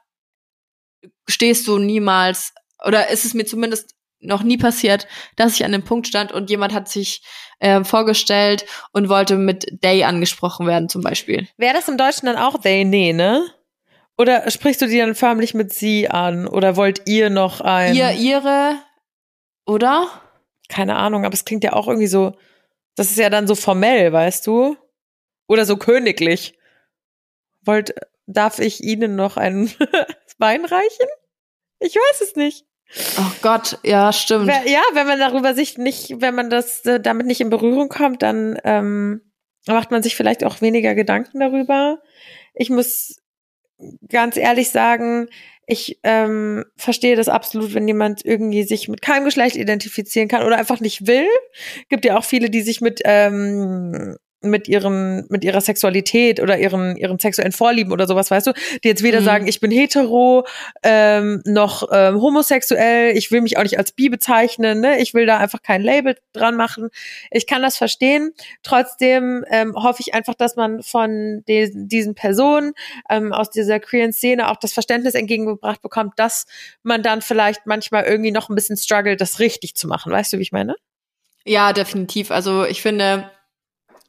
stehst 1.26 1.66
du 1.66 1.78
niemals, 1.78 2.52
oder 2.84 3.08
ist 3.08 3.24
es 3.24 3.32
mir 3.32 3.46
zumindest 3.46 3.94
noch 4.20 4.42
nie 4.42 4.56
passiert, 4.56 5.06
dass 5.36 5.54
ich 5.54 5.64
an 5.64 5.72
dem 5.72 5.84
Punkt 5.84 6.06
stand 6.06 6.32
und 6.32 6.50
jemand 6.50 6.72
hat 6.72 6.88
sich 6.88 7.22
äh, 7.60 7.84
vorgestellt 7.84 8.66
und 8.92 9.08
wollte 9.08 9.36
mit 9.36 9.80
they 9.82 10.04
angesprochen 10.04 10.66
werden 10.66 10.88
zum 10.88 11.02
Beispiel. 11.02 11.48
Wäre 11.56 11.74
das 11.74 11.88
im 11.88 11.96
Deutschen 11.96 12.26
dann 12.26 12.36
auch 12.36 12.60
they? 12.60 12.84
Nee, 12.84 13.12
ne? 13.12 13.44
Oder 14.16 14.50
sprichst 14.50 14.82
du 14.82 14.86
die 14.86 14.98
dann 14.98 15.14
förmlich 15.14 15.54
mit 15.54 15.72
sie 15.72 16.08
an? 16.10 16.48
Oder 16.48 16.76
wollt 16.76 17.02
ihr 17.06 17.30
noch 17.30 17.60
ein... 17.60 17.94
Ihr, 17.94 18.10
ihre, 18.12 18.76
oder? 19.64 20.08
Keine 20.68 20.96
Ahnung, 20.96 21.24
aber 21.24 21.34
es 21.34 21.44
klingt 21.44 21.62
ja 21.62 21.72
auch 21.72 21.86
irgendwie 21.86 22.08
so, 22.08 22.36
das 22.96 23.10
ist 23.10 23.18
ja 23.18 23.30
dann 23.30 23.46
so 23.46 23.54
formell, 23.54 24.12
weißt 24.12 24.44
du? 24.46 24.76
Oder 25.46 25.64
so 25.64 25.76
königlich. 25.76 26.58
Wollt, 27.62 27.94
darf 28.26 28.58
ich 28.58 28.82
Ihnen 28.82 29.14
noch 29.14 29.36
ein 29.36 29.70
Wein 30.38 30.64
reichen? 30.64 31.06
Ich 31.78 31.94
weiß 31.94 32.20
es 32.22 32.34
nicht. 32.34 32.66
Oh 33.18 33.32
Gott, 33.42 33.78
ja, 33.82 34.12
stimmt. 34.12 34.46
Ja, 34.48 34.80
wenn 34.94 35.06
man 35.06 35.18
darüber 35.18 35.54
sich 35.54 35.76
nicht, 35.76 36.20
wenn 36.20 36.34
man 36.34 36.48
das 36.48 36.84
äh, 36.86 37.00
damit 37.00 37.26
nicht 37.26 37.40
in 37.40 37.50
Berührung 37.50 37.88
kommt, 37.88 38.22
dann 38.22 38.58
ähm, 38.64 39.20
macht 39.66 39.90
man 39.90 40.02
sich 40.02 40.16
vielleicht 40.16 40.42
auch 40.44 40.60
weniger 40.60 40.94
Gedanken 40.94 41.40
darüber. 41.40 41.98
Ich 42.54 42.70
muss 42.70 43.20
ganz 44.08 44.36
ehrlich 44.36 44.70
sagen, 44.70 45.28
ich 45.66 46.00
ähm, 46.02 46.64
verstehe 46.76 47.14
das 47.14 47.28
absolut, 47.28 47.74
wenn 47.74 47.86
jemand 47.86 48.24
irgendwie 48.24 48.62
sich 48.62 48.88
mit 48.88 49.02
keinem 49.02 49.26
Geschlecht 49.26 49.54
identifizieren 49.54 50.28
kann 50.28 50.44
oder 50.44 50.56
einfach 50.56 50.80
nicht 50.80 51.06
will. 51.06 51.28
Gibt 51.90 52.06
ja 52.06 52.16
auch 52.16 52.24
viele, 52.24 52.48
die 52.48 52.62
sich 52.62 52.80
mit 52.80 53.02
ähm, 53.04 54.16
mit 54.40 54.68
ihren 54.68 55.26
mit 55.28 55.44
ihrer 55.44 55.60
Sexualität 55.60 56.40
oder 56.40 56.58
ihren 56.58 56.96
ihren 56.96 57.18
sexuellen 57.18 57.52
Vorlieben 57.52 57.92
oder 57.92 58.06
sowas, 58.06 58.30
weißt 58.30 58.48
du, 58.48 58.52
die 58.84 58.88
jetzt 58.88 59.02
weder 59.02 59.20
mhm. 59.20 59.24
sagen, 59.24 59.46
ich 59.48 59.60
bin 59.60 59.70
hetero 59.70 60.46
ähm, 60.82 61.42
noch 61.44 61.88
ähm, 61.92 62.20
homosexuell, 62.20 63.16
ich 63.16 63.30
will 63.30 63.40
mich 63.40 63.58
auch 63.58 63.62
nicht 63.62 63.78
als 63.78 63.92
bi 63.92 64.08
bezeichnen, 64.08 64.80
ne? 64.80 65.00
ich 65.00 65.14
will 65.14 65.26
da 65.26 65.38
einfach 65.38 65.62
kein 65.62 65.82
Label 65.82 66.16
dran 66.32 66.56
machen. 66.56 66.90
Ich 67.30 67.46
kann 67.46 67.62
das 67.62 67.76
verstehen. 67.76 68.32
Trotzdem 68.62 69.44
ähm, 69.50 69.74
hoffe 69.74 70.02
ich 70.06 70.14
einfach, 70.14 70.34
dass 70.34 70.56
man 70.56 70.82
von 70.82 71.42
de 71.48 71.70
diesen 71.74 72.14
Personen 72.14 72.72
ähm, 73.10 73.32
aus 73.32 73.50
dieser 73.50 73.80
queeren 73.80 74.12
Szene 74.12 74.50
auch 74.50 74.56
das 74.56 74.72
Verständnis 74.72 75.14
entgegengebracht 75.14 75.82
bekommt, 75.82 76.12
dass 76.16 76.46
man 76.82 77.02
dann 77.02 77.22
vielleicht 77.22 77.66
manchmal 77.66 78.04
irgendwie 78.04 78.30
noch 78.30 78.48
ein 78.48 78.54
bisschen 78.54 78.76
struggelt, 78.76 79.20
das 79.20 79.40
richtig 79.40 79.74
zu 79.74 79.88
machen. 79.88 80.12
Weißt 80.12 80.32
du, 80.32 80.38
wie 80.38 80.42
ich 80.42 80.52
meine? 80.52 80.76
Ja, 81.44 81.72
definitiv. 81.72 82.30
Also 82.30 82.64
ich 82.64 82.82
finde 82.82 83.30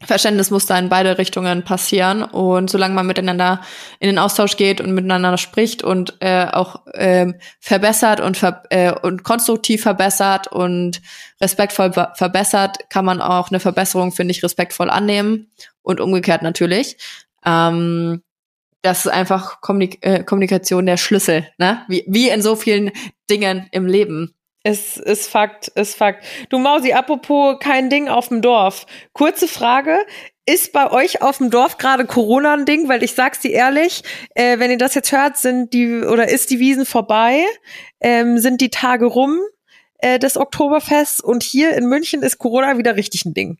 Verständnis 0.01 0.49
muss 0.49 0.65
da 0.65 0.79
in 0.79 0.87
beide 0.87 1.17
Richtungen 1.17 1.63
passieren 1.63 2.23
und 2.23 2.69
solange 2.69 2.93
man 2.93 3.05
miteinander 3.05 3.61
in 3.99 4.07
den 4.07 4.17
Austausch 4.17 4.55
geht 4.55 4.79
und 4.79 4.93
miteinander 4.93 5.37
spricht 5.37 5.83
und 5.83 6.15
äh, 6.21 6.45
auch 6.45 6.87
äh, 6.93 7.33
verbessert 7.59 8.21
und, 8.21 8.37
ver 8.37 8.63
äh, 8.69 8.93
und 8.93 9.23
konstruktiv 9.23 9.81
verbessert 9.81 10.47
und 10.47 11.01
respektvoll 11.41 11.91
verbessert, 11.91 12.89
kann 12.89 13.03
man 13.03 13.21
auch 13.21 13.49
eine 13.49 13.59
Verbesserung, 13.59 14.13
finde 14.13 14.31
ich, 14.31 14.41
respektvoll 14.41 14.89
annehmen 14.89 15.51
und 15.81 15.99
umgekehrt 15.99 16.43
natürlich. 16.43 16.97
Ähm, 17.45 18.21
das 18.81 19.05
ist 19.05 19.11
einfach 19.11 19.59
Kommunik 19.59 19.97
äh, 20.01 20.23
Kommunikation 20.23 20.85
der 20.85 20.95
Schlüssel, 20.95 21.45
ne? 21.57 21.83
Wie, 21.89 22.05
wie 22.07 22.29
in 22.29 22.41
so 22.41 22.55
vielen 22.55 22.91
Dingen 23.29 23.67
im 23.71 23.85
Leben. 23.85 24.33
Es 24.69 24.97
ist 24.97 25.27
Fakt, 25.27 25.69
ist 25.69 25.95
Fakt. 25.95 26.23
Du 26.49 26.59
Mausi, 26.59 26.93
apropos 26.93 27.57
kein 27.59 27.89
Ding 27.89 28.07
auf 28.07 28.27
dem 28.27 28.43
Dorf. 28.43 28.85
Kurze 29.13 29.47
Frage. 29.47 29.97
Ist 30.45 30.73
bei 30.73 30.91
euch 30.91 31.23
auf 31.23 31.39
dem 31.39 31.49
Dorf 31.49 31.77
gerade 31.77 32.05
Corona 32.05 32.53
ein 32.53 32.65
Ding? 32.65 32.87
Weil 32.87 33.01
ich 33.01 33.15
sag's 33.15 33.39
dir 33.39 33.49
ehrlich, 33.49 34.03
äh, 34.35 34.59
wenn 34.59 34.69
ihr 34.69 34.77
das 34.77 34.93
jetzt 34.93 35.11
hört, 35.11 35.37
sind 35.37 35.73
die 35.73 36.03
oder 36.03 36.29
ist 36.29 36.51
die 36.51 36.59
Wiesen 36.59 36.85
vorbei, 36.85 37.43
ähm, 37.99 38.37
sind 38.37 38.61
die 38.61 38.69
Tage 38.69 39.07
rum 39.07 39.39
äh, 39.97 40.19
des 40.19 40.37
Oktoberfests 40.37 41.19
und 41.19 41.41
hier 41.41 41.75
in 41.75 41.87
München 41.87 42.21
ist 42.21 42.37
Corona 42.37 42.77
wieder 42.77 42.95
richtig 42.95 43.25
ein 43.25 43.33
Ding. 43.33 43.57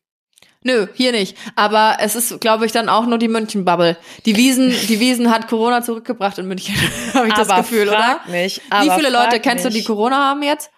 Nö, 0.61 0.87
hier 0.93 1.11
nicht. 1.11 1.35
Aber 1.55 1.97
es 2.01 2.13
ist, 2.13 2.39
glaube 2.39 2.67
ich, 2.67 2.71
dann 2.71 2.87
auch 2.87 3.07
nur 3.07 3.17
die 3.17 3.29
München-Bubble. 3.29 3.97
Die 4.25 4.35
Wiesen, 4.35 4.75
die 4.89 4.99
Wiesen 4.99 5.31
hat 5.31 5.47
Corona 5.47 5.81
zurückgebracht 5.81 6.37
in 6.37 6.47
München, 6.47 6.75
habe 7.15 7.27
ich 7.27 7.33
aber 7.33 7.45
das 7.45 7.57
Gefühl, 7.57 7.87
oder? 7.87 8.19
Mich, 8.27 8.61
Wie 8.81 8.91
viele 8.91 9.09
Leute 9.09 9.39
kennst 9.39 9.65
du, 9.65 9.69
die 9.69 9.83
Corona 9.83 10.17
haben 10.17 10.43
jetzt? 10.43 10.69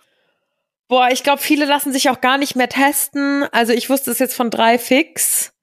Boah, 0.92 1.08
ich 1.10 1.24
glaube, 1.24 1.42
viele 1.42 1.64
lassen 1.64 1.94
sich 1.94 2.10
auch 2.10 2.20
gar 2.20 2.38
nicht 2.38 2.58
mehr 2.58 2.68
testen. 2.68 3.46
Also 3.54 3.72
ich 3.72 3.90
wusste 3.90 4.12
es 4.12 4.20
jetzt 4.20 4.36
von 4.36 4.50
drei 4.50 4.78
fix. 4.78 5.54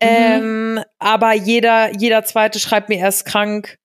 Mhm. 0.00 0.08
Ähm, 0.08 0.84
aber 1.00 1.32
jeder, 1.32 1.92
jeder 1.96 2.22
zweite 2.22 2.60
schreibt 2.60 2.88
mir 2.88 3.00
erst 3.00 3.26
krank. 3.26 3.79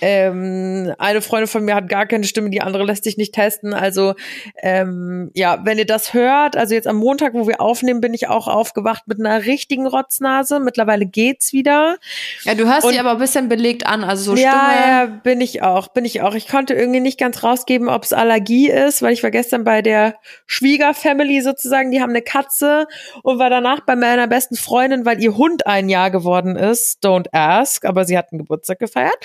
Ähm, 0.00 0.94
eine 0.98 1.20
Freundin 1.20 1.48
von 1.48 1.64
mir 1.64 1.74
hat 1.74 1.88
gar 1.88 2.06
keine 2.06 2.24
Stimme, 2.24 2.50
die 2.50 2.60
andere 2.60 2.84
lässt 2.84 3.04
sich 3.04 3.16
nicht 3.16 3.34
testen. 3.34 3.74
Also 3.74 4.14
ähm, 4.62 5.30
ja, 5.34 5.60
wenn 5.64 5.78
ihr 5.78 5.86
das 5.86 6.14
hört, 6.14 6.56
also 6.56 6.74
jetzt 6.74 6.86
am 6.86 6.96
Montag, 6.96 7.34
wo 7.34 7.48
wir 7.48 7.60
aufnehmen, 7.60 8.00
bin 8.00 8.14
ich 8.14 8.28
auch 8.28 8.46
aufgewacht 8.46 9.02
mit 9.06 9.18
einer 9.18 9.44
richtigen 9.44 9.86
Rotznase. 9.86 10.60
Mittlerweile 10.60 11.06
geht's 11.06 11.52
wieder. 11.52 11.96
Ja, 12.44 12.54
du 12.54 12.66
hörst 12.66 12.88
dich 12.88 13.00
aber 13.00 13.12
ein 13.12 13.18
bisschen 13.18 13.48
belegt 13.48 13.86
an, 13.86 14.04
also 14.04 14.34
so 14.34 14.40
ja, 14.40 14.50
Stimme. 14.50 14.88
Ja, 14.88 15.06
bin 15.06 15.40
ich 15.40 15.62
auch, 15.62 15.88
bin 15.88 16.04
ich 16.04 16.22
auch. 16.22 16.34
Ich 16.34 16.48
konnte 16.48 16.74
irgendwie 16.74 17.00
nicht 17.00 17.18
ganz 17.18 17.42
rausgeben, 17.42 17.88
ob 17.88 18.04
es 18.04 18.12
Allergie 18.12 18.70
ist, 18.70 19.02
weil 19.02 19.12
ich 19.12 19.22
war 19.22 19.30
gestern 19.30 19.64
bei 19.64 19.82
der 19.82 20.14
Schwiegerfamily 20.46 21.40
sozusagen, 21.40 21.90
die 21.90 22.00
haben 22.00 22.10
eine 22.10 22.22
Katze 22.22 22.86
und 23.22 23.38
war 23.38 23.50
danach 23.50 23.80
bei 23.80 23.96
meiner 23.96 24.28
besten 24.28 24.56
Freundin, 24.56 25.04
weil 25.04 25.22
ihr 25.22 25.36
Hund 25.36 25.66
ein 25.66 25.88
Jahr 25.88 26.10
geworden 26.10 26.56
ist. 26.56 27.04
Don't 27.04 27.26
ask, 27.32 27.84
aber 27.84 28.04
sie 28.04 28.16
hat 28.16 28.32
einen 28.32 28.38
Geburtstag 28.38 28.78
gefeiert. 28.78 29.16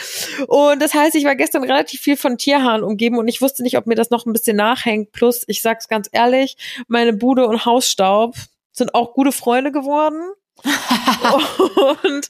Und 0.48 0.63
und 0.72 0.82
das 0.82 0.94
heißt, 0.94 1.16
ich 1.16 1.26
war 1.26 1.36
gestern 1.36 1.64
relativ 1.64 2.02
viel 2.02 2.18
von 2.18 2.38
Tierhaaren 2.38 2.84
umgeben 2.84 3.18
und 3.18 3.28
ich 3.28 3.42
wusste 3.42 3.64
nicht, 3.64 3.78
ob 3.78 3.88
mir 3.88 3.96
das 3.96 4.10
noch 4.10 4.26
ein 4.26 4.34
bisschen 4.34 4.58
nachhängt. 4.58 5.12
Plus, 5.12 5.44
ich 5.48 5.62
sag's 5.62 5.88
ganz 5.88 6.10
ehrlich, 6.12 6.58
meine 6.88 7.14
Bude 7.14 7.48
und 7.48 7.66
Hausstaub 7.66 8.36
sind 8.72 8.96
auch 8.96 9.14
gute 9.14 9.32
Freunde 9.32 9.72
geworden. 9.72 10.22
und 12.04 12.30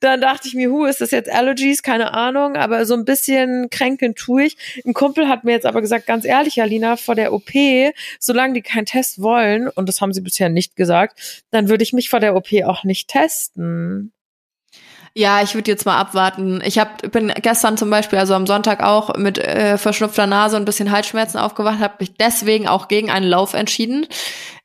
dann 0.00 0.20
dachte 0.20 0.48
ich 0.48 0.54
mir, 0.54 0.70
hu, 0.70 0.84
ist 0.84 1.00
das 1.00 1.10
jetzt 1.10 1.30
Allergies? 1.30 1.82
Keine 1.82 2.14
Ahnung, 2.14 2.56
aber 2.56 2.86
so 2.86 2.94
ein 2.94 3.04
bisschen 3.04 3.70
kränkeln 3.70 4.14
tue 4.14 4.44
ich. 4.44 4.56
Ein 4.84 4.94
Kumpel 4.94 5.28
hat 5.28 5.44
mir 5.44 5.52
jetzt 5.52 5.66
aber 5.66 5.80
gesagt, 5.80 6.06
ganz 6.06 6.24
ehrlich, 6.24 6.60
Alina, 6.60 6.96
vor 6.96 7.14
der 7.14 7.32
OP, 7.32 7.50
solange 8.18 8.54
die 8.54 8.62
keinen 8.62 8.86
Test 8.86 9.20
wollen, 9.20 9.68
und 9.68 9.88
das 9.88 10.00
haben 10.00 10.12
sie 10.12 10.22
bisher 10.22 10.48
nicht 10.48 10.76
gesagt, 10.76 11.44
dann 11.50 11.68
würde 11.68 11.84
ich 11.84 11.92
mich 11.92 12.08
vor 12.08 12.20
der 12.20 12.34
OP 12.34 12.48
auch 12.64 12.84
nicht 12.84 13.08
testen. 13.08 14.12
Ja, 15.18 15.42
ich 15.42 15.56
würde 15.56 15.68
jetzt 15.68 15.84
mal 15.84 15.98
abwarten. 15.98 16.60
Ich 16.64 16.78
hab, 16.78 17.10
bin 17.10 17.32
gestern 17.42 17.76
zum 17.76 17.90
Beispiel, 17.90 18.20
also 18.20 18.34
am 18.34 18.46
Sonntag 18.46 18.84
auch 18.84 19.16
mit 19.16 19.36
äh, 19.36 19.76
verschnupfter 19.76 20.28
Nase 20.28 20.54
und 20.54 20.62
ein 20.62 20.64
bisschen 20.64 20.92
Halsschmerzen 20.92 21.38
aufgewacht, 21.38 21.80
habe 21.80 21.96
mich 21.98 22.14
deswegen 22.14 22.68
auch 22.68 22.86
gegen 22.86 23.10
einen 23.10 23.26
Lauf 23.26 23.54
entschieden. 23.54 24.06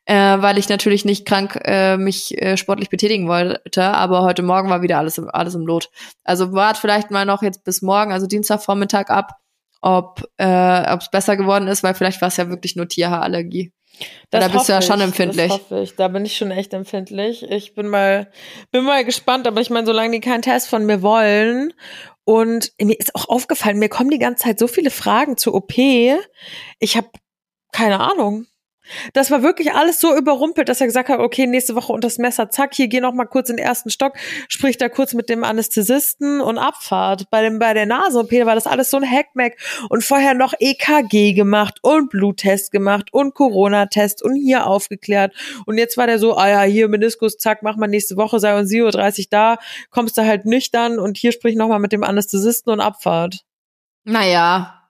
äh, 0.06 0.14
weil 0.42 0.58
ich 0.58 0.68
natürlich 0.70 1.04
nicht 1.06 1.26
krank 1.26 1.60
äh, 1.64 1.98
mich 1.98 2.40
äh, 2.42 2.58
sportlich 2.58 2.90
betätigen 2.90 3.28
wollte. 3.28 3.84
Aber 3.84 4.22
heute 4.22 4.42
Morgen 4.44 4.70
war 4.70 4.82
wieder 4.82 4.98
alles 4.98 5.18
im, 5.18 5.30
alles 5.30 5.56
im 5.56 5.66
Lot. 5.66 5.90
Also 6.24 6.52
wart 6.54 6.78
vielleicht 6.78 7.12
mal 7.12 7.26
noch 7.26 7.42
jetzt 7.44 7.64
bis 7.64 7.82
morgen, 7.82 8.12
also 8.12 8.26
Dienstagvormittag 8.28 9.10
ab, 9.10 9.32
ob 9.82 10.24
äh, 10.38 10.98
es 10.98 11.10
besser 11.10 11.36
geworden 11.38 11.68
ist, 11.68 11.84
weil 11.84 11.94
vielleicht 11.94 12.22
war 12.22 12.28
es 12.30 12.38
ja 12.38 12.50
wirklich 12.50 12.76
nur 12.76 12.88
Tierhaarallergie. 12.88 13.73
Das 14.30 14.46
da 14.46 14.48
bist 14.48 14.68
du 14.68 14.72
ja 14.72 14.82
schon 14.82 14.98
ich, 14.98 15.04
empfindlich. 15.04 15.48
Das 15.48 15.60
hoffe 15.60 15.80
ich. 15.80 15.96
Da 15.96 16.08
bin 16.08 16.24
ich 16.24 16.36
schon 16.36 16.50
echt 16.50 16.72
empfindlich. 16.74 17.48
Ich 17.48 17.74
bin 17.74 17.88
mal, 17.88 18.30
bin 18.72 18.84
mal 18.84 19.04
gespannt, 19.04 19.46
aber 19.46 19.60
ich 19.60 19.70
meine, 19.70 19.86
solange 19.86 20.10
die 20.12 20.20
keinen 20.20 20.42
Test 20.42 20.68
von 20.68 20.84
mir 20.86 21.02
wollen 21.02 21.72
und 22.24 22.72
mir 22.80 22.98
ist 22.98 23.14
auch 23.14 23.28
aufgefallen, 23.28 23.78
mir 23.78 23.88
kommen 23.88 24.10
die 24.10 24.18
ganze 24.18 24.44
Zeit 24.44 24.58
so 24.58 24.66
viele 24.66 24.90
Fragen 24.90 25.36
zur 25.36 25.54
OP. 25.54 25.74
Ich 25.76 26.96
habe 26.96 27.08
keine 27.72 28.00
Ahnung. 28.00 28.46
Das 29.12 29.30
war 29.30 29.42
wirklich 29.42 29.72
alles 29.72 30.00
so 30.00 30.16
überrumpelt, 30.16 30.68
dass 30.68 30.80
er 30.80 30.86
gesagt 30.86 31.08
hat, 31.08 31.18
okay, 31.18 31.46
nächste 31.46 31.74
Woche 31.74 31.92
unter 31.92 32.06
das 32.06 32.18
Messer, 32.18 32.50
zack, 32.50 32.74
hier 32.74 32.88
geh 32.88 33.00
noch 33.00 33.14
mal 33.14 33.24
kurz 33.24 33.48
in 33.48 33.56
den 33.56 33.64
ersten 33.64 33.90
Stock, 33.90 34.14
sprich 34.48 34.76
da 34.76 34.88
kurz 34.88 35.14
mit 35.14 35.28
dem 35.28 35.42
Anästhesisten 35.44 36.40
und 36.40 36.58
Abfahrt. 36.58 37.30
Bei 37.30 37.42
dem 37.42 37.58
bei 37.58 37.72
der 37.74 37.86
Nase-OP 37.86 38.32
war 38.44 38.54
das 38.54 38.66
alles 38.66 38.90
so 38.90 38.98
ein 38.98 39.10
Hackmack 39.10 39.56
und 39.88 40.04
vorher 40.04 40.34
noch 40.34 40.52
EKG 40.58 41.32
gemacht 41.32 41.78
und 41.82 42.10
Bluttest 42.10 42.72
gemacht 42.72 43.12
und 43.12 43.34
Corona-Test 43.34 44.22
und 44.22 44.36
hier 44.36 44.66
aufgeklärt 44.66 45.34
und 45.66 45.78
jetzt 45.78 45.96
war 45.96 46.06
der 46.06 46.18
so, 46.18 46.36
ah 46.36 46.48
ja, 46.48 46.62
hier 46.62 46.88
Meniskus, 46.88 47.38
zack, 47.38 47.62
mach 47.62 47.76
mal 47.76 47.86
nächste 47.86 48.16
Woche, 48.16 48.38
sei 48.40 48.58
um 48.58 48.64
7.30 48.64 49.18
Uhr 49.20 49.26
da, 49.30 49.56
kommst 49.90 50.18
du 50.18 50.24
halt 50.24 50.44
nüchtern 50.44 50.98
und 50.98 51.16
hier 51.16 51.32
sprich 51.32 51.56
noch 51.56 51.68
mal 51.68 51.78
mit 51.78 51.92
dem 51.92 52.04
Anästhesisten 52.04 52.72
und 52.72 52.80
Abfahrt. 52.80 53.44
Naja, 54.04 54.82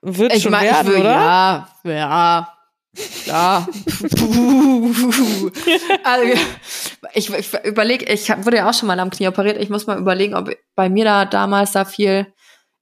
Wird 0.00 0.34
ich 0.34 0.42
schon 0.42 0.52
meine, 0.52 0.68
ich 0.68 0.72
werden, 0.72 0.92
will, 0.92 1.00
oder? 1.00 1.10
ja, 1.10 1.68
ja. 1.84 2.59
Ja. 3.26 3.66
also, 6.04 6.40
ich 7.14 7.30
ich 7.32 7.48
überlege, 7.64 8.12
ich 8.12 8.28
wurde 8.44 8.58
ja 8.58 8.68
auch 8.68 8.74
schon 8.74 8.88
mal 8.88 8.98
am 8.98 9.10
Knie 9.10 9.28
operiert. 9.28 9.58
Ich 9.60 9.70
muss 9.70 9.86
mal 9.86 9.98
überlegen, 9.98 10.34
ob 10.34 10.50
bei 10.74 10.88
mir 10.88 11.04
da 11.04 11.24
damals 11.24 11.72
da 11.72 11.84
viel. 11.84 12.26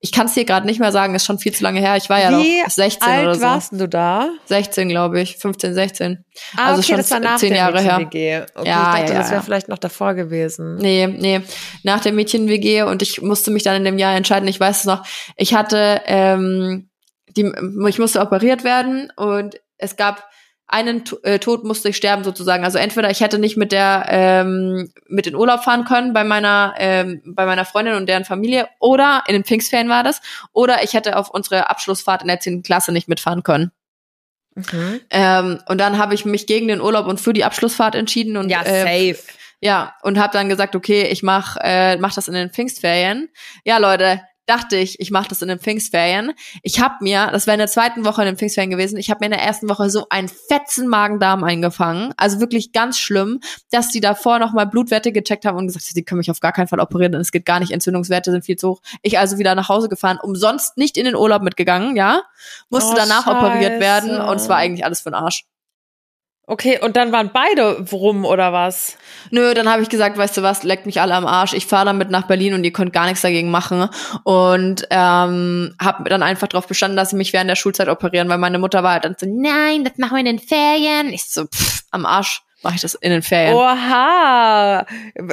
Ich 0.01 0.13
kann 0.13 0.27
es 0.27 0.35
dir 0.35 0.45
gerade 0.45 0.65
nicht 0.65 0.79
mehr 0.79 0.93
sagen, 0.93 1.17
ist 1.17 1.25
schon 1.27 1.41
viel 1.41 1.53
zu 1.53 1.65
lange 1.65 1.81
her. 1.81 1.97
Ich 1.97 2.09
war 2.09 2.21
ja 2.21 2.31
Wie 2.31 2.63
noch 2.63 2.71
16 2.71 3.03
alt 3.09 3.25
oder 3.25 3.35
so. 3.35 3.41
warst 3.41 3.73
du 3.73 3.89
da? 3.89 4.29
16, 4.47 4.89
glaube 4.89 5.21
ich. 5.21 5.37
15, 5.39 5.75
16. 5.75 6.25
Ah, 6.57 6.67
Also 6.69 6.79
okay, 6.79 6.87
schon 6.89 6.97
das 6.99 7.11
war 7.11 7.19
nach 7.21 7.37
zehn 7.39 7.49
der 7.51 7.59
Jahre 7.59 7.81
her. 7.81 7.99
Mädchen-WG. 7.99 8.47
Okay, 8.55 8.69
Ja, 8.69 8.93
ich 8.95 9.01
dachte, 9.01 9.13
ja, 9.13 9.19
das 9.19 9.29
wäre 9.31 9.41
ja. 9.41 9.43
vielleicht 9.43 9.69
noch 9.69 9.79
davor 9.79 10.15
gewesen. 10.15 10.77
Nee, 10.77 11.09
nee. 11.09 11.41
Nach 11.83 12.01
der 12.01 12.13
Mädchen-WG 12.13 12.83
und 12.83 13.03
ich 13.03 13.21
musste 13.23 13.51
mich 13.51 13.65
dann 13.65 13.75
in 13.75 13.85
dem 13.85 13.99
Jahr 13.99 14.15
entscheiden. 14.15 14.49
Ich 14.49 14.61
weiß 14.61 14.79
es 14.79 14.85
noch. 14.85 15.05
Ich 15.37 15.53
hatte, 15.55 16.01
ähm, 16.07 16.89
die, 17.37 17.51
ich 17.89 17.99
musste 17.99 18.21
operiert 18.21 18.63
werden 18.63 19.13
und 19.17 19.57
es 19.79 19.97
gab 19.97 20.29
einen 20.71 21.03
äh, 21.23 21.39
Tod 21.39 21.65
musste 21.65 21.89
ich 21.89 21.97
sterben 21.97 22.25
sozusagen. 22.25 22.63
Also 22.63 22.77
entweder 22.77 23.11
ich 23.11 23.21
hätte 23.21 23.39
nicht 23.39 23.57
mit 23.57 23.73
der 23.73 24.05
ähm, 24.09 24.93
mit 25.09 25.27
in 25.27 25.35
Urlaub 25.35 25.65
fahren 25.65 25.87
können 25.87 26.13
bei 26.13 26.25
meiner 26.25 26.75
ähm, 26.77 27.23
bei 27.25 27.47
meiner 27.47 27.65
Freundin 27.65 27.95
und 27.95 28.07
deren 28.07 28.27
Familie 28.27 28.69
oder 28.79 29.25
in 29.27 29.33
den 29.33 29.45
Pfingstferien 29.45 29.89
war 29.89 30.05
das 30.05 30.21
oder 30.53 30.83
ich 30.85 30.93
hätte 30.93 31.17
auf 31.17 31.31
unsere 31.31 31.71
Abschlussfahrt 31.71 32.21
in 32.21 32.29
der 32.29 32.41
10. 32.41 32.63
Klasse 32.63 32.93
nicht 32.93 33.09
mitfahren 33.09 33.43
können. 33.43 33.73
Mhm. 34.55 35.01
Ähm, 35.11 35.61
und 35.69 35.79
dann 35.79 35.97
habe 35.97 36.15
ich 36.15 36.27
mich 36.27 36.47
gegen 36.47 36.69
den 36.69 36.81
Urlaub 36.83 37.07
und 37.07 37.19
für 37.21 37.33
die 37.33 37.45
Abschlussfahrt 37.45 37.95
entschieden 37.95 38.37
und 38.37 38.51
Ja, 38.51 38.63
äh, 38.63 39.15
safe. 39.15 39.23
ja, 39.61 39.95
und 40.03 40.19
habe 40.19 40.33
dann 40.35 40.51
gesagt, 40.51 40.77
okay, 40.77 41.05
ich 41.05 41.23
mach, 41.23 41.57
äh, 41.63 41.97
mach 41.97 42.15
das 42.15 42.29
in 42.29 42.35
den 42.35 42.51
Pfingstferien. 42.51 43.31
Ja, 43.65 43.79
Leute, 43.79 44.21
dachte 44.49 44.77
ich, 44.77 44.99
ich 45.01 45.11
mache 45.11 45.29
das 45.29 45.43
in 45.43 45.49
den 45.49 45.59
Pfingstferien. 45.59 46.33
Ich 46.63 46.81
habe 46.81 46.97
mir, 47.01 47.29
das 47.31 47.47
wäre 47.47 47.55
in 47.55 47.59
der 47.61 47.69
zweiten 47.69 48.05
Woche 48.05 48.23
in 48.23 48.27
den 48.27 48.37
Pfingstferien 48.37 48.71
gewesen, 48.71 48.97
ich 48.97 49.11
habe 49.11 49.21
mir 49.21 49.27
in 49.27 49.33
der 49.33 49.43
ersten 49.43 49.69
Woche 49.69 49.91
so 49.91 50.07
einen 50.11 50.29
fetzen 50.29 50.89
Magen-Darm 50.89 51.45
eingefangen. 51.45 52.13
Also 52.17 52.41
wirklich 52.41 52.73
ganz 52.73 52.99
schlimm, 52.99 53.41
dass 53.71 53.91
die 53.91 54.01
davor 54.01 54.39
nochmal 54.39 54.67
Blutwerte 54.67 55.13
gecheckt 55.13 55.45
haben 55.45 55.59
und 55.59 55.67
gesagt, 55.67 55.85
sie 55.85 56.03
können 56.03 56.19
mich 56.19 56.31
auf 56.31 56.41
gar 56.41 56.53
keinen 56.53 56.69
Fall 56.69 56.81
operieren, 56.81 57.13
denn 57.13 57.21
es 57.21 57.33
geht 57.33 57.45
gar 57.45 57.61
nicht, 57.61 57.73
Entzündungswerte 57.73 58.31
sind 58.31 58.45
viel 58.45 58.57
zu 58.57 58.71
hoch. 58.71 58.83
Ich 59.03 59.19
also 59.19 59.39
wieder 59.39 59.55
nach 59.55 59.69
Hause 59.69 59.89
gefahren, 59.89 60.19
umsonst 60.23 60.77
nicht 60.79 60.97
in 60.97 61.05
den 61.05 61.15
Urlaub 61.15 61.43
mitgegangen, 61.43 61.97
ja. 61.97 62.23
Musste 62.71 62.93
Oh, 62.93 62.97
danach 62.97 63.27
operiert 63.27 63.73
Scheiße. 63.73 63.81
werden 63.81 64.21
und 64.21 64.37
es 64.37 64.49
war 64.49 64.57
eigentlich 64.57 64.85
alles 64.85 65.01
für 65.03 65.11
den 65.11 65.15
Arsch. 65.17 65.45
Okay, 66.51 66.79
und 66.81 66.97
dann 66.97 67.13
waren 67.13 67.31
beide 67.31 67.79
rum 67.93 68.25
oder 68.25 68.55
was? 68.55 68.97
Nö, 69.31 69.53
dann 69.53 69.71
habe 69.71 69.83
ich 69.83 69.91
gesagt, 69.91 70.17
weißt 70.17 70.39
du 70.39 70.43
was, 70.43 70.63
leckt 70.63 70.87
mich 70.87 70.99
alle 70.99 71.13
am 71.13 71.27
Arsch. 71.27 71.53
Ich 71.53 71.67
fahre 71.67 71.85
damit 71.85 72.09
nach 72.09 72.27
Berlin 72.27 72.55
und 72.55 72.65
ihr 72.65 72.73
könnt 72.73 72.95
gar 72.95 73.05
nichts 73.05 73.21
dagegen 73.21 73.51
machen. 73.51 73.91
Und 74.25 74.87
ähm, 74.89 75.75
habe 75.79 76.09
dann 76.09 76.23
einfach 76.23 76.49
darauf 76.49 76.67
bestanden, 76.67 76.97
dass 76.97 77.11
sie 77.11 77.17
mich 77.17 77.35
während 77.35 77.51
der 77.51 77.55
Schulzeit 77.55 77.91
operieren, 77.91 78.31
weil 78.31 78.39
meine 78.39 78.59
Mutter 78.59 78.83
war 78.83 78.93
halt 78.93 79.05
dann 79.05 79.15
so, 79.21 79.27
nein, 79.29 79.85
das 79.85 79.99
machen 79.99 80.15
wir 80.15 80.21
in 80.21 80.25
den 80.25 80.39
Ferien. 80.39 81.13
Ich 81.13 81.25
so, 81.25 81.45
pff, 81.45 81.83
am 81.91 82.07
Arsch 82.07 82.41
mache 82.63 82.77
ich 82.77 82.81
das 82.81 82.95
in 82.95 83.11
den 83.11 83.21
Ferien. 83.21 83.55
Oha! 83.55 84.87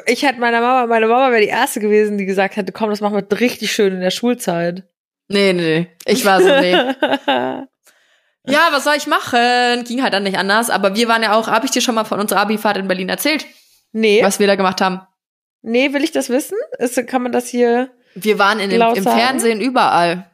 Ich 0.08 0.24
hätte 0.24 0.42
meiner 0.42 0.60
Mama, 0.60 0.86
meine 0.86 1.08
Mama 1.08 1.32
wäre 1.32 1.42
die 1.42 1.48
erste 1.48 1.80
gewesen, 1.80 2.18
die 2.18 2.26
gesagt 2.26 2.58
hätte, 2.58 2.74
komm, 2.74 2.90
das 2.90 3.00
machen 3.00 3.16
wir 3.16 3.40
richtig 3.40 3.72
schön 3.72 3.94
in 3.94 4.02
der 4.02 4.12
Schulzeit. 4.12 4.84
Nee, 5.30 5.54
nee, 5.54 5.62
nee. 5.62 5.88
Ich 6.06 6.26
war 6.26 6.42
so, 6.42 6.50
nee. 6.50 6.76
ja, 8.48 8.70
was 8.72 8.84
soll 8.84 8.96
ich 8.96 9.08
machen? 9.08 9.84
Ging 9.86 10.04
halt 10.04 10.14
dann 10.14 10.24
nicht 10.24 10.38
anders. 10.38 10.70
Aber 10.70 10.96
wir 10.96 11.08
waren 11.08 11.24
ja 11.24 11.34
auch, 11.34 11.48
habe 11.48 11.66
ich 11.66 11.72
dir 11.72 11.82
schon 11.82 11.96
mal 11.96 12.04
von 12.04 12.20
unserer 12.20 12.42
Abi-Fahrt 12.42 12.78
in 12.78 12.88
Berlin 12.88 13.10
erzählt, 13.10 13.46
nee, 13.92 14.24
was 14.24 14.40
wir 14.40 14.48
da 14.48 14.56
gemacht 14.56 14.82
haben? 14.82 15.02
nee, 15.66 15.92
will 15.94 16.04
ich 16.04 16.12
das 16.12 16.30
wissen? 16.30 16.58
Ist, 16.78 17.06
kann 17.08 17.24
man 17.24 17.32
das 17.32 17.48
hier? 17.48 17.92
Wir 18.14 18.40
waren 18.40 18.60
in 18.60 18.70
dem, 18.70 18.82
im? 18.82 19.04
Fernsehen 19.04 19.60
überall. 19.60 20.30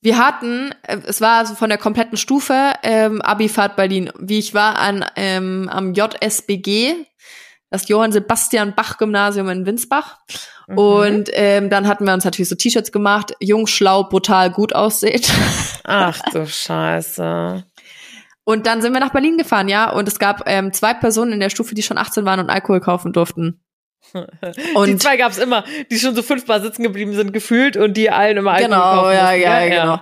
Wir 0.00 0.18
hatten, 0.18 0.74
äh, 0.82 0.98
es 1.06 1.20
war 1.20 1.38
also 1.38 1.54
von 1.54 1.68
der 1.68 1.78
kompletten 1.78 2.18
Stufe 2.18 2.72
ähm, 2.82 3.22
Abifahrt 3.22 3.76
Berlin. 3.76 4.10
Wie 4.18 4.38
ich 4.38 4.52
war 4.52 4.78
an 4.78 5.04
ähm, 5.14 5.68
am 5.72 5.94
JSBG, 5.94 7.06
das 7.72 7.88
Johann 7.88 8.12
Sebastian 8.12 8.74
Bach 8.74 8.98
Gymnasium 8.98 9.48
in 9.48 9.66
Winsbach. 9.66 10.18
Mhm. 10.68 10.78
Und 10.78 11.30
ähm, 11.32 11.70
dann 11.70 11.88
hatten 11.88 12.04
wir 12.04 12.12
uns 12.12 12.24
natürlich 12.24 12.48
so 12.48 12.54
T-Shirts 12.54 12.92
gemacht, 12.92 13.34
jung, 13.40 13.66
schlau, 13.66 14.04
brutal, 14.04 14.50
gut 14.50 14.74
aussieht. 14.74 15.32
Ach 15.84 16.20
du 16.32 16.46
Scheiße. 16.46 17.64
Und 18.44 18.66
dann 18.66 18.82
sind 18.82 18.92
wir 18.92 19.00
nach 19.00 19.12
Berlin 19.12 19.38
gefahren, 19.38 19.68
ja. 19.68 19.90
Und 19.90 20.06
es 20.06 20.18
gab 20.18 20.42
ähm, 20.46 20.72
zwei 20.72 20.94
Personen 20.94 21.32
in 21.32 21.40
der 21.40 21.50
Stufe, 21.50 21.74
die 21.74 21.82
schon 21.82 21.98
18 21.98 22.24
waren 22.24 22.40
und 22.40 22.50
Alkohol 22.50 22.80
kaufen 22.80 23.12
durften. 23.12 23.60
die 24.14 24.74
Und 24.74 25.02
zwei 25.02 25.16
gab's 25.16 25.38
immer, 25.38 25.64
die 25.90 25.98
schon 25.98 26.14
so 26.14 26.22
fünfmal 26.22 26.60
sitzen 26.60 26.82
geblieben 26.82 27.14
sind, 27.14 27.32
gefühlt, 27.32 27.76
und 27.76 27.96
die 27.96 28.10
allen 28.10 28.36
immer 28.36 28.52
Alkohol 28.52 28.68
Genau, 28.70 28.82
kaufen 28.82 29.14
ja, 29.14 29.22
mussten. 29.24 29.40
ja, 29.42 29.68
genau. 29.68 30.00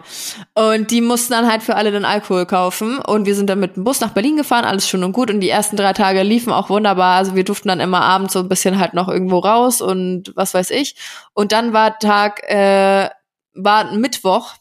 Und 0.72 0.90
die 0.90 1.00
mussten 1.00 1.32
dann 1.32 1.50
halt 1.50 1.62
für 1.62 1.76
alle 1.76 1.90
den 1.92 2.04
Alkohol 2.04 2.46
kaufen. 2.46 2.98
Und 2.98 3.26
wir 3.26 3.34
sind 3.34 3.48
dann 3.48 3.60
mit 3.60 3.76
dem 3.76 3.84
Bus 3.84 4.00
nach 4.00 4.10
Berlin 4.10 4.36
gefahren, 4.36 4.64
alles 4.64 4.88
schön 4.88 5.04
und 5.04 5.12
gut. 5.12 5.30
Und 5.30 5.40
die 5.40 5.50
ersten 5.50 5.76
drei 5.76 5.92
Tage 5.92 6.22
liefen 6.22 6.52
auch 6.52 6.70
wunderbar. 6.70 7.16
Also 7.16 7.36
wir 7.36 7.44
durften 7.44 7.68
dann 7.68 7.80
immer 7.80 8.00
abends 8.00 8.32
so 8.32 8.40
ein 8.40 8.48
bisschen 8.48 8.78
halt 8.78 8.94
noch 8.94 9.08
irgendwo 9.08 9.38
raus 9.38 9.80
und 9.80 10.32
was 10.34 10.54
weiß 10.54 10.70
ich. 10.70 10.96
Und 11.34 11.52
dann 11.52 11.72
war 11.72 11.98
Tag, 11.98 12.42
äh, 12.50 13.08
war 13.54 13.92
Mittwoch 13.92 14.54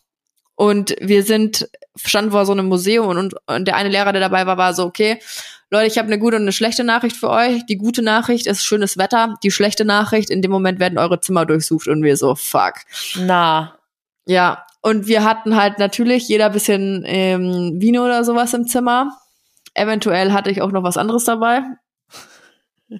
und 0.55 0.95
wir 0.99 1.23
sind, 1.23 1.69
standen 2.05 2.31
vor 2.31 2.45
so 2.45 2.51
einem 2.51 2.67
Museum 2.67 3.07
und, 3.07 3.17
und, 3.17 3.35
und 3.47 3.65
der 3.67 3.75
eine 3.75 3.89
Lehrer, 3.89 4.11
der 4.11 4.21
dabei 4.21 4.45
war, 4.45 4.57
war 4.57 4.73
so, 4.73 4.85
okay, 4.85 5.19
Leute, 5.71 5.87
ich 5.87 5.97
habe 5.97 6.07
eine 6.07 6.17
gute 6.19 6.35
und 6.37 6.43
eine 6.43 6.51
schlechte 6.51 6.83
Nachricht 6.83 7.15
für 7.15 7.29
euch. 7.29 7.65
Die 7.67 7.77
gute 7.77 8.01
Nachricht 8.01 8.47
ist 8.47 8.63
schönes 8.65 8.97
Wetter. 8.97 9.35
Die 9.43 9.51
schlechte 9.51 9.85
Nachricht, 9.85 10.29
in 10.31 10.41
dem 10.41 10.49
Moment 10.51 10.79
werden 10.79 10.97
eure 10.97 11.19
Zimmer 11.21 11.45
durchsucht 11.45 11.87
und 11.87 12.01
wir 12.03 12.17
so, 12.17 12.33
fuck. 12.35 12.73
Na. 13.17 13.75
Ja, 14.25 14.65
und 14.81 15.05
wir 15.07 15.23
hatten 15.23 15.55
halt 15.55 15.77
natürlich 15.77 16.27
jeder 16.27 16.47
ein 16.47 16.51
bisschen 16.53 17.03
ähm, 17.05 17.73
Vino 17.79 18.03
oder 18.03 18.23
sowas 18.23 18.53
im 18.55 18.67
Zimmer. 18.67 19.15
Eventuell 19.75 20.31
hatte 20.33 20.49
ich 20.49 20.61
auch 20.63 20.71
noch 20.71 20.83
was 20.83 20.97
anderes 20.97 21.25
dabei. 21.25 21.61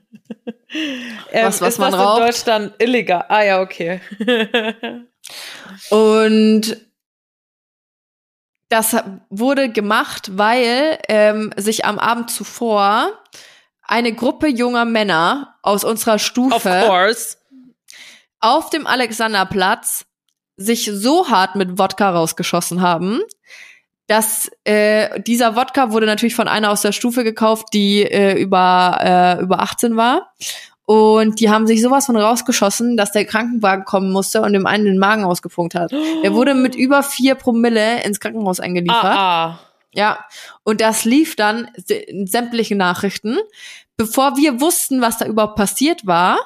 Ähm, 1.32 1.48
Was- 1.48 1.62
was 1.62 1.70
ist 1.70 1.80
man 1.80 1.92
das 1.92 2.00
raucht? 2.00 2.20
in 2.20 2.26
Deutschland 2.28 2.74
illegal? 2.78 3.26
Ah 3.28 3.42
ja, 3.44 3.60
okay. 3.62 4.02
Und 5.90 6.78
das 8.70 8.96
wurde 9.30 9.70
gemacht, 9.70 10.38
weil 10.38 11.00
ähm, 11.08 11.52
sich 11.58 11.86
am 11.86 12.00
Abend 12.00 12.30
zuvor 12.30 13.12
eine 13.82 14.14
Gruppe 14.14 14.48
junger 14.48 14.86
Männer 14.86 15.56
aus 15.64 15.84
unserer 15.84 16.20
Stufe 16.20 16.70
auf 18.40 18.70
dem 18.70 18.88
Alexanderplatz 18.88 20.06
sich 20.56 20.90
so 20.94 21.30
hart 21.30 21.56
mit 21.56 21.80
Wodka 21.80 22.12
rausgeschossen 22.12 22.82
haben, 22.82 23.22
dass 24.08 24.52
äh, 24.66 25.22
dieser 25.22 25.56
Wodka 25.56 25.92
wurde 25.92 26.06
natürlich 26.06 26.36
von 26.36 26.48
einer 26.48 26.72
aus 26.72 26.82
der 26.82 26.92
Stufe 26.92 27.24
gekauft, 27.24 27.68
die 27.74 28.04
äh, 28.04 28.40
über 28.40 29.00
äh, 29.02 29.42
über 29.42 29.62
18 29.62 29.96
war. 29.96 30.34
Und 30.90 31.40
die 31.40 31.52
haben 31.52 31.68
sich 31.68 31.84
sowas 31.84 32.08
von 32.08 32.18
rausgeschossen, 32.18 32.98
dass 32.98 33.12
der 33.12 33.24
Krankenwagen 33.24 33.86
kommen 33.86 34.12
musste 34.12 34.42
und 34.42 34.54
dem 34.54 34.66
einen 34.66 34.86
den 34.86 34.98
Magen 34.98 35.24
ausgefunkt 35.24 35.76
hat. 35.76 35.92
Er 36.24 36.34
wurde 36.34 36.56
mit 36.56 36.74
über 36.74 37.04
vier 37.04 37.36
Promille 37.36 38.02
ins 38.02 38.20
Krankenhaus 38.20 38.60
eingeliefert. 38.60 39.04
Ah, 39.04 39.46
ah. 39.46 39.60
Ja, 39.94 40.26
und 40.64 40.82
das 40.82 41.06
lief 41.06 41.36
dann 41.36 41.70
in 41.88 42.26
sämtlichen 42.26 42.80
Nachrichten. 42.80 43.38
Bevor 43.98 44.36
wir 44.36 44.62
wussten, 44.62 45.00
was 45.00 45.20
da 45.20 45.28
überhaupt 45.28 45.58
passiert 45.58 46.08
war, 46.08 46.40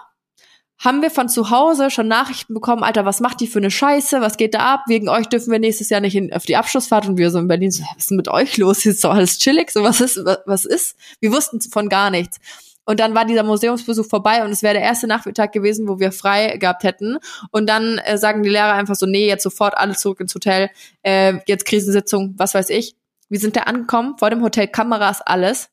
haben 0.77 1.01
wir 1.01 1.09
von 1.09 1.29
zu 1.29 1.49
Hause 1.49 1.89
schon 1.89 2.09
Nachrichten 2.09 2.53
bekommen, 2.53 2.83
Alter, 2.83 3.05
was 3.05 3.21
macht 3.21 3.39
die 3.39 3.47
für 3.47 3.59
eine 3.59 3.71
Scheiße, 3.71 4.19
was 4.19 4.35
geht 4.35 4.55
da 4.55 4.73
ab, 4.73 4.81
wegen 4.87 5.07
euch 5.07 5.27
dürfen 5.27 5.53
wir 5.53 5.59
nächstes 5.59 5.87
Jahr 5.89 6.01
nicht 6.01 6.17
in, 6.17 6.33
auf 6.33 6.43
die 6.43 6.57
Abschlussfahrt 6.57 7.07
und 7.07 7.17
wir 7.17 7.31
so 7.31 7.39
in 7.39 7.47
Berlin 7.47 7.71
so, 7.71 7.81
was 7.83 7.97
ist 7.97 8.09
denn 8.09 8.17
mit 8.17 8.27
euch 8.27 8.57
los, 8.57 8.85
ist 8.85 9.05
doch 9.05 9.13
alles 9.13 9.39
chillig, 9.39 9.71
so 9.71 9.83
was 9.83 10.01
ist, 10.01 10.19
was 10.45 10.65
ist? 10.65 10.97
Wir 11.21 11.31
wussten 11.31 11.61
von 11.61 11.87
gar 11.87 12.09
nichts. 12.09 12.41
Und 12.85 12.99
dann 12.99 13.15
war 13.15 13.25
dieser 13.25 13.43
Museumsbesuch 13.43 14.05
vorbei 14.05 14.43
und 14.43 14.51
es 14.51 14.63
wäre 14.63 14.73
der 14.73 14.83
erste 14.83 15.07
Nachmittag 15.07 15.51
gewesen, 15.51 15.87
wo 15.87 15.99
wir 15.99 16.11
frei 16.11 16.57
gehabt 16.57 16.83
hätten. 16.83 17.17
Und 17.51 17.67
dann 17.67 17.97
äh, 17.99 18.17
sagen 18.17 18.43
die 18.43 18.49
Lehrer 18.49 18.73
einfach 18.73 18.95
so, 18.95 19.05
nee, 19.05 19.27
jetzt 19.27 19.43
sofort 19.43 19.77
alle 19.77 19.95
zurück 19.95 20.19
ins 20.19 20.35
Hotel, 20.35 20.69
äh, 21.01 21.35
jetzt 21.47 21.65
Krisensitzung, 21.65 22.33
was 22.37 22.53
weiß 22.53 22.69
ich. 22.69 22.95
Wir 23.29 23.39
sind 23.39 23.55
da 23.55 23.61
angekommen, 23.61 24.17
vor 24.17 24.29
dem 24.29 24.41
Hotel 24.41 24.67
Kameras, 24.67 25.21
alles 25.21 25.69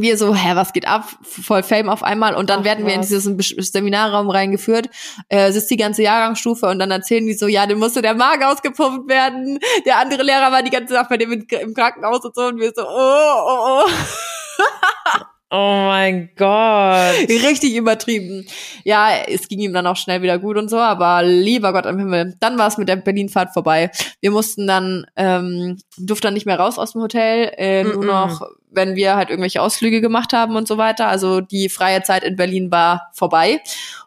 wir 0.00 0.18
so, 0.18 0.34
hä, 0.34 0.54
was 0.54 0.72
geht 0.72 0.86
ab? 0.86 1.08
Voll 1.22 1.62
Fame 1.62 1.88
auf 1.88 2.02
einmal. 2.02 2.34
Und 2.34 2.50
dann 2.50 2.60
Ach, 2.60 2.64
werden 2.64 2.86
wir 2.86 2.94
in 2.94 3.02
diesen 3.02 3.38
Seminarraum 3.40 4.30
reingeführt, 4.30 4.88
äh, 5.28 5.50
sitzt 5.52 5.70
die 5.70 5.76
ganze 5.76 6.02
Jahrgangsstufe 6.02 6.66
und 6.66 6.78
dann 6.78 6.90
erzählen 6.90 7.26
die 7.26 7.34
so, 7.34 7.46
ja, 7.46 7.66
dem 7.66 7.78
musste 7.78 8.02
der 8.02 8.14
Magen 8.14 8.44
ausgepumpt 8.44 9.08
werden. 9.08 9.58
Der 9.84 9.98
andere 9.98 10.22
Lehrer 10.22 10.52
war 10.52 10.62
die 10.62 10.70
ganze 10.70 10.94
Zeit 10.94 11.08
bei 11.08 11.16
dem 11.16 11.32
im 11.32 11.74
Krankenhaus 11.74 12.24
und 12.24 12.34
so 12.34 12.42
und 12.42 12.60
wir 12.60 12.72
so, 12.74 12.82
oh, 12.82 13.84
oh, 13.84 13.84
oh. 13.84 15.24
Oh 15.48 15.56
mein 15.86 16.30
Gott. 16.36 17.28
Richtig 17.28 17.76
übertrieben. 17.76 18.46
Ja, 18.82 19.10
es 19.28 19.46
ging 19.46 19.60
ihm 19.60 19.72
dann 19.72 19.86
auch 19.86 19.96
schnell 19.96 20.20
wieder 20.22 20.38
gut 20.40 20.56
und 20.56 20.68
so, 20.68 20.78
aber 20.78 21.22
lieber 21.22 21.72
Gott 21.72 21.86
im 21.86 21.98
Himmel. 21.98 22.34
Dann 22.40 22.58
war 22.58 22.66
es 22.66 22.78
mit 22.78 22.88
der 22.88 22.96
Berlinfahrt 22.96 23.52
vorbei. 23.52 23.92
Wir 24.20 24.32
mussten 24.32 24.66
dann, 24.66 25.06
ähm, 25.14 25.78
durften 25.98 26.26
dann 26.26 26.34
nicht 26.34 26.46
mehr 26.46 26.58
raus 26.58 26.78
aus 26.78 26.92
dem 26.92 27.02
Hotel, 27.02 27.52
äh, 27.56 27.84
mm 27.84 27.86
-mm. 27.86 27.94
nur 27.94 28.04
noch, 28.04 28.42
wenn 28.70 28.96
wir 28.96 29.14
halt 29.14 29.30
irgendwelche 29.30 29.62
Ausflüge 29.62 30.00
gemacht 30.00 30.32
haben 30.32 30.56
und 30.56 30.66
so 30.66 30.78
weiter. 30.78 31.06
Also 31.06 31.40
die 31.40 31.68
freie 31.68 32.02
Zeit 32.02 32.24
in 32.24 32.34
Berlin 32.34 32.72
war 32.72 33.10
vorbei. 33.12 33.60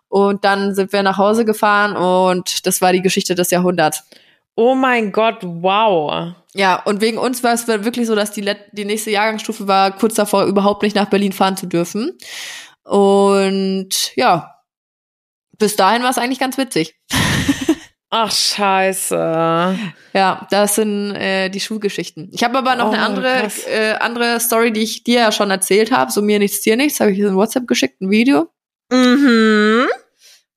Und 0.10 0.44
dann 0.44 0.76
sind 0.76 0.92
wir 0.92 1.04
nach 1.04 1.18
Hause 1.18 1.46
gefahren 1.46 1.96
und 1.96 2.66
das 2.66 2.82
war 2.82 2.92
die 2.92 3.02
Geschichte 3.02 3.36
des 3.36 3.52
Jahrhunderts. 3.52 4.04
Oh 4.60 4.76
mein 4.76 5.14
Gott, 5.14 5.38
wow. 5.42 6.34
Ja, 6.54 6.84
und 6.84 7.00
wegen 7.00 7.18
uns 7.18 7.46
war 7.46 7.54
es 7.54 7.66
wirklich 7.70 8.08
so, 8.08 8.14
dass 8.14 8.32
die, 8.32 8.46
die 8.74 8.84
nächste 8.84 9.10
Jahrgangsstufe 9.10 9.70
war 9.70 9.96
kurz 9.96 10.16
davor, 10.16 10.44
überhaupt 10.48 10.84
nicht 10.84 10.98
nach 10.98 11.10
Berlin 11.10 11.32
fahren 11.32 11.56
zu 11.56 11.66
dürfen. 11.66 12.18
Und 12.84 14.14
ja, 14.18 14.54
bis 15.58 15.78
dahin 15.78 16.04
war 16.04 16.10
es 16.10 16.18
eigentlich 16.18 16.42
ganz 16.42 16.58
witzig. 16.58 17.00
Ach 18.10 18.30
scheiße. 18.30 19.16
Ja, 20.14 20.48
das 20.52 20.76
sind 20.76 21.16
äh, 21.16 21.48
die 21.48 21.62
Schulgeschichten. 21.62 22.30
Ich 22.34 22.44
habe 22.44 22.58
aber 22.58 22.76
noch 22.76 22.88
oh, 22.88 22.92
eine 22.92 23.02
andere 23.02 23.50
äh, 23.66 23.94
andere 23.94 24.42
Story, 24.42 24.74
die 24.74 24.82
ich 24.82 25.06
dir 25.06 25.22
ja 25.22 25.32
schon 25.32 25.52
erzählt 25.52 25.94
habe. 25.94 26.12
So 26.12 26.22
mir 26.22 26.38
nichts, 26.38 26.60
dir 26.60 26.76
nichts. 26.76 27.00
Habe 27.00 27.12
ich 27.12 27.20
in 27.20 27.34
WhatsApp 27.34 27.66
geschickt, 27.66 28.02
ein 28.02 28.10
Video. 28.10 28.50
Mhm. 28.92 29.88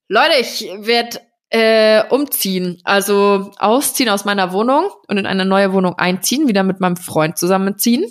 Leute, 0.09 0.40
ich 0.40 0.68
werde 0.80 1.20
äh, 1.53 2.03
umziehen, 2.09 2.80
also 2.82 3.50
ausziehen 3.59 4.09
aus 4.09 4.24
meiner 4.24 4.53
Wohnung 4.53 4.86
und 5.07 5.18
in 5.18 5.26
eine 5.26 5.44
neue 5.44 5.74
Wohnung 5.74 5.98
einziehen, 5.98 6.48
wieder 6.48 6.62
mit 6.62 6.80
meinem 6.80 6.96
Freund 6.96 7.36
zusammenziehen. 7.36 8.07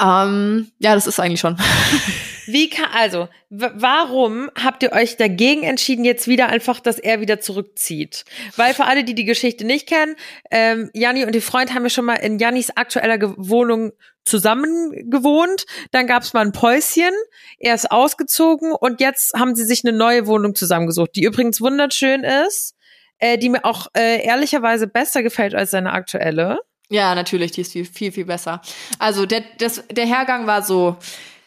Ähm, 0.00 0.72
ja, 0.78 0.94
das 0.94 1.06
ist 1.06 1.20
eigentlich 1.20 1.40
schon. 1.40 1.58
Wie 2.46 2.68
kann, 2.68 2.90
also, 2.92 3.28
warum 3.48 4.50
habt 4.54 4.82
ihr 4.82 4.92
euch 4.92 5.16
dagegen 5.16 5.62
entschieden, 5.62 6.04
jetzt 6.04 6.28
wieder 6.28 6.48
einfach, 6.48 6.80
dass 6.80 6.98
er 6.98 7.20
wieder 7.20 7.40
zurückzieht? 7.40 8.24
Weil 8.56 8.74
für 8.74 8.84
alle, 8.84 9.04
die 9.04 9.14
die 9.14 9.24
Geschichte 9.24 9.64
nicht 9.64 9.88
kennen, 9.88 10.16
ähm, 10.50 10.90
Janni 10.92 11.24
und 11.24 11.34
die 11.34 11.40
Freund 11.40 11.74
haben 11.74 11.84
ja 11.84 11.90
schon 11.90 12.04
mal 12.04 12.16
in 12.16 12.38
Jannis 12.38 12.70
aktueller 12.70 13.18
Ge 13.18 13.34
Wohnung 13.36 13.92
zusammen 14.24 15.10
gewohnt. 15.10 15.66
Dann 15.90 16.06
gab 16.06 16.22
es 16.22 16.32
mal 16.32 16.44
ein 16.44 16.52
Päuschen. 16.52 17.12
Er 17.58 17.74
ist 17.74 17.90
ausgezogen 17.90 18.72
und 18.72 19.00
jetzt 19.00 19.34
haben 19.34 19.54
sie 19.54 19.64
sich 19.64 19.84
eine 19.84 19.96
neue 19.96 20.26
Wohnung 20.26 20.54
zusammengesucht, 20.54 21.10
die 21.14 21.24
übrigens 21.24 21.60
wunderschön 21.60 22.24
ist, 22.24 22.74
äh, 23.18 23.38
die 23.38 23.48
mir 23.48 23.64
auch 23.64 23.88
äh, 23.96 24.24
ehrlicherweise 24.24 24.86
besser 24.86 25.22
gefällt 25.22 25.54
als 25.54 25.70
seine 25.70 25.92
aktuelle. 25.92 26.60
Ja, 26.90 27.14
natürlich, 27.14 27.52
die 27.52 27.62
ist 27.62 27.72
viel, 27.72 27.84
viel, 27.84 28.12
viel 28.12 28.26
besser. 28.26 28.60
Also 28.98 29.26
der, 29.26 29.42
das, 29.58 29.84
der 29.90 30.06
Hergang 30.06 30.46
war 30.46 30.62
so, 30.62 30.96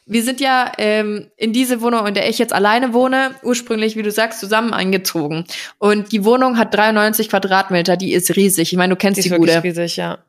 wir 0.07 0.23
sind 0.23 0.39
ja 0.39 0.71
ähm, 0.77 1.29
in 1.35 1.53
diese 1.53 1.81
Wohnung, 1.81 2.07
in 2.07 2.13
der 2.13 2.29
ich 2.29 2.39
jetzt 2.39 2.53
alleine 2.53 2.93
wohne, 2.93 3.35
ursprünglich, 3.43 3.95
wie 3.95 4.03
du 4.03 4.11
sagst, 4.11 4.39
zusammen 4.39 4.73
eingezogen. 4.73 5.45
Und 5.77 6.11
die 6.11 6.23
Wohnung 6.23 6.57
hat 6.57 6.73
93 6.73 7.29
Quadratmeter, 7.29 7.97
die 7.97 8.13
ist 8.13 8.35
riesig. 8.35 8.71
Ich 8.71 8.77
meine, 8.77 8.93
du 8.93 8.97
kennst 8.97 9.17
die, 9.17 9.29
die 9.29 9.35
ist 9.35 9.37
Bude. 9.37 9.63
riesig, 9.63 9.97
ja. 9.97 10.19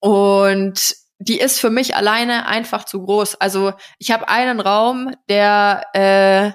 Und 0.00 0.94
die 1.18 1.40
ist 1.40 1.58
für 1.58 1.70
mich 1.70 1.96
alleine 1.96 2.46
einfach 2.46 2.84
zu 2.84 3.02
groß. 3.02 3.36
Also 3.36 3.72
ich 3.98 4.10
habe 4.10 4.28
einen 4.28 4.60
Raum, 4.60 5.10
der 5.28 5.82
äh, 5.94 6.52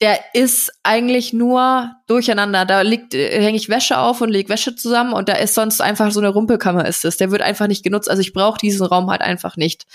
der 0.00 0.18
ist 0.32 0.72
eigentlich 0.82 1.32
nur 1.32 1.94
durcheinander. 2.06 2.64
Da 2.64 2.80
liegt, 2.80 3.14
äh, 3.14 3.42
hänge 3.42 3.56
ich 3.56 3.68
Wäsche 3.68 3.98
auf 3.98 4.20
und 4.20 4.30
lege 4.30 4.48
Wäsche 4.48 4.74
zusammen 4.74 5.12
und 5.12 5.28
da 5.28 5.34
ist 5.34 5.54
sonst 5.54 5.80
einfach 5.82 6.10
so 6.10 6.20
eine 6.20 6.30
Rumpelkammer 6.30 6.86
ist 6.86 7.04
es. 7.04 7.18
Der 7.18 7.30
wird 7.30 7.42
einfach 7.42 7.66
nicht 7.66 7.84
genutzt. 7.84 8.08
Also 8.08 8.22
ich 8.22 8.32
brauche 8.32 8.58
diesen 8.58 8.86
Raum 8.86 9.10
halt 9.10 9.20
einfach 9.20 9.56
nicht. 9.56 9.86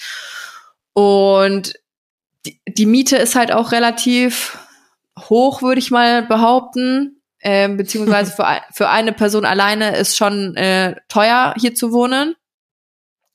Und 0.96 1.74
die, 2.46 2.60
die 2.68 2.86
Miete 2.86 3.18
ist 3.18 3.36
halt 3.36 3.52
auch 3.52 3.74
relativ 3.74 4.58
hoch, 5.20 5.62
würde 5.62 5.80
ich 5.80 5.92
mal 5.92 6.24
behaupten. 6.24 7.22
Ähm, 7.42 7.78
beziehungsweise 7.78 8.32
für, 8.36 8.48
für 8.74 8.90
eine 8.90 9.12
Person 9.12 9.46
alleine 9.46 9.98
ist 9.98 10.16
schon 10.16 10.56
äh, 10.56 10.96
teuer, 11.10 11.54
hier 11.60 11.76
zu 11.76 11.92
wohnen. 11.92 12.36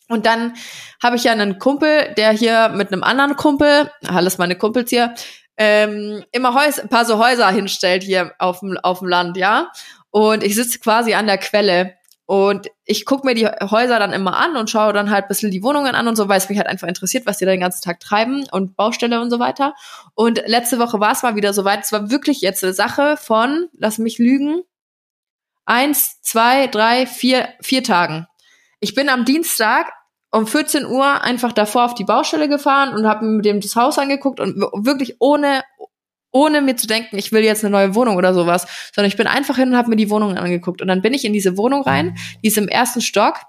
Und 0.09 0.27
dann 0.27 0.55
habe 1.03 1.17
ich 1.17 1.25
ja 1.25 1.33
einen 1.33 1.59
Kumpel, 1.59 2.15
der 2.17 2.33
hier 2.33 2.71
mit 2.71 2.93
einem 2.93 3.05
anderen 3.05 3.37
Kumpel, 3.37 3.93
alles 4.09 4.39
meine 4.39 4.57
Kumpels 4.57 4.91
hier, 4.91 5.15
ähm, 5.57 6.25
immer 6.33 6.55
Häus 6.55 6.81
ein 6.81 6.89
paar 6.89 7.05
so 7.05 7.19
Häuser 7.19 7.49
hinstellt 7.51 8.03
hier 8.03 8.33
auf 8.39 8.61
dem, 8.61 8.79
auf 8.79 9.01
dem 9.01 9.09
Land, 9.09 9.37
ja. 9.37 9.71
Und 10.11 10.43
ich 10.43 10.57
sitze 10.57 10.81
quasi 10.81 11.13
an 11.13 11.27
der 11.27 11.39
Quelle 11.39 11.95
und 12.31 12.69
ich 12.85 13.07
gucke 13.07 13.27
mir 13.27 13.35
die 13.35 13.49
Häuser 13.49 13.99
dann 13.99 14.13
immer 14.13 14.37
an 14.37 14.57
und 14.57 14.71
schaue 14.71 14.93
dann 14.93 15.11
halt 15.11 15.25
ein 15.25 15.29
bisschen 15.29 15.51
die 15.51 15.65
Wohnungen 15.65 15.97
an 15.97 16.07
und 16.07 16.15
so, 16.15 16.29
weil 16.29 16.39
es 16.39 16.49
mich 16.49 16.59
halt 16.59 16.69
einfach 16.69 16.87
interessiert, 16.87 17.27
was 17.27 17.39
die 17.39 17.45
da 17.45 17.51
den 17.51 17.59
ganzen 17.59 17.83
Tag 17.83 17.99
treiben 17.99 18.47
und 18.53 18.77
Baustelle 18.77 19.21
und 19.21 19.31
so 19.31 19.41
weiter. 19.41 19.75
Und 20.15 20.41
letzte 20.47 20.79
Woche 20.79 21.01
war 21.01 21.11
es 21.11 21.25
mal 21.25 21.35
wieder 21.35 21.53
soweit. 21.53 21.83
Es 21.83 21.91
war 21.91 22.09
wirklich 22.09 22.41
jetzt 22.41 22.63
eine 22.63 22.73
Sache 22.73 23.17
von, 23.17 23.69
lass 23.73 23.99
mich 23.99 24.19
lügen, 24.19 24.63
eins, 25.65 26.23
zwei, 26.23 26.69
drei, 26.69 27.05
vier, 27.05 27.49
vier 27.63 27.83
Tagen. 27.83 28.29
Ich 28.79 28.95
bin 28.95 29.09
am 29.09 29.25
Dienstag 29.25 29.91
um 30.31 30.47
14 30.47 30.87
Uhr 30.87 31.23
einfach 31.23 31.53
davor 31.53 31.87
auf 31.87 31.95
die 31.95 32.05
Baustelle 32.05 32.49
gefahren 32.49 32.95
und 32.95 33.09
habe 33.09 33.25
mir 33.25 33.43
dem 33.43 33.61
das 33.61 33.75
Haus 33.75 33.99
angeguckt 33.99 34.39
und 34.39 34.55
wirklich 34.57 35.17
ohne 35.19 35.65
ohne 36.33 36.61
mir 36.61 36.77
zu 36.77 36.87
denken, 36.87 37.19
ich 37.19 37.33
will 37.33 37.43
jetzt 37.43 37.65
eine 37.65 37.73
neue 37.73 37.95
Wohnung 37.95 38.17
oder 38.17 38.35
sowas, 38.35 38.67
sondern 38.95 39.09
ich 39.09 39.17
bin 39.17 39.27
einfach 39.27 39.57
hin 39.57 39.71
und 39.71 39.77
habe 39.77 39.91
mir 39.91 39.97
die 39.97 40.11
Wohnung 40.11 40.37
angeguckt. 40.37 40.81
Und 40.81 40.89
dann 40.89 41.03
bin 41.03 41.15
ich 41.15 41.25
in 41.25 41.33
diese 41.33 41.57
Wohnung 41.57 41.83
rein, 41.83 42.17
die 42.43 42.49
ist 42.49 42.59
im 42.59 42.69
ersten 42.69 43.01
Stock, 43.01 43.41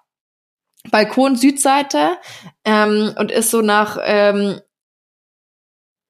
Balkon 0.90 1.36
Südseite 1.36 2.18
ähm, 2.66 3.14
und 3.18 3.32
ist 3.32 3.52
so 3.52 3.62
nach, 3.62 4.00
ähm, 4.04 4.60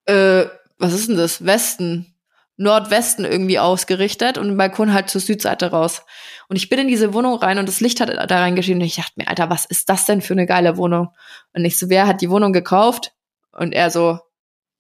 äh, 0.05 0.45
was 0.77 0.93
ist 0.93 1.09
denn 1.09 1.17
das, 1.17 1.45
Westen, 1.45 2.11
Nordwesten 2.57 3.25
irgendwie 3.25 3.59
ausgerichtet 3.59 4.37
und 4.37 4.47
den 4.47 4.57
Balkon 4.57 4.93
halt 4.93 5.09
zur 5.09 5.19
Südseite 5.19 5.71
raus. 5.71 6.03
Und 6.47 6.57
ich 6.57 6.69
bin 6.69 6.79
in 6.79 6.87
diese 6.87 7.13
Wohnung 7.13 7.35
rein 7.39 7.57
und 7.57 7.67
das 7.67 7.79
Licht 7.79 7.99
hat 7.99 8.09
da 8.09 8.39
reingeschienen 8.39 8.81
und 8.81 8.87
ich 8.87 8.97
dachte 8.97 9.13
mir, 9.15 9.27
Alter, 9.27 9.49
was 9.49 9.65
ist 9.65 9.89
das 9.89 10.05
denn 10.05 10.21
für 10.21 10.33
eine 10.33 10.45
geile 10.45 10.77
Wohnung? 10.77 11.09
Und 11.53 11.65
ich 11.65 11.79
so, 11.79 11.89
wer 11.89 12.07
hat 12.07 12.21
die 12.21 12.29
Wohnung 12.29 12.53
gekauft? 12.53 13.13
Und 13.51 13.73
er 13.73 13.89
so, 13.89 14.19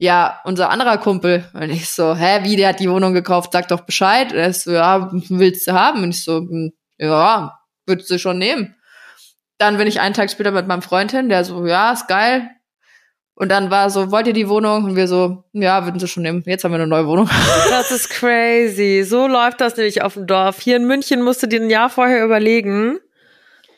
ja, 0.01 0.41
unser 0.45 0.71
anderer 0.71 0.97
Kumpel. 0.97 1.45
Und 1.53 1.69
ich 1.69 1.87
so, 1.87 2.15
hä, 2.15 2.39
wie, 2.41 2.55
der 2.55 2.69
hat 2.69 2.79
die 2.79 2.89
Wohnung 2.89 3.13
gekauft, 3.13 3.51
sag 3.53 3.67
doch 3.67 3.81
Bescheid. 3.81 4.31
Und 4.31 4.39
er 4.39 4.51
so, 4.51 4.71
ja, 4.71 5.11
willst 5.29 5.67
du 5.67 5.73
haben? 5.73 6.01
Und 6.01 6.09
ich 6.09 6.23
so, 6.23 6.37
hm, 6.37 6.71
ja, 6.97 7.59
würdest 7.85 8.09
du 8.09 8.17
schon 8.17 8.39
nehmen. 8.39 8.75
Dann 9.59 9.77
bin 9.77 9.85
ich 9.85 9.99
einen 10.01 10.15
Tag 10.15 10.31
später 10.31 10.49
mit 10.49 10.65
meinem 10.65 10.81
Freund 10.81 11.11
hin, 11.11 11.29
der 11.29 11.45
so, 11.45 11.67
ja, 11.67 11.91
ist 11.91 12.07
geil. 12.07 12.49
Und 13.35 13.49
dann 13.49 13.69
war 13.69 13.91
so, 13.91 14.11
wollt 14.11 14.25
ihr 14.25 14.33
die 14.33 14.49
Wohnung? 14.49 14.85
Und 14.85 14.95
wir 14.95 15.07
so, 15.07 15.43
ja, 15.53 15.85
würden 15.85 15.99
sie 15.99 16.07
schon 16.07 16.23
nehmen. 16.23 16.41
Jetzt 16.47 16.63
haben 16.63 16.71
wir 16.71 16.77
eine 16.77 16.87
neue 16.87 17.05
Wohnung. 17.05 17.29
Das 17.69 17.91
ist 17.91 18.09
crazy. 18.09 19.03
So 19.03 19.27
läuft 19.27 19.61
das 19.61 19.77
nämlich 19.77 20.01
auf 20.01 20.15
dem 20.15 20.25
Dorf. 20.25 20.59
Hier 20.61 20.77
in 20.77 20.87
München 20.87 21.21
musst 21.21 21.43
du 21.43 21.47
dir 21.47 21.61
ein 21.61 21.69
Jahr 21.69 21.91
vorher 21.91 22.25
überlegen. 22.25 22.97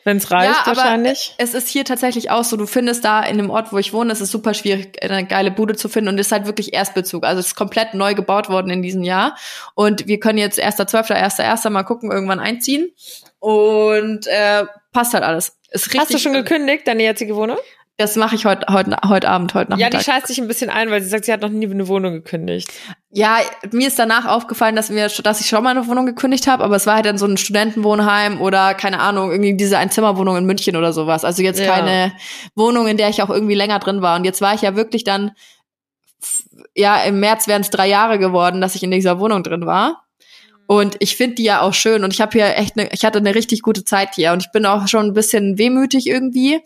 Wenn 0.04 0.18
es 0.18 0.30
reicht, 0.30 0.54
ja, 0.54 0.66
wahrscheinlich. 0.66 1.34
es 1.38 1.54
ist 1.54 1.68
hier 1.68 1.86
tatsächlich 1.86 2.30
auch 2.30 2.44
so, 2.44 2.58
du 2.58 2.66
findest 2.66 3.06
da 3.06 3.22
in 3.22 3.38
dem 3.38 3.48
Ort, 3.48 3.72
wo 3.72 3.78
ich 3.78 3.94
wohne, 3.94 4.12
es 4.12 4.20
ist 4.20 4.30
super 4.30 4.52
schwierig, 4.52 5.02
eine 5.02 5.26
geile 5.26 5.50
Bude 5.50 5.76
zu 5.76 5.88
finden 5.88 6.10
und 6.10 6.18
ist 6.18 6.30
halt 6.30 6.44
wirklich 6.44 6.74
Erstbezug. 6.74 7.24
Also 7.24 7.40
es 7.40 7.48
ist 7.48 7.54
komplett 7.54 7.94
neu 7.94 8.14
gebaut 8.14 8.50
worden 8.50 8.70
in 8.70 8.82
diesem 8.82 9.02
Jahr. 9.02 9.36
Und 9.74 10.06
wir 10.06 10.20
können 10.20 10.38
jetzt 10.38 10.60
1.12., 10.60 11.12
1.1. 11.12 11.70
mal 11.70 11.84
gucken, 11.84 12.12
irgendwann 12.12 12.38
einziehen. 12.38 12.92
Und 13.38 14.26
äh, 14.26 14.64
passt 14.92 15.14
halt 15.14 15.24
alles. 15.24 15.56
Ist 15.70 15.86
richtig, 15.86 16.00
Hast 16.00 16.14
du 16.14 16.18
schon 16.18 16.34
gekündigt, 16.34 16.86
deine 16.86 17.02
jetzige 17.02 17.34
Wohnung? 17.34 17.58
Das 17.96 18.16
mache 18.16 18.34
ich 18.34 18.44
heute 18.44 18.66
heute 18.72 18.96
heute 19.06 19.28
Abend, 19.28 19.54
heute 19.54 19.70
Nachmittag. 19.70 19.92
Ja, 19.92 19.98
die 19.98 20.04
scheißt 20.04 20.26
sich 20.26 20.40
ein 20.40 20.48
bisschen 20.48 20.68
ein, 20.68 20.90
weil 20.90 21.00
sie 21.00 21.08
sagt, 21.08 21.26
sie 21.26 21.32
hat 21.32 21.42
noch 21.42 21.48
nie 21.48 21.64
eine 21.64 21.86
Wohnung 21.86 22.12
gekündigt. 22.12 22.72
Ja, 23.10 23.38
mir 23.70 23.86
ist 23.86 23.98
danach 23.98 24.26
aufgefallen, 24.26 24.74
dass 24.74 24.90
mir, 24.90 25.08
dass 25.08 25.40
ich 25.40 25.46
schon 25.46 25.62
mal 25.62 25.70
eine 25.70 25.86
Wohnung 25.86 26.04
gekündigt 26.04 26.48
habe, 26.48 26.64
aber 26.64 26.74
es 26.74 26.86
war 26.86 26.96
halt 26.96 27.06
dann 27.06 27.18
so 27.18 27.26
ein 27.26 27.36
Studentenwohnheim 27.36 28.40
oder 28.40 28.74
keine 28.74 28.98
Ahnung, 28.98 29.30
irgendwie 29.30 29.56
diese 29.56 29.78
Einzimmerwohnung 29.78 30.36
in 30.36 30.44
München 30.44 30.74
oder 30.74 30.92
sowas. 30.92 31.24
Also 31.24 31.42
jetzt 31.42 31.60
ja. 31.60 31.72
keine 31.72 32.12
Wohnung, 32.56 32.88
in 32.88 32.96
der 32.96 33.10
ich 33.10 33.22
auch 33.22 33.30
irgendwie 33.30 33.54
länger 33.54 33.78
drin 33.78 34.02
war. 34.02 34.16
Und 34.16 34.24
jetzt 34.24 34.40
war 34.40 34.54
ich 34.54 34.62
ja 34.62 34.74
wirklich 34.74 35.04
dann 35.04 35.30
ja, 36.74 37.02
im 37.04 37.20
März 37.20 37.46
wären 37.46 37.62
es 37.62 37.70
drei 37.70 37.88
Jahre 37.88 38.18
geworden, 38.18 38.60
dass 38.60 38.74
ich 38.74 38.82
in 38.82 38.90
dieser 38.90 39.20
Wohnung 39.20 39.42
drin 39.42 39.66
war. 39.66 40.04
Und 40.66 40.96
ich 41.00 41.16
finde 41.16 41.36
die 41.36 41.44
ja 41.44 41.60
auch 41.60 41.74
schön 41.74 42.04
und 42.04 42.12
ich 42.12 42.22
habe 42.22 42.32
hier 42.32 42.56
echt 42.56 42.76
ne, 42.76 42.88
ich 42.90 43.04
hatte 43.04 43.18
eine 43.18 43.34
richtig 43.34 43.60
gute 43.60 43.84
Zeit 43.84 44.14
hier 44.14 44.32
und 44.32 44.42
ich 44.42 44.50
bin 44.50 44.64
auch 44.64 44.88
schon 44.88 45.06
ein 45.06 45.12
bisschen 45.12 45.58
wehmütig 45.58 46.06
irgendwie. 46.06 46.60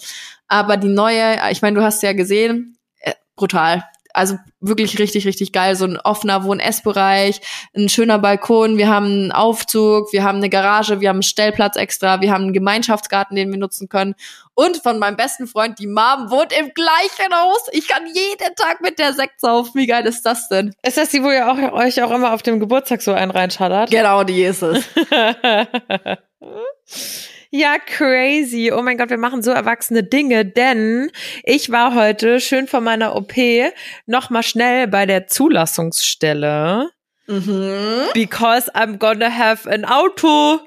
Aber 0.48 0.76
die 0.76 0.88
neue, 0.88 1.38
ich 1.50 1.62
meine, 1.62 1.78
du 1.78 1.84
hast 1.84 2.02
ja 2.02 2.12
gesehen, 2.12 2.76
äh, 3.00 3.12
brutal 3.36 3.84
also 4.18 4.36
wirklich 4.60 4.98
richtig, 4.98 5.26
richtig 5.26 5.52
geil. 5.52 5.76
So 5.76 5.84
ein 5.84 5.98
offener 5.98 6.44
Wohn-Essbereich, 6.44 7.40
ein 7.76 7.88
schöner 7.88 8.18
Balkon, 8.18 8.76
wir 8.76 8.88
haben 8.88 9.06
einen 9.06 9.32
Aufzug, 9.32 10.12
wir 10.12 10.24
haben 10.24 10.38
eine 10.38 10.50
Garage, 10.50 11.00
wir 11.00 11.08
haben 11.08 11.16
einen 11.16 11.22
Stellplatz 11.22 11.76
extra, 11.76 12.20
wir 12.20 12.32
haben 12.32 12.44
einen 12.44 12.52
Gemeinschaftsgarten, 12.52 13.36
den 13.36 13.50
wir 13.50 13.58
nutzen 13.58 13.88
können. 13.88 14.14
Und 14.54 14.78
von 14.78 14.98
meinem 14.98 15.16
besten 15.16 15.46
Freund, 15.46 15.78
die 15.78 15.86
Mom, 15.86 16.30
wohnt 16.30 16.52
im 16.58 16.72
gleichen 16.74 17.32
Haus. 17.32 17.68
Ich 17.70 17.86
kann 17.86 18.06
jeden 18.06 18.54
Tag 18.56 18.80
mit 18.80 18.98
der 18.98 19.12
Sekt 19.12 19.40
saufen. 19.40 19.72
Wie 19.74 19.86
geil 19.86 20.04
ist 20.04 20.26
das 20.26 20.48
denn? 20.48 20.74
Ist 20.82 20.96
das 20.96 21.10
die, 21.10 21.22
wo 21.22 21.30
ihr 21.30 21.48
auch, 21.48 21.72
euch 21.72 22.02
auch 22.02 22.10
immer 22.10 22.34
auf 22.34 22.42
dem 22.42 22.58
Geburtstag 22.58 23.02
so 23.02 23.12
einen 23.12 23.30
reinschallert? 23.30 23.90
Genau, 23.90 24.24
die 24.24 24.42
ist 24.42 24.62
es. 24.62 24.84
Ja, 27.50 27.78
crazy. 27.78 28.70
Oh 28.74 28.82
mein 28.82 28.98
Gott, 28.98 29.08
wir 29.08 29.16
machen 29.16 29.42
so 29.42 29.50
erwachsene 29.50 30.02
Dinge, 30.02 30.44
denn 30.44 31.10
ich 31.44 31.70
war 31.70 31.94
heute 31.94 32.40
schön 32.40 32.66
vor 32.66 32.80
meiner 32.80 33.16
OP 33.16 33.32
noch 34.06 34.28
mal 34.28 34.42
schnell 34.42 34.86
bei 34.86 35.06
der 35.06 35.26
Zulassungsstelle. 35.28 36.90
Mhm. 37.26 38.08
Because 38.12 38.70
I'm 38.74 38.98
gonna 38.98 39.30
have 39.30 39.68
an 39.70 39.84
Auto. 39.86 40.60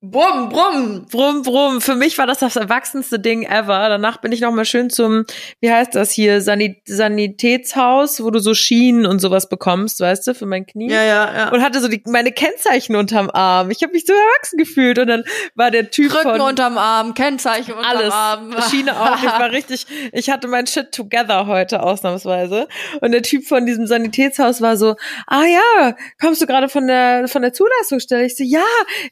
Brumm, 0.00 0.48
brumm. 0.48 1.06
Brumm, 1.10 1.42
brumm. 1.42 1.80
Für 1.80 1.96
mich 1.96 2.18
war 2.18 2.26
das 2.28 2.38
das 2.38 2.54
erwachsenste 2.54 3.18
Ding 3.18 3.42
ever. 3.42 3.88
Danach 3.88 4.18
bin 4.18 4.30
ich 4.30 4.40
noch 4.40 4.52
mal 4.52 4.64
schön 4.64 4.90
zum, 4.90 5.24
wie 5.60 5.72
heißt 5.72 5.92
das 5.92 6.12
hier, 6.12 6.40
Sanit 6.40 6.82
Sanitätshaus, 6.86 8.22
wo 8.22 8.30
du 8.30 8.38
so 8.38 8.54
Schienen 8.54 9.06
und 9.06 9.18
sowas 9.18 9.48
bekommst, 9.48 9.98
weißt 9.98 10.28
du, 10.28 10.34
für 10.36 10.46
mein 10.46 10.66
Knie. 10.66 10.88
Ja, 10.88 11.02
ja, 11.02 11.36
ja. 11.36 11.48
Und 11.52 11.62
hatte 11.62 11.80
so 11.80 11.88
die, 11.88 12.00
meine 12.06 12.30
Kennzeichen 12.30 12.94
unterm 12.94 13.28
Arm. 13.28 13.72
Ich 13.72 13.82
habe 13.82 13.92
mich 13.92 14.06
so 14.06 14.12
erwachsen 14.12 14.56
gefühlt. 14.56 15.00
Und 15.00 15.08
dann 15.08 15.24
war 15.56 15.72
der 15.72 15.90
Typ 15.90 16.14
Rücken 16.14 16.30
von... 16.30 16.40
unterm 16.42 16.78
Arm, 16.78 17.14
Kennzeichen 17.14 17.72
unterm 17.72 17.90
alles. 17.90 18.12
Arm. 18.12 18.54
Schiene 18.70 19.00
auch. 19.00 19.16
Ich 19.16 19.24
war 19.24 19.50
richtig, 19.50 19.84
ich 20.12 20.30
hatte 20.30 20.46
mein 20.46 20.68
Shit 20.68 20.92
together 20.92 21.48
heute 21.48 21.82
ausnahmsweise. 21.82 22.68
Und 23.00 23.10
der 23.10 23.22
Typ 23.22 23.48
von 23.48 23.66
diesem 23.66 23.88
Sanitätshaus 23.88 24.60
war 24.60 24.76
so, 24.76 24.94
ah 25.26 25.44
ja, 25.44 25.96
kommst 26.20 26.40
du 26.40 26.46
gerade 26.46 26.68
von 26.68 26.86
der, 26.86 27.26
von 27.26 27.42
der 27.42 27.52
Zulassungsstelle? 27.52 28.26
Ich 28.26 28.36
so, 28.36 28.44
ja. 28.44 28.62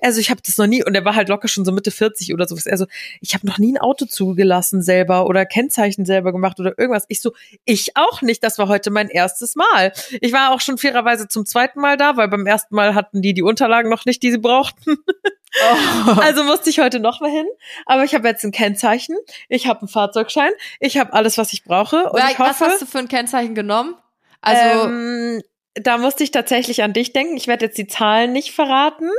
Also 0.01 0.21
ich 0.21 0.31
habe 0.31 0.41
das 0.47 0.57
noch 0.59 0.69
nie 0.69 0.76
nie, 0.77 0.85
und 0.85 0.95
er 0.95 1.05
war 1.05 1.15
halt 1.15 1.29
locker 1.29 1.49
schon 1.49 1.65
so 1.65 1.73
Mitte 1.73 1.91
40 1.91 2.35
oder 2.35 2.47
so. 2.47 2.57
Er 2.65 2.77
so, 2.77 2.87
ich 3.21 3.35
habe 3.35 3.47
noch 3.47 3.59
nie 3.59 3.73
ein 3.73 3.79
Auto 3.79 4.07
zugelassen 4.07 4.83
selber 4.83 5.27
oder 5.27 5.47
Kennzeichen 5.47 6.05
selber 6.05 6.33
gemacht 6.33 6.61
oder 6.61 6.79
irgendwas. 6.79 7.05
Ich 7.09 7.21
so, 7.21 7.33
ich 7.65 7.97
auch 7.97 8.23
nicht. 8.23 8.43
Das 8.43 8.59
war 8.59 8.69
heute 8.69 8.91
mein 8.91 9.09
erstes 9.09 9.57
Mal. 9.57 9.93
Ich 10.21 10.33
war 10.33 10.53
auch 10.53 10.61
schon 10.61 10.79
fairerweise 10.79 11.29
zum 11.29 11.47
zweiten 11.47 11.81
Mal 11.81 11.97
da, 11.97 12.17
weil 12.17 12.29
beim 12.29 12.47
ersten 12.47 12.75
Mal 12.75 12.95
hatten 12.95 13.23
die 13.23 13.35
die 13.35 13.43
Unterlagen 13.43 13.91
noch 13.91 14.05
nicht, 14.05 14.23
die 14.23 14.31
sie 14.31 14.39
brauchten. 14.39 14.97
Oh. 14.97 16.13
Also 16.21 16.45
musste 16.45 16.71
ich 16.71 16.81
heute 16.81 17.01
noch 17.01 17.21
mal 17.21 17.31
hin. 17.31 17.47
Aber 17.87 18.05
ich 18.05 18.15
habe 18.15 18.29
jetzt 18.29 18.45
ein 18.45 18.53
Kennzeichen, 18.53 19.17
ich 19.49 19.67
habe 19.67 19.81
einen 19.81 19.89
Fahrzeugschein, 19.89 20.51
ich 20.81 20.99
habe 20.99 21.13
alles, 21.13 21.39
was 21.39 21.53
ich 21.53 21.65
brauche. 21.65 22.11
Und 22.11 22.21
was 22.21 22.31
ich 22.31 22.39
hoffe, 22.39 22.65
hast 22.67 22.83
du 22.83 22.87
für 22.87 22.99
ein 22.99 23.09
Kennzeichen 23.09 23.55
genommen? 23.55 23.95
Also 24.41 24.89
ähm, 24.89 25.43
da 25.81 25.99
musste 25.99 26.25
ich 26.25 26.31
tatsächlich 26.31 26.83
an 26.83 26.93
dich 26.93 27.13
denken. 27.13 27.37
Ich 27.37 27.47
werde 27.47 27.67
jetzt 27.67 27.79
die 27.79 27.87
Zahlen 27.87 28.33
nicht 28.33 28.53
verraten, 28.53 29.11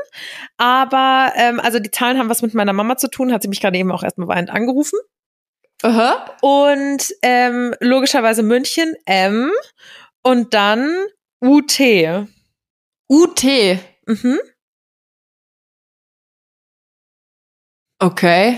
aber 0.57 1.33
ähm, 1.35 1.59
also 1.59 1.79
die 1.79 1.91
Zahlen 1.91 2.17
haben 2.17 2.29
was 2.29 2.41
mit 2.41 2.53
meiner 2.53 2.73
Mama 2.73 2.97
zu 2.97 3.09
tun. 3.09 3.31
Hat 3.31 3.41
sie 3.41 3.47
mich 3.47 3.61
gerade 3.61 3.77
eben 3.77 3.91
auch 3.91 4.03
erstmal 4.03 4.27
weinend 4.27 4.49
angerufen. 4.49 4.99
Aha. 5.83 6.35
Und 6.41 7.13
ähm, 7.21 7.75
logischerweise 7.79 8.43
München 8.43 8.95
M 9.05 9.51
und 10.23 10.53
dann 10.53 10.91
UT. 11.39 11.79
UT. 13.09 13.43
Mhm. 14.05 14.39
Okay. 17.99 18.57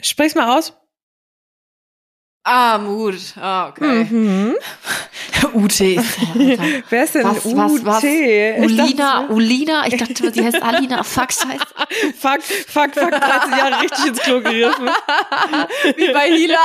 Sprich's 0.00 0.34
mal 0.34 0.56
aus. 0.56 0.79
Ah, 2.42 2.78
Mut. 2.78 3.14
Ah, 3.40 3.68
okay. 3.68 4.04
Mhm. 4.04 4.56
UT. 5.54 5.78
Wer 6.90 7.04
ist 7.04 7.14
denn 7.14 7.24
was, 7.24 7.44
UT? 7.44 7.56
Was, 7.56 7.84
was? 7.84 8.04
Ich 8.04 8.58
Ulina, 8.64 9.20
dachte- 9.22 9.32
Ulina? 9.34 9.86
Ich 9.86 9.96
dachte, 9.96 10.32
sie 10.32 10.44
heißt 10.44 10.62
Alina. 10.62 11.02
Fuck, 11.02 11.32
scheiße. 11.32 11.66
Fuck, 12.18 12.42
fuck, 12.42 12.94
fuck, 12.94 13.10
13 13.10 13.50
Jahre 13.50 13.82
richtig 13.82 14.06
ins 14.06 14.18
Klo 14.20 14.40
gegriffen. 14.40 14.88
Wie 15.96 16.12
bei 16.12 16.30
Hila. 16.30 16.58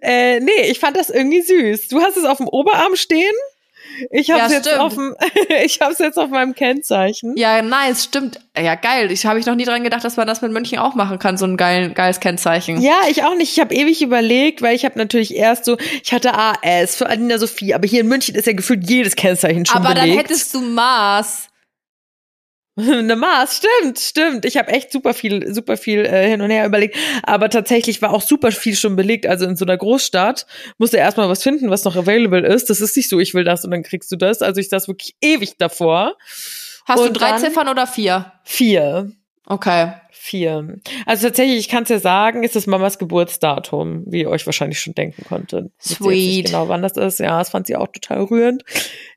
Äh, 0.00 0.40
nee, 0.40 0.70
ich 0.70 0.78
fand 0.78 0.96
das 0.96 1.10
irgendwie 1.10 1.42
süß. 1.42 1.88
Du 1.88 2.00
hast 2.02 2.16
es 2.16 2.24
auf 2.24 2.36
dem 2.38 2.48
Oberarm 2.48 2.96
stehen. 2.96 3.34
Ich 4.10 4.30
habe 4.30 4.40
Ja, 4.40 4.46
es 4.46 4.52
jetzt 4.52 4.66
stimmt. 4.68 4.80
auf 4.80 4.94
dem, 4.94 5.14
ich 5.64 5.80
habe 5.80 5.92
es 5.92 5.98
jetzt 5.98 6.18
auf 6.18 6.30
meinem 6.30 6.54
Kennzeichen. 6.54 7.36
Ja, 7.36 7.62
nice, 7.62 8.04
stimmt. 8.04 8.40
Ja, 8.56 8.74
geil. 8.74 9.10
Ich 9.12 9.24
habe 9.26 9.38
ich 9.38 9.46
noch 9.46 9.54
nie 9.54 9.64
dran 9.64 9.82
gedacht, 9.84 10.04
dass 10.04 10.16
man 10.16 10.26
das 10.26 10.42
mit 10.42 10.52
München 10.52 10.78
auch 10.78 10.94
machen 10.94 11.18
kann, 11.18 11.36
so 11.36 11.44
ein 11.46 11.56
geil, 11.56 11.90
geiles 11.90 12.20
Kennzeichen. 12.20 12.80
Ja, 12.80 13.00
ich 13.10 13.24
auch 13.24 13.34
nicht. 13.36 13.52
Ich 13.52 13.60
habe 13.60 13.74
ewig 13.74 14.02
überlegt, 14.02 14.62
weil 14.62 14.74
ich 14.74 14.84
habe 14.84 14.98
natürlich 14.98 15.34
erst 15.34 15.64
so, 15.64 15.76
ich 16.02 16.12
hatte 16.12 16.32
AS 16.34 16.96
für 16.96 17.06
Alina 17.08 17.38
Sophie, 17.38 17.74
aber 17.74 17.86
hier 17.86 18.00
in 18.00 18.08
München 18.08 18.34
ist 18.34 18.46
ja 18.46 18.52
gefühlt 18.52 18.88
jedes 18.88 19.16
Kennzeichen 19.16 19.66
schon 19.66 19.76
Aber 19.84 19.94
dann 19.94 20.04
belegt. 20.08 20.24
hättest 20.30 20.54
du 20.54 20.60
Maß. 20.60 21.48
Eine 22.88 23.16
Maß, 23.16 23.56
stimmt, 23.56 23.98
stimmt. 23.98 24.44
Ich 24.44 24.56
habe 24.56 24.68
echt 24.70 24.92
super 24.92 25.12
viel, 25.12 25.52
super 25.52 25.76
viel 25.76 26.04
äh, 26.04 26.28
hin 26.28 26.40
und 26.40 26.50
her 26.50 26.64
überlegt. 26.64 26.96
Aber 27.24 27.50
tatsächlich 27.50 28.00
war 28.02 28.12
auch 28.14 28.22
super 28.22 28.52
viel 28.52 28.76
schon 28.76 28.94
belegt. 28.94 29.26
Also 29.26 29.46
in 29.46 29.56
so 29.56 29.64
einer 29.64 29.76
Großstadt 29.76 30.46
musst 30.78 30.92
du 30.92 30.96
erstmal 30.96 31.28
was 31.28 31.42
finden, 31.42 31.70
was 31.70 31.84
noch 31.84 31.96
available 31.96 32.46
ist. 32.46 32.70
Das 32.70 32.80
ist 32.80 32.96
nicht 32.96 33.08
so, 33.08 33.18
ich 33.18 33.34
will 33.34 33.44
das 33.44 33.64
und 33.64 33.72
dann 33.72 33.82
kriegst 33.82 34.12
du 34.12 34.16
das. 34.16 34.42
Also 34.42 34.60
ich 34.60 34.68
saß 34.68 34.86
wirklich 34.86 35.16
ewig 35.20 35.56
davor. 35.58 36.16
Hast 36.86 37.00
du 37.00 37.08
Und 37.08 37.14
drei 37.14 37.30
dann- 37.30 37.40
Ziffern 37.40 37.68
oder 37.68 37.86
vier? 37.86 38.32
Vier. 38.44 39.10
Okay. 39.46 39.92
Vier. 40.12 40.76
Also 41.06 41.26
tatsächlich, 41.28 41.58
ich 41.58 41.68
kann 41.68 41.84
es 41.84 41.88
ja 41.88 41.98
sagen, 42.00 42.42
ist 42.42 42.54
das 42.54 42.66
Mamas 42.66 42.98
Geburtsdatum, 42.98 44.04
wie 44.06 44.20
ihr 44.22 44.28
euch 44.30 44.44
wahrscheinlich 44.46 44.78
schon 44.78 44.94
denken 44.94 45.24
konntet. 45.24 45.72
Sweet. 45.80 46.46
Genau, 46.46 46.68
wann 46.68 46.82
das 46.82 46.96
ist. 46.96 47.18
Ja, 47.18 47.38
das 47.38 47.50
fand 47.50 47.66
sie 47.66 47.76
auch 47.76 47.88
total 47.88 48.22
rührend. 48.24 48.62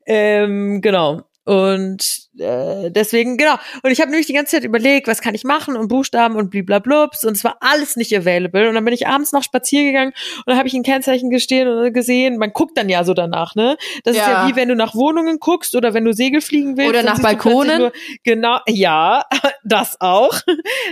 Ähm, 0.06 0.80
genau. 0.82 1.24
Und 1.44 2.30
äh, 2.38 2.90
deswegen, 2.92 3.38
genau. 3.38 3.56
Und 3.84 3.92
ich 3.92 4.00
habe 4.00 4.10
nämlich 4.10 4.28
die 4.28 4.34
ganze 4.34 4.56
Zeit 4.56 4.64
überlegt, 4.64 5.08
was 5.08 5.22
kann 5.22 5.36
ich 5.36 5.44
machen 5.44 5.76
und 5.76 5.88
Buchstaben 5.90 6.36
und 6.36 6.50
bliblablubs 6.50 7.24
und 7.26 7.36
es 7.36 7.44
war 7.44 7.58
alles 7.60 7.96
nicht 7.98 8.16
available. 8.16 8.70
Und 8.70 8.76
dann 8.76 8.86
bin 8.86 8.94
ich 8.94 9.08
abends 9.08 9.32
noch 9.34 9.44
spazieren 9.44 9.88
gegangen 9.88 10.14
und 10.38 10.44
dann 10.48 10.58
habe 10.58 10.68
ich 10.68 10.74
ein 10.74 10.84
Kennzeichen 10.84 11.30
gestehen 11.30 11.68
und 11.68 11.94
gesehen. 11.94 12.38
Man 12.38 12.52
guckt 12.54 12.78
dann 12.78 12.88
ja 12.90 13.04
so 13.04 13.14
danach, 13.14 13.56
ne? 13.56 13.78
Das 14.04 14.16
ist 14.16 14.22
Ja. 14.22 14.44
ja 14.44 14.48
wie 14.50 14.56
wenn 14.56 14.70
du 14.70 14.76
nach 14.76 14.96
Wohnungen 14.96 15.40
guckst 15.40 15.76
oder 15.76 15.94
wenn 15.94 16.06
du 16.06 16.14
Segel 16.14 16.42
fliegen 16.42 16.78
willst. 16.78 16.90
Oder 16.90 17.04
nach 17.04 17.20
Balkonen. 17.22 17.80
Nur, 17.80 17.92
genau, 18.24 18.60
ja, 18.68 19.24
das 19.64 19.98
auch. 20.00 20.40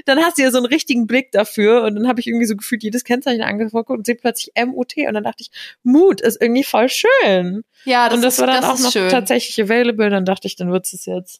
Dann 0.06 0.20
hast 0.20 0.38
du 0.38 0.42
ja 0.44 0.52
so 0.52 0.58
einen 0.58 0.66
richtigen 0.68 1.08
Blick 1.08 1.32
dafür 1.32 1.84
und 1.84 1.96
dann 1.96 2.08
habe 2.08 2.20
ich 2.20 2.28
irgendwie 2.28 2.46
so 2.46 2.56
gefühlt 2.56 2.84
jedes 2.84 3.04
Kennzeichen 3.04 3.42
angeguckt 3.42 3.90
und 3.90 4.06
sehe 4.06 4.16
plötzlich 4.16 4.52
MUT 4.66 4.94
und 5.08 5.14
dann 5.14 5.24
dachte 5.24 5.44
ich, 5.44 5.52
Mut 5.84 6.22
ist 6.22 6.42
irgendwie 6.42 6.64
voll 6.64 6.90
schön. 6.90 7.64
Ja, 7.86 8.08
das 8.10 8.16
und 8.18 8.24
das 8.24 8.34
ist, 8.34 8.40
war 8.40 8.48
dann 8.48 8.62
das 8.62 8.70
auch 8.72 8.80
noch 8.80 8.92
schön. 8.92 9.10
tatsächlich 9.10 9.62
available, 9.62 10.10
dann 10.10 10.26
dachte 10.26 10.48
ich, 10.48 10.56
dann 10.56 10.72
wird's 10.72 10.92
es 10.94 11.06
jetzt. 11.06 11.39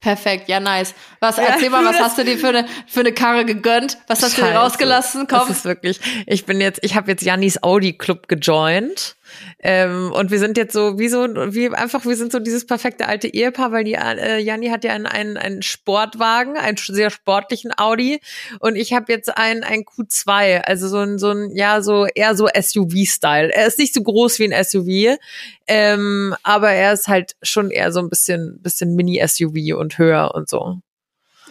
Perfekt, 0.00 0.48
ja, 0.48 0.60
nice. 0.60 0.94
Was, 1.20 1.38
Ja, 1.38 1.44
erzähl 1.44 1.70
mal, 1.70 1.82
was 1.84 1.98
hast 1.98 2.18
du 2.18 2.24
dir 2.24 2.36
für 2.36 2.48
eine, 2.48 2.66
für 2.86 3.00
eine 3.00 3.12
Karre 3.12 3.46
gegönnt? 3.46 3.96
Was 4.06 4.22
hast 4.22 4.36
du 4.36 4.42
dir 4.42 4.48
Scheiße. 4.48 4.58
rausgelassen? 4.58 5.26
Komm. 5.26 5.38
Das 5.48 5.50
ist 5.50 5.64
wirklich, 5.64 5.98
ich 6.26 6.44
bin 6.44 6.60
jetzt, 6.60 6.80
ich 6.82 6.94
habe 6.94 7.10
jetzt 7.10 7.22
Jannis 7.22 7.62
Audi 7.62 7.94
Club 7.94 8.28
gejoint. 8.28 9.16
Ähm, 9.58 10.12
und 10.12 10.30
wir 10.30 10.38
sind 10.38 10.56
jetzt 10.56 10.72
so, 10.72 10.98
wie 10.98 11.08
so, 11.08 11.26
wie 11.26 11.68
einfach, 11.70 12.04
wir 12.04 12.16
sind 12.16 12.32
so 12.32 12.38
dieses 12.38 12.66
perfekte 12.66 13.06
alte 13.06 13.28
Ehepaar, 13.28 13.72
weil 13.72 13.84
die 13.84 13.94
äh, 13.94 14.38
Janni 14.38 14.68
hat 14.68 14.84
ja 14.84 14.92
einen, 14.92 15.06
einen, 15.06 15.36
einen 15.36 15.62
Sportwagen, 15.62 16.56
einen 16.56 16.76
sehr 16.76 17.10
sportlichen 17.10 17.72
Audi 17.76 18.20
und 18.60 18.76
ich 18.76 18.92
habe 18.92 19.12
jetzt 19.12 19.36
einen, 19.36 19.64
einen 19.64 19.84
Q2, 19.84 20.60
also 20.62 20.88
so 20.88 20.98
ein, 20.98 21.18
so 21.18 21.30
ein, 21.30 21.54
ja, 21.54 21.82
so 21.82 22.06
eher 22.06 22.34
so 22.34 22.46
SUV-Style. 22.46 23.52
Er 23.52 23.66
ist 23.66 23.78
nicht 23.78 23.94
so 23.94 24.02
groß 24.02 24.38
wie 24.38 24.52
ein 24.52 24.64
SUV, 24.64 25.18
ähm, 25.66 26.34
aber 26.42 26.70
er 26.70 26.92
ist 26.92 27.08
halt 27.08 27.36
schon 27.42 27.70
eher 27.70 27.92
so 27.92 28.00
ein 28.00 28.10
bisschen, 28.10 28.60
bisschen 28.62 28.94
Mini-SUV 28.94 29.76
und 29.78 29.98
höher 29.98 30.34
und 30.34 30.48
so. 30.48 30.78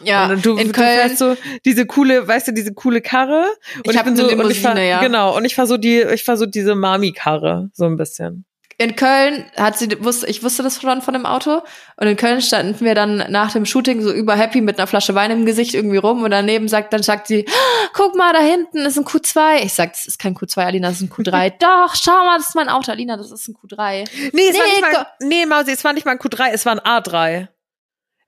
Ja, 0.04 0.28
und 0.30 0.46
du, 0.46 0.58
in 0.58 0.68
du 0.68 0.74
Köln. 0.74 0.88
fährst 0.88 1.18
so 1.18 1.36
diese 1.66 1.86
coole, 1.86 2.28
weißt 2.28 2.48
du, 2.48 2.54
diese 2.54 2.74
coole 2.74 3.02
Karre. 3.02 3.46
Und 3.86 3.92
Ich 3.92 3.98
hab 3.98 4.06
bin 4.06 4.16
so, 4.16 4.24
und 4.24 4.30
ich 4.52 4.60
fahr, 4.62 4.74
Limousine, 4.76 4.90
ja. 4.90 5.02
Genau, 5.02 5.36
und 5.36 5.46
ich 5.46 5.56
fahr 5.56 5.68
so 5.68 5.78
die, 5.78 6.02
ich 6.02 6.24
fahr 6.24 6.38
so 6.38 6.46
diese 6.46 6.76
Mami-Karre, 6.76 7.70
so 7.74 7.86
ein 7.86 7.98
bisschen. 7.98 8.46
in 8.80 8.96
Köln 8.96 9.46
hat 9.56 9.78
sie 9.78 9.88
wusste 10.04 10.26
ich 10.28 10.42
wusste 10.42 10.64
das 10.64 10.82
schon 10.82 11.04
von 11.04 11.14
dem 11.14 11.28
Auto 11.28 11.62
und 11.98 12.08
in 12.08 12.18
Köln 12.18 12.42
standen 12.42 12.84
wir 12.84 12.96
dann 12.96 13.18
nach 13.30 13.52
dem 13.54 13.66
Shooting 13.68 14.02
so 14.02 14.12
über 14.12 14.36
happy 14.36 14.62
mit 14.62 14.80
einer 14.80 14.88
Flasche 14.88 15.14
Wein 15.14 15.30
im 15.30 15.46
Gesicht 15.46 15.76
irgendwie 15.76 15.98
rum 15.98 16.24
und 16.24 16.32
daneben 16.32 16.68
sagt 16.68 16.92
dann 16.92 17.04
sagt 17.04 17.28
sie 17.28 17.46
"Ah, 17.48 17.88
guck 17.94 18.16
mal 18.16 18.34
da 18.34 18.40
hinten 18.40 18.80
ist 18.80 18.98
ein 18.98 19.06
Q2 19.06 19.64
ich 19.64 19.74
sag 19.76 19.92
das 19.94 20.08
ist 20.08 20.18
kein 20.18 20.34
Q2 20.36 20.58
Alina 20.66 20.88
das 20.88 21.02
ist 21.02 21.04
ein 21.04 21.12
Q3 21.12 21.54
doch 21.60 21.94
schau 21.96 22.26
mal 22.26 22.38
das 22.40 22.50
ist 22.50 22.56
mein 22.56 22.68
Auto 22.68 22.92
Alina 22.92 23.16
das 23.16 23.32
ist 23.32 23.48
ein 23.48 23.54
Q3 23.54 24.06
Nee, 24.34 24.42
es 24.50 24.58
war 24.58 24.66
Nee, 24.66 24.72
nicht 24.72 24.82
mal, 24.82 25.08
nee, 25.20 25.46
Mausi, 25.46 25.72
es 25.72 25.84
war 25.84 25.94
nicht 25.94 26.06
mal 26.08 26.14
ein 26.14 26.20
Q3, 26.20 26.50
es 26.52 26.66
war 26.66 26.74
ein 26.74 26.80
A3. 26.80 27.50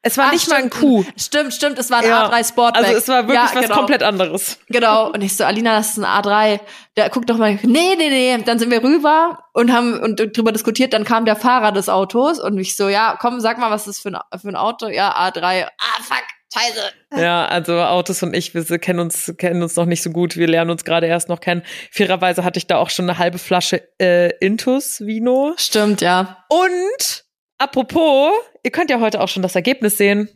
Es 0.08 0.20
war 0.20 0.28
Ah, 0.28 0.32
nicht 0.32 0.48
mal 0.50 0.58
ein 0.58 0.68
stimmt. 0.72 0.82
Kuh. 0.82 1.04
Stimmt, 1.18 1.54
stimmt, 1.56 1.80
es 1.80 1.90
war 1.90 1.98
ein 2.00 2.08
Ja. 2.08 2.30
A3 2.30 2.48
Sportback. 2.48 2.86
Also 2.86 2.98
es 3.00 3.08
war 3.08 3.28
wirklich 3.28 3.40
ja, 3.40 3.50
was 3.56 3.64
genau. 3.64 3.76
komplett 3.76 4.04
anderes. 4.04 4.60
Genau. 4.70 5.10
Und 5.12 5.22
ich 5.24 5.36
so, 5.36 5.44
Alina, 5.44 5.76
das 5.78 5.90
ist 5.90 5.98
ein 5.98 6.06
A3. 6.06 6.60
Der 6.96 7.10
guckt 7.10 7.28
doch 7.28 7.38
mal, 7.38 7.58
nee, 7.64 7.96
nee, 7.98 8.10
nee. 8.10 8.38
Dann 8.46 8.60
sind 8.60 8.70
wir 8.70 8.84
rüber 8.84 9.40
und 9.54 9.74
haben 9.74 10.00
und 10.00 10.20
drüber 10.38 10.52
diskutiert. 10.52 10.94
Dann 10.94 11.06
kam 11.06 11.26
der 11.26 11.36
Fahrer 11.36 11.72
des 11.72 11.90
Autos 11.90 12.40
und 12.40 12.60
ich 12.60 12.76
so, 12.76 12.88
ja, 12.88 13.18
komm, 13.20 13.40
sag 13.40 13.58
mal, 13.58 13.72
was 13.72 13.88
ist 13.88 14.00
für 14.00 14.10
ein, 14.10 14.40
für 14.40 14.50
ein 14.50 14.56
Auto? 14.56 14.88
Ja, 14.90 15.12
A3. 15.18 15.64
Ah, 15.66 16.02
fuck, 16.04 16.24
scheiße. 16.54 16.82
Ja, 17.20 17.46
also 17.48 17.74
Autos 17.82 18.22
und 18.22 18.36
ich, 18.36 18.54
wir 18.54 18.78
kennen 18.78 19.00
uns, 19.00 19.34
kennen 19.40 19.64
uns 19.64 19.76
noch 19.76 19.86
nicht 19.86 20.04
so 20.04 20.12
gut. 20.12 20.36
Wir 20.38 20.48
lernen 20.48 20.70
uns 20.70 20.86
gerade 20.86 21.08
erst 21.08 21.30
noch 21.30 21.40
kennen. 21.40 21.64
Fairerweise 21.92 22.44
hatte 22.44 22.60
ich 22.60 22.68
da 22.68 22.78
auch 22.78 22.92
schon 22.92 23.10
eine 23.10 23.18
halbe 23.18 23.40
Flasche 23.40 23.82
äh, 24.00 24.30
Intus 24.38 25.02
Vino. 25.02 25.54
Stimmt, 25.58 26.02
ja. 26.02 26.46
Und 26.50 27.24
apropos, 27.58 28.32
ihr 28.66 28.72
könnt 28.72 28.90
ja 28.90 29.00
heute 29.00 29.22
auch 29.22 29.30
schon 29.30 29.44
das 29.44 29.56
Ergebnis 29.56 29.98
sehen. 29.98 30.28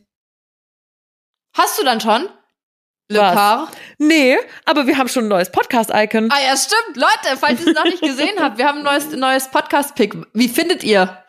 Hast 1.57 1.79
du 1.79 1.83
dann 1.83 1.99
schon? 1.99 2.29
Le 3.11 3.19
Was? 3.19 3.33
Car? 3.33 3.71
Nee, 3.97 4.37
aber 4.65 4.85
wir 4.85 4.99
haben 4.99 5.09
schon 5.09 5.25
ein 5.25 5.29
neues 5.29 5.51
Podcast-Icon. 5.51 6.29
Ah 6.31 6.41
ja, 6.45 6.55
stimmt. 6.55 6.95
Leute, 6.95 7.37
falls 7.39 7.59
ihr 7.61 7.69
es 7.69 7.75
noch 7.75 7.85
nicht 7.85 8.01
gesehen 8.01 8.39
habt, 8.39 8.59
wir 8.59 8.67
haben 8.67 8.79
ein 8.79 8.83
neues, 8.83 9.09
neues 9.11 9.49
Podcast-Pick. 9.49 10.15
Wie 10.33 10.47
findet 10.47 10.83
ihr? 10.83 11.23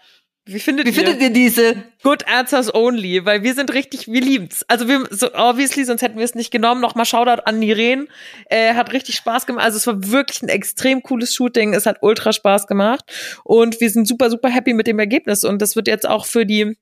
Wie 0.45 0.61
findet 0.61 0.85
Wie 0.85 0.91
ihr? 0.91 0.95
findet 0.95 1.23
ihr 1.23 1.31
diese? 1.31 1.83
Good 2.03 2.27
Answers 2.29 2.75
Only, 2.75 3.25
weil 3.25 3.43
wir 3.43 3.55
sind 3.55 3.73
richtig, 3.73 4.09
wir 4.09 4.21
lieben's. 4.21 4.63
Also 4.69 4.89
wir, 4.89 5.07
so 5.11 5.33
obviously, 5.33 5.85
sonst 5.85 6.03
hätten 6.03 6.19
wir 6.19 6.25
es 6.25 6.35
nicht 6.35 6.51
genommen. 6.51 6.83
Nochmal 6.83 7.07
Shoutout 7.07 7.45
an 7.47 7.59
Niren. 7.59 8.09
Äh, 8.51 8.75
hat 8.75 8.93
richtig 8.93 9.15
Spaß 9.17 9.47
gemacht. 9.47 9.65
Also 9.65 9.79
es 9.79 9.87
war 9.87 10.11
wirklich 10.11 10.43
ein 10.43 10.51
extrem 10.51 11.03
cooles 11.03 11.33
Shooting. 11.35 11.73
Es 11.73 11.87
hat 11.87 11.99
ultra 12.03 12.35
Spaß 12.35 12.67
gemacht. 12.67 13.05
Und 13.43 13.81
wir 13.81 13.89
sind 13.89 14.07
super, 14.07 14.29
super 14.29 14.51
happy 14.51 14.75
mit 14.75 14.87
dem 14.87 14.99
Ergebnis. 14.99 15.45
Und 15.45 15.63
das 15.63 15.77
wird 15.77 15.89
jetzt 15.89 16.07
auch 16.07 16.27
für 16.27 16.45
die 16.45 16.77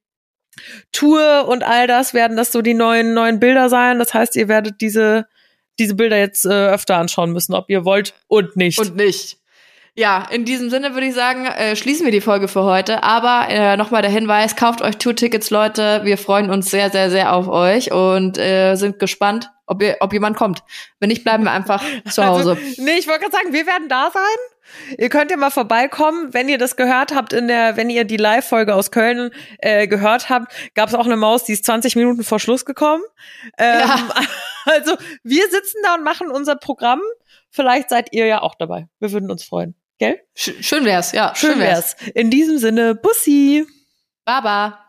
Tour 0.92 1.46
und 1.48 1.62
all 1.62 1.86
das 1.86 2.14
werden 2.14 2.36
das 2.36 2.52
so 2.52 2.62
die 2.62 2.74
neuen, 2.74 3.14
neuen 3.14 3.40
Bilder 3.40 3.68
sein. 3.68 3.98
Das 3.98 4.14
heißt, 4.14 4.36
ihr 4.36 4.48
werdet 4.48 4.80
diese, 4.80 5.26
diese 5.78 5.94
Bilder 5.94 6.18
jetzt 6.18 6.44
äh, 6.44 6.48
öfter 6.48 6.96
anschauen 6.96 7.32
müssen, 7.32 7.54
ob 7.54 7.70
ihr 7.70 7.84
wollt 7.84 8.14
und 8.28 8.56
nicht. 8.56 8.78
Und 8.78 8.96
nicht. 8.96 9.38
Ja, 9.98 10.28
in 10.30 10.44
diesem 10.44 10.70
Sinne 10.70 10.94
würde 10.94 11.08
ich 11.08 11.14
sagen, 11.14 11.46
äh, 11.46 11.74
schließen 11.74 12.04
wir 12.04 12.12
die 12.12 12.20
Folge 12.20 12.46
für 12.46 12.62
heute. 12.62 13.02
Aber 13.02 13.48
äh, 13.48 13.76
nochmal 13.76 14.00
der 14.00 14.12
Hinweis, 14.12 14.54
kauft 14.54 14.80
euch 14.80 14.96
Tour-Tickets, 14.96 15.50
Leute. 15.50 16.02
Wir 16.04 16.16
freuen 16.18 16.50
uns 16.50 16.70
sehr, 16.70 16.90
sehr, 16.90 17.10
sehr 17.10 17.34
auf 17.34 17.48
euch 17.48 17.90
und 17.90 18.38
äh, 18.38 18.76
sind 18.76 19.00
gespannt, 19.00 19.50
ob, 19.68 19.82
ihr, 19.82 19.96
ob 20.00 20.12
jemand 20.12 20.36
kommt. 20.36 20.62
Wenn 20.98 21.08
nicht, 21.08 21.24
bleiben 21.24 21.44
wir 21.44 21.52
einfach 21.52 21.82
zu 22.10 22.24
Hause. 22.24 22.50
Also, 22.50 22.82
nee, 22.82 22.98
ich 22.98 23.06
wollte 23.06 23.20
gerade 23.20 23.32
sagen, 23.32 23.52
wir 23.52 23.66
werden 23.66 23.88
da 23.88 24.10
sein. 24.12 24.96
Ihr 24.98 25.08
könnt 25.08 25.30
ja 25.30 25.36
mal 25.36 25.50
vorbeikommen, 25.50 26.34
wenn 26.34 26.48
ihr 26.48 26.58
das 26.58 26.76
gehört 26.76 27.14
habt 27.14 27.32
in 27.32 27.48
der, 27.48 27.76
wenn 27.76 27.88
ihr 27.88 28.04
die 28.04 28.18
Live-Folge 28.18 28.74
aus 28.74 28.90
Köln 28.90 29.30
äh, 29.58 29.86
gehört 29.88 30.28
habt, 30.28 30.52
gab 30.74 30.88
es 30.90 30.94
auch 30.94 31.06
eine 31.06 31.16
Maus, 31.16 31.44
die 31.44 31.52
ist 31.52 31.64
20 31.64 31.96
Minuten 31.96 32.22
vor 32.22 32.38
Schluss 32.38 32.64
gekommen. 32.64 33.02
Ähm, 33.58 33.80
Ja. 33.80 34.08
Also 34.70 34.96
wir 35.22 35.44
sitzen 35.48 35.78
da 35.82 35.94
und 35.94 36.04
machen 36.04 36.30
unser 36.30 36.54
Programm. 36.54 37.00
Vielleicht 37.48 37.88
seid 37.88 38.12
ihr 38.12 38.26
ja 38.26 38.42
auch 38.42 38.54
dabei. 38.54 38.86
Wir 38.98 39.12
würden 39.12 39.30
uns 39.30 39.42
freuen. 39.42 39.74
Gell? 39.98 40.20
Sch 40.34 40.50
schön 40.60 40.84
wär's, 40.84 41.12
ja. 41.12 41.34
Schön 41.34 41.58
wär's. 41.58 41.96
In 42.14 42.30
diesem 42.30 42.58
Sinne, 42.58 42.94
Bussi. 42.94 43.66
Baba. 44.26 44.87